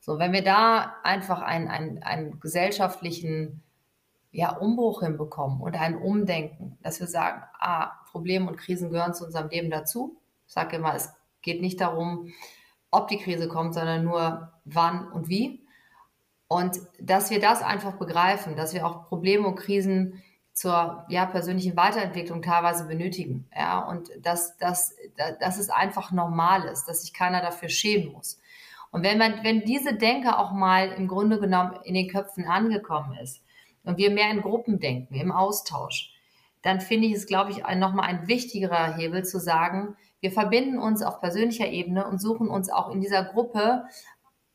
So, 0.00 0.20
wenn 0.20 0.32
wir 0.32 0.44
da 0.44 0.94
einfach 1.02 1.42
einen, 1.42 1.66
einen, 1.66 2.04
einen 2.04 2.38
gesellschaftlichen 2.38 3.64
ja, 4.30 4.50
Umbruch 4.50 5.02
hinbekommen 5.02 5.60
und 5.60 5.74
ein 5.74 5.96
Umdenken, 5.96 6.78
dass 6.82 7.00
wir 7.00 7.08
sagen, 7.08 7.42
ah, 7.58 7.90
Probleme 8.12 8.46
und 8.46 8.56
Krisen 8.56 8.90
gehören 8.90 9.14
zu 9.14 9.24
unserem 9.24 9.48
Leben 9.48 9.70
dazu. 9.70 10.20
Ich 10.46 10.52
sage 10.52 10.76
immer, 10.76 10.94
es 10.94 11.12
geht 11.42 11.60
nicht 11.60 11.80
darum, 11.80 12.32
ob 12.92 13.08
die 13.08 13.18
Krise 13.18 13.48
kommt, 13.48 13.74
sondern 13.74 14.04
nur 14.04 14.52
wann 14.64 15.10
und 15.10 15.28
wie. 15.28 15.65
Und 16.48 16.78
dass 17.00 17.30
wir 17.30 17.40
das 17.40 17.62
einfach 17.62 17.94
begreifen, 17.94 18.56
dass 18.56 18.72
wir 18.72 18.86
auch 18.86 19.08
Probleme 19.08 19.46
und 19.46 19.56
Krisen 19.56 20.22
zur 20.52 21.04
ja, 21.08 21.26
persönlichen 21.26 21.76
Weiterentwicklung 21.76 22.40
teilweise 22.40 22.86
benötigen. 22.86 23.48
Ja, 23.54 23.80
und 23.80 24.08
dass, 24.20 24.56
dass, 24.56 24.94
dass 25.40 25.58
es 25.58 25.68
einfach 25.70 26.12
normal 26.12 26.64
ist, 26.64 26.86
dass 26.86 27.02
sich 27.02 27.12
keiner 27.12 27.42
dafür 27.42 27.68
schämen 27.68 28.12
muss. 28.12 28.40
Und 28.90 29.02
wenn 29.02 29.18
man, 29.18 29.42
wenn 29.42 29.64
diese 29.64 29.94
Denke 29.94 30.38
auch 30.38 30.52
mal 30.52 30.88
im 30.92 31.08
Grunde 31.08 31.38
genommen 31.38 31.78
in 31.84 31.94
den 31.94 32.08
Köpfen 32.08 32.46
angekommen 32.46 33.18
ist 33.22 33.42
und 33.84 33.98
wir 33.98 34.10
mehr 34.10 34.30
in 34.30 34.40
Gruppen 34.40 34.80
denken, 34.80 35.16
im 35.16 35.32
Austausch, 35.32 36.14
dann 36.62 36.80
finde 36.80 37.08
ich 37.08 37.14
es, 37.14 37.26
glaube 37.26 37.50
ich, 37.50 37.58
nochmal 37.76 38.08
ein 38.08 38.26
wichtigerer 38.26 38.96
Hebel 38.96 39.24
zu 39.24 39.38
sagen, 39.38 39.96
wir 40.20 40.32
verbinden 40.32 40.78
uns 40.78 41.02
auf 41.02 41.20
persönlicher 41.20 41.68
Ebene 41.68 42.06
und 42.06 42.20
suchen 42.20 42.48
uns 42.48 42.70
auch 42.70 42.90
in 42.90 43.00
dieser 43.00 43.24
Gruppe 43.24 43.84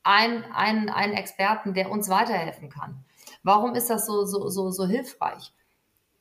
einen, 0.02 0.44
einen, 0.52 0.88
einen 0.88 1.14
Experten, 1.14 1.74
der 1.74 1.90
uns 1.90 2.08
weiterhelfen 2.08 2.68
kann. 2.68 3.04
Warum 3.42 3.74
ist 3.74 3.90
das 3.90 4.06
so, 4.06 4.24
so, 4.24 4.48
so, 4.48 4.70
so 4.70 4.86
hilfreich? 4.86 5.52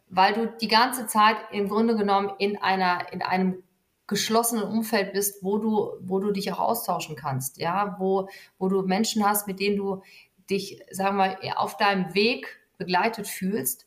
Weil 0.09 0.33
du 0.33 0.47
die 0.59 0.67
ganze 0.67 1.07
Zeit 1.07 1.37
im 1.51 1.69
Grunde 1.69 1.95
genommen 1.95 2.31
in 2.37 2.61
einer, 2.61 3.11
in 3.13 3.21
einem 3.21 3.63
geschlossenen 4.07 4.65
Umfeld 4.65 5.13
bist, 5.13 5.41
wo 5.41 5.57
du, 5.57 5.91
wo 6.01 6.19
du 6.19 6.31
dich 6.31 6.51
auch 6.51 6.59
austauschen 6.59 7.15
kannst, 7.15 7.57
ja, 7.57 7.95
wo, 7.97 8.27
wo 8.59 8.67
du 8.67 8.81
Menschen 8.81 9.25
hast, 9.25 9.47
mit 9.47 9.59
denen 9.59 9.77
du 9.77 10.01
dich, 10.49 10.81
sagen 10.91 11.17
wir 11.17 11.59
auf 11.59 11.77
deinem 11.77 12.13
Weg 12.13 12.59
begleitet 12.77 13.27
fühlst 13.27 13.85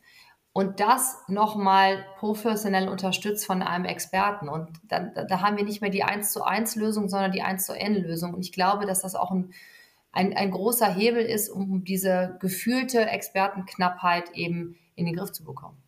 und 0.54 0.78
das 0.80 1.18
nochmal 1.26 2.06
professionell 2.16 2.88
unterstützt 2.88 3.44
von 3.44 3.60
einem 3.60 3.84
Experten. 3.84 4.48
Und 4.48 4.70
dann, 4.84 5.12
da 5.12 5.40
haben 5.40 5.56
wir 5.56 5.64
nicht 5.64 5.80
mehr 5.80 5.90
die 5.90 6.04
1 6.04 6.32
zu 6.32 6.44
1 6.44 6.76
Lösung, 6.76 7.08
sondern 7.08 7.32
die 7.32 7.42
1 7.42 7.66
zu 7.66 7.72
N 7.74 7.96
Lösung. 7.96 8.34
Und 8.34 8.40
ich 8.40 8.52
glaube, 8.52 8.86
dass 8.86 9.02
das 9.02 9.16
auch 9.16 9.32
ein, 9.32 9.52
ein, 10.14 10.32
ein 10.32 10.50
großer 10.50 10.92
Hebel 10.92 11.24
ist, 11.24 11.48
um 11.48 11.84
diese 11.84 12.36
gefühlte 12.40 13.06
Expertenknappheit 13.06 14.30
eben 14.34 14.76
in 14.94 15.06
den 15.06 15.16
Griff 15.16 15.32
zu 15.32 15.44
bekommen. 15.44 15.82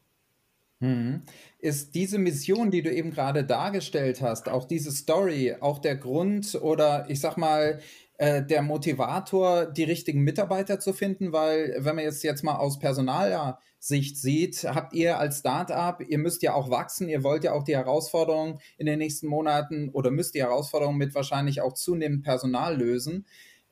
Mhm. 0.81 1.23
Ist 1.59 1.95
diese 1.95 2.19
Mission, 2.19 2.71
die 2.71 2.83
du 2.83 2.93
eben 2.93 3.11
gerade 3.11 3.45
dargestellt 3.45 4.21
hast, 4.21 4.49
auch 4.49 4.67
diese 4.67 4.91
Story, 4.91 5.55
auch 5.61 5.79
der 5.79 5.97
Grund 5.97 6.55
oder 6.61 7.07
ich 7.09 7.21
sag 7.21 7.37
mal, 7.37 7.81
äh, 8.19 8.43
der 8.43 8.63
Motivator, 8.63 9.67
die 9.67 9.85
richtigen 9.85 10.23
Mitarbeiter 10.23 10.81
zu 10.81 10.93
finden, 10.93 11.33
weil 11.33 11.77
wenn 11.79 11.97
man 11.97 12.05
jetzt 12.05 12.23
jetzt 12.25 12.43
mal 12.43 12.57
aus 12.57 12.79
Personalsicht 12.79 14.17
sieht, 14.17 14.65
habt 14.65 14.93
ihr 14.95 15.19
als 15.19 15.39
Startup, 15.39 16.01
ihr 16.07 16.19
müsst 16.19 16.43
ja 16.43 16.55
auch 16.55 16.71
wachsen, 16.71 17.09
ihr 17.09 17.23
wollt 17.23 17.45
ja 17.45 17.53
auch 17.53 17.63
die 17.63 17.77
Herausforderungen 17.77 18.59
in 18.77 18.87
den 18.87 18.99
nächsten 18.99 19.29
Monaten 19.29 19.91
oder 19.91 20.11
müsst 20.11 20.35
die 20.35 20.43
Herausforderungen 20.43 20.99
mit 20.99 21.15
wahrscheinlich 21.15 21.61
auch 21.61 21.75
zunehmend 21.75 22.23
Personal 22.23 22.77
lösen 22.77 23.27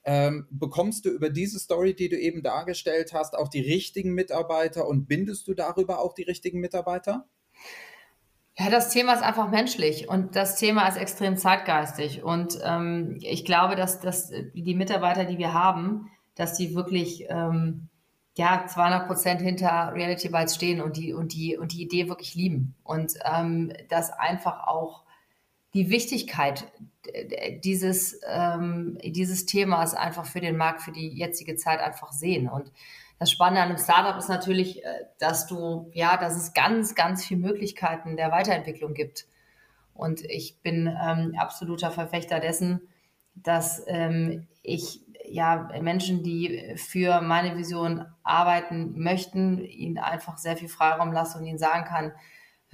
ähm, 0.05 0.47
bekommst 0.51 1.05
du 1.05 1.11
über 1.11 1.31
diese 1.31 1.59
Story, 1.59 1.95
die 1.95 2.09
du 2.09 2.19
eben 2.19 2.43
dargestellt 2.43 3.13
hast, 3.13 3.37
auch 3.37 3.49
die 3.49 3.61
richtigen 3.61 4.13
Mitarbeiter 4.13 4.87
und 4.87 5.07
bindest 5.07 5.49
du 5.49 5.55
darüber 5.55 6.01
auch 6.01 6.15
die 6.15 6.25
richtigen 6.25 6.61
Mitarbeiter? 6.61 7.27
Ja, 8.57 8.71
das 8.71 8.91
Thema 8.91 9.15
ist 9.15 9.23
einfach 9.23 9.51
menschlich 9.51 10.09
und 10.09 10.37
das 10.37 10.57
Thema 10.57 10.87
ist 10.87 10.97
extrem 10.97 11.37
zeitgeistig. 11.37 12.23
Und 12.23 12.59
ähm, 12.63 13.19
ich 13.21 13.45
glaube, 13.45 13.75
dass, 13.75 14.01
dass 14.01 14.31
die 14.31 14.75
Mitarbeiter, 14.75 15.25
die 15.25 15.39
wir 15.39 15.53
haben, 15.55 16.11
dass 16.37 16.55
die 16.55 16.75
wirklich 16.75 17.27
ähm, 17.31 17.89
ja 18.37 18.67
200 18.67 19.07
Prozent 19.07 19.41
hinter 19.41 19.93
Reality 19.95 20.29
Bytes 20.29 20.55
stehen 20.55 20.81
und 20.81 20.97
die 20.97 21.13
und 21.13 21.33
die 21.33 21.57
und 21.57 21.73
die 21.73 21.83
Idee 21.83 22.09
wirklich 22.09 22.35
lieben 22.35 22.75
und 22.83 23.15
ähm, 23.25 23.73
dass 23.89 24.11
einfach 24.13 24.67
auch 24.67 25.04
die 25.75 25.91
Wichtigkeit 25.91 26.73
dieses, 27.63 28.21
ähm, 28.27 28.99
dieses 29.03 29.47
Themas 29.47 29.95
einfach 29.95 30.25
für 30.25 30.41
den 30.41 30.57
Markt, 30.57 30.83
für 30.83 30.93
die 30.93 31.09
jetzige 31.09 31.57
Zeit 31.57 31.81
einfach 31.81 32.13
sehen. 32.13 32.49
Und 32.49 32.73
das 33.19 33.31
Spannende 33.31 33.63
an 33.63 33.69
einem 33.69 33.79
Startup 33.79 34.17
ist 34.17 34.29
natürlich, 34.29 34.85
äh, 34.85 35.05
dass 35.19 35.47
du, 35.47 35.91
ja, 35.93 36.17
dass 36.17 36.37
es 36.37 36.55
ganz, 36.55 36.95
ganz 36.95 37.25
viele 37.25 37.41
Möglichkeiten 37.41 38.17
der 38.17 38.31
Weiterentwicklung 38.31 38.95
gibt. 38.95 39.27
Und 39.95 40.23
ich 40.25 40.61
bin 40.63 40.87
ähm, 40.87 41.35
absoluter 41.39 41.91
Verfechter 41.91 42.41
dessen, 42.41 42.81
dass 43.35 43.83
ähm, 43.87 44.47
ich 44.63 45.03
ja 45.27 45.69
Menschen, 45.81 46.23
die 46.23 46.75
für 46.77 47.21
meine 47.21 47.57
Vision 47.57 48.07
arbeiten 48.23 49.01
möchten, 49.01 49.65
ihnen 49.65 49.99
einfach 49.99 50.37
sehr 50.39 50.57
viel 50.57 50.69
Freiraum 50.69 51.13
lasse 51.13 51.39
und 51.39 51.45
ihnen 51.45 51.59
sagen 51.59 51.85
kann, 51.85 52.13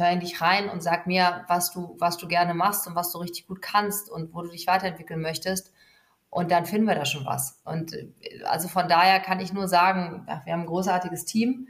hör 0.00 0.10
in 0.10 0.20
dich 0.20 0.40
rein 0.40 0.68
und 0.68 0.82
sag 0.82 1.06
mir, 1.06 1.44
was 1.48 1.70
du, 1.70 1.96
was 1.98 2.16
du 2.16 2.26
gerne 2.26 2.54
machst 2.54 2.86
und 2.86 2.94
was 2.94 3.12
du 3.12 3.18
richtig 3.18 3.46
gut 3.46 3.62
kannst 3.62 4.10
und 4.10 4.34
wo 4.34 4.42
du 4.42 4.50
dich 4.50 4.66
weiterentwickeln 4.66 5.20
möchtest. 5.20 5.72
Und 6.30 6.52
dann 6.52 6.64
finden 6.64 6.86
wir 6.86 6.94
da 6.94 7.04
schon 7.04 7.26
was. 7.26 7.60
Und 7.64 7.92
äh, 7.92 8.08
also 8.44 8.68
von 8.68 8.88
daher 8.88 9.20
kann 9.20 9.40
ich 9.40 9.52
nur 9.52 9.68
sagen, 9.68 10.24
ja, 10.28 10.42
wir 10.44 10.52
haben 10.52 10.60
ein 10.60 10.66
großartiges 10.66 11.24
Team. 11.24 11.68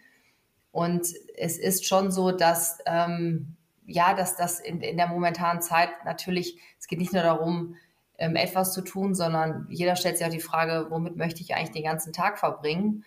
Und 0.70 1.06
es 1.36 1.58
ist 1.58 1.86
schon 1.86 2.10
so, 2.10 2.30
dass, 2.30 2.78
ähm, 2.86 3.56
ja, 3.86 4.14
dass 4.14 4.36
das 4.36 4.60
in, 4.60 4.80
in 4.82 4.96
der 4.96 5.08
momentanen 5.08 5.62
Zeit 5.62 5.90
natürlich, 6.04 6.58
es 6.78 6.86
geht 6.86 6.98
nicht 6.98 7.12
nur 7.12 7.22
darum, 7.22 7.76
ähm, 8.18 8.36
etwas 8.36 8.72
zu 8.72 8.82
tun, 8.82 9.14
sondern 9.14 9.66
jeder 9.70 9.96
stellt 9.96 10.18
sich 10.18 10.26
auch 10.26 10.30
die 10.30 10.40
Frage, 10.40 10.86
womit 10.90 11.16
möchte 11.16 11.40
ich 11.40 11.54
eigentlich 11.54 11.72
den 11.72 11.84
ganzen 11.84 12.12
Tag 12.12 12.38
verbringen? 12.38 13.04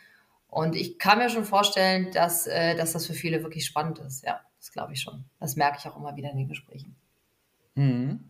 Und 0.48 0.76
ich 0.76 1.00
kann 1.00 1.20
mir 1.20 1.30
schon 1.30 1.46
vorstellen, 1.46 2.12
dass, 2.12 2.48
äh, 2.48 2.76
dass 2.76 2.94
das 2.94 3.06
für 3.06 3.14
viele 3.14 3.44
wirklich 3.44 3.66
spannend 3.66 4.00
ist. 4.00 4.24
Ja, 4.26 4.42
das 4.64 4.72
glaube 4.72 4.94
ich 4.94 5.02
schon. 5.02 5.26
Das 5.42 5.58
merke 5.58 5.78
ich 5.78 5.88
auch 5.88 5.98
immer 5.98 6.16
wieder 6.16 6.32
in 6.32 6.38
den 6.38 6.48
Gesprächen. 6.48 6.96
Mhm. 7.76 8.30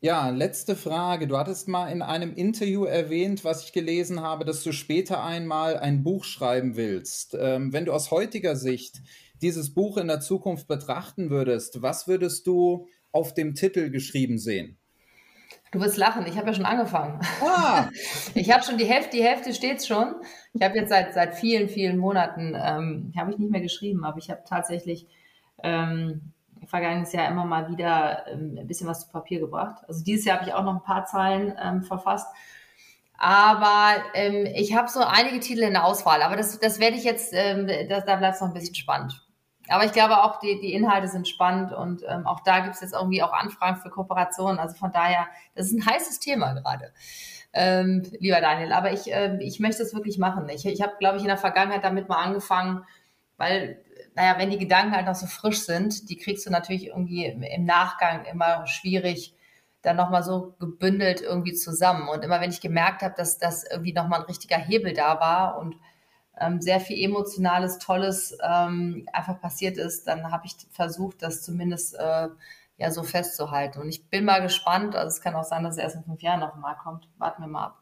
Ja, 0.00 0.30
letzte 0.30 0.74
Frage. 0.74 1.28
Du 1.28 1.36
hattest 1.36 1.68
mal 1.68 1.88
in 1.88 2.00
einem 2.00 2.34
Interview 2.34 2.84
erwähnt, 2.84 3.44
was 3.44 3.64
ich 3.64 3.72
gelesen 3.74 4.22
habe, 4.22 4.46
dass 4.46 4.62
du 4.62 4.72
später 4.72 5.22
einmal 5.22 5.76
ein 5.76 6.02
Buch 6.02 6.24
schreiben 6.24 6.76
willst. 6.76 7.36
Ähm, 7.38 7.74
wenn 7.74 7.84
du 7.84 7.92
aus 7.92 8.10
heutiger 8.10 8.56
Sicht 8.56 9.02
dieses 9.42 9.74
Buch 9.74 9.98
in 9.98 10.08
der 10.08 10.20
Zukunft 10.20 10.66
betrachten 10.66 11.28
würdest, 11.28 11.82
was 11.82 12.08
würdest 12.08 12.46
du 12.46 12.86
auf 13.12 13.34
dem 13.34 13.54
Titel 13.54 13.90
geschrieben 13.90 14.38
sehen? 14.38 14.78
Du 15.72 15.80
wirst 15.80 15.98
lachen, 15.98 16.24
ich 16.26 16.38
habe 16.38 16.46
ja 16.46 16.54
schon 16.54 16.64
angefangen. 16.64 17.20
Ah. 17.42 17.90
Ich 18.34 18.50
habe 18.50 18.64
schon 18.64 18.78
die 18.78 18.86
Hälfte, 18.86 19.16
die 19.16 19.22
Hälfte 19.22 19.52
steht 19.52 19.84
schon. 19.84 20.14
Ich 20.54 20.62
habe 20.62 20.78
jetzt 20.78 20.88
seit, 20.88 21.12
seit 21.12 21.34
vielen, 21.34 21.68
vielen 21.68 21.98
Monaten, 21.98 22.54
ähm, 22.54 23.12
habe 23.18 23.32
ich 23.32 23.38
nicht 23.38 23.50
mehr 23.50 23.60
geschrieben, 23.60 24.04
aber 24.04 24.18
ich 24.18 24.30
habe 24.30 24.42
tatsächlich 24.46 25.06
ähm, 25.62 26.32
vergangenes 26.66 27.12
Jahr 27.12 27.28
immer 27.28 27.44
mal 27.44 27.68
wieder 27.70 28.26
ähm, 28.28 28.56
ein 28.58 28.66
bisschen 28.66 28.88
was 28.88 29.06
zu 29.06 29.12
Papier 29.12 29.40
gebracht. 29.40 29.82
Also 29.88 30.04
dieses 30.04 30.24
Jahr 30.24 30.38
habe 30.38 30.48
ich 30.48 30.54
auch 30.54 30.64
noch 30.64 30.74
ein 30.74 30.82
paar 30.82 31.04
Zeilen 31.04 31.54
ähm, 31.62 31.82
verfasst. 31.82 32.28
Aber 33.18 34.02
ähm, 34.14 34.46
ich 34.54 34.74
habe 34.76 34.88
so 34.88 35.00
einige 35.00 35.40
Titel 35.40 35.62
in 35.62 35.72
der 35.72 35.84
Auswahl, 35.84 36.22
aber 36.22 36.36
das, 36.36 36.58
das 36.58 36.80
werde 36.80 36.96
ich 36.96 37.04
jetzt, 37.04 37.32
ähm, 37.32 37.66
das, 37.88 38.04
da 38.04 38.16
bleibt 38.16 38.34
es 38.34 38.40
noch 38.40 38.48
ein 38.48 38.54
bisschen 38.54 38.74
spannend. 38.74 39.22
Aber 39.68 39.84
ich 39.84 39.92
glaube 39.92 40.22
auch, 40.22 40.38
die, 40.38 40.60
die 40.60 40.74
Inhalte 40.74 41.08
sind 41.08 41.26
spannend 41.26 41.72
und 41.72 42.02
ähm, 42.06 42.26
auch 42.26 42.40
da 42.40 42.60
gibt 42.60 42.74
es 42.74 42.82
jetzt 42.82 42.94
irgendwie 42.94 43.22
auch 43.22 43.32
Anfragen 43.32 43.76
für 43.76 43.90
Kooperationen. 43.90 44.58
Also 44.58 44.76
von 44.76 44.92
daher, 44.92 45.26
das 45.54 45.66
ist 45.66 45.72
ein 45.72 45.86
heißes 45.86 46.20
Thema 46.20 46.52
gerade, 46.52 46.92
ähm, 47.52 48.02
lieber 48.20 48.40
Daniel. 48.40 48.72
Aber 48.72 48.92
ich, 48.92 49.10
ich 49.40 49.60
möchte 49.60 49.82
es 49.82 49.94
wirklich 49.94 50.18
machen. 50.18 50.48
Ich, 50.50 50.66
ich 50.66 50.82
habe, 50.82 50.92
glaube 51.00 51.16
ich, 51.16 51.22
in 51.22 51.28
der 51.28 51.38
Vergangenheit 51.38 51.82
damit 51.82 52.08
mal 52.08 52.22
angefangen, 52.22 52.84
weil, 53.38 53.82
naja, 54.16 54.38
wenn 54.38 54.50
die 54.50 54.58
Gedanken 54.58 54.96
halt 54.96 55.06
noch 55.06 55.14
so 55.14 55.26
frisch 55.26 55.60
sind, 55.60 56.08
die 56.08 56.16
kriegst 56.16 56.46
du 56.46 56.50
natürlich 56.50 56.86
irgendwie 56.86 57.26
im 57.26 57.64
Nachgang 57.66 58.24
immer 58.24 58.66
schwierig 58.66 59.34
dann 59.82 59.96
nochmal 59.96 60.22
so 60.22 60.56
gebündelt 60.58 61.20
irgendwie 61.20 61.52
zusammen. 61.52 62.08
Und 62.08 62.24
immer 62.24 62.40
wenn 62.40 62.50
ich 62.50 62.62
gemerkt 62.62 63.02
habe, 63.02 63.14
dass 63.14 63.38
das 63.38 63.64
irgendwie 63.70 63.92
nochmal 63.92 64.20
ein 64.20 64.26
richtiger 64.26 64.56
Hebel 64.56 64.94
da 64.94 65.20
war 65.20 65.58
und 65.58 65.76
ähm, 66.40 66.60
sehr 66.62 66.80
viel 66.80 67.02
Emotionales, 67.02 67.78
Tolles 67.78 68.36
ähm, 68.42 69.06
einfach 69.12 69.40
passiert 69.40 69.76
ist, 69.76 70.06
dann 70.06 70.32
habe 70.32 70.46
ich 70.46 70.56
versucht, 70.70 71.22
das 71.22 71.42
zumindest 71.42 71.94
äh, 71.94 72.28
ja 72.78 72.90
so 72.90 73.02
festzuhalten. 73.02 73.80
Und 73.80 73.90
ich 73.90 74.08
bin 74.08 74.24
mal 74.24 74.42
gespannt, 74.42 74.96
also 74.96 75.08
es 75.08 75.20
kann 75.20 75.34
auch 75.34 75.44
sein, 75.44 75.62
dass 75.62 75.76
es 75.76 75.82
erst 75.82 75.96
in 75.96 76.04
fünf 76.04 76.22
Jahren 76.22 76.40
nochmal 76.40 76.76
kommt. 76.82 77.08
Warten 77.18 77.42
wir 77.42 77.48
mal 77.48 77.66
ab. 77.66 77.80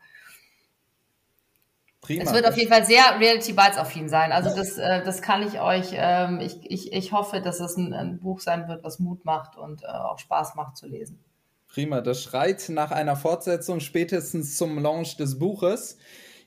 Prima. 2.04 2.22
Es 2.22 2.34
wird 2.34 2.46
auf 2.46 2.56
jeden 2.58 2.68
Fall 2.68 2.84
sehr 2.84 3.18
Reality 3.18 3.54
Bites 3.54 3.78
affin 3.78 4.10
sein. 4.10 4.30
Also 4.30 4.54
das, 4.54 4.76
äh, 4.76 5.02
das 5.02 5.22
kann 5.22 5.42
ich 5.42 5.58
euch, 5.58 5.92
ähm, 5.94 6.38
ich, 6.38 6.70
ich, 6.70 6.92
ich 6.92 7.12
hoffe, 7.12 7.40
dass 7.40 7.60
es 7.60 7.78
ein, 7.78 7.94
ein 7.94 8.20
Buch 8.20 8.40
sein 8.40 8.68
wird, 8.68 8.84
was 8.84 8.98
Mut 8.98 9.24
macht 9.24 9.56
und 9.56 9.82
äh, 9.84 9.86
auch 9.86 10.18
Spaß 10.18 10.54
macht 10.54 10.76
zu 10.76 10.86
lesen. 10.86 11.24
Prima, 11.66 12.02
das 12.02 12.22
schreit 12.22 12.68
nach 12.68 12.90
einer 12.90 13.16
Fortsetzung 13.16 13.80
spätestens 13.80 14.58
zum 14.58 14.78
Launch 14.78 15.16
des 15.16 15.38
Buches. 15.38 15.96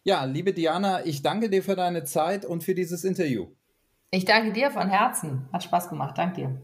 Ja, 0.04 0.26
liebe 0.26 0.54
Diana, 0.54 1.04
ich 1.08 1.24
danke 1.24 1.50
dir 1.50 1.64
für 1.64 1.76
deine 1.76 2.04
Zeit 2.04 2.46
und 2.46 2.64
für 2.64 2.76
dieses 2.76 3.04
Interview. 3.04 3.48
Ich 4.12 4.26
danke 4.26 4.54
dir 4.54 4.70
von 4.70 4.90
Herzen. 4.90 5.50
Hat 5.52 5.64
Spaß 5.64 5.90
gemacht. 5.90 6.20
Danke 6.20 6.36
dir. 6.36 6.62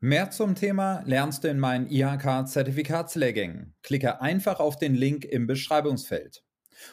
Mehr 0.00 0.30
zum 0.30 0.54
Thema 0.54 1.02
lernst 1.04 1.44
du 1.44 1.48
in 1.48 1.60
meinen 1.60 1.86
IHK-Zertifikatslehrgängen. 1.86 3.74
Klicke 3.82 4.22
einfach 4.22 4.58
auf 4.58 4.78
den 4.78 4.94
Link 4.94 5.26
im 5.26 5.46
Beschreibungsfeld. 5.46 6.42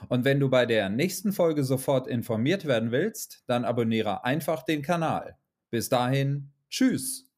Und 0.07 0.25
wenn 0.25 0.39
du 0.39 0.49
bei 0.49 0.65
der 0.65 0.89
nächsten 0.89 1.31
Folge 1.33 1.63
sofort 1.63 2.07
informiert 2.07 2.65
werden 2.65 2.91
willst, 2.91 3.43
dann 3.47 3.65
abonniere 3.65 4.23
einfach 4.23 4.63
den 4.63 4.81
Kanal. 4.81 5.37
Bis 5.69 5.89
dahin, 5.89 6.51
tschüss. 6.69 7.28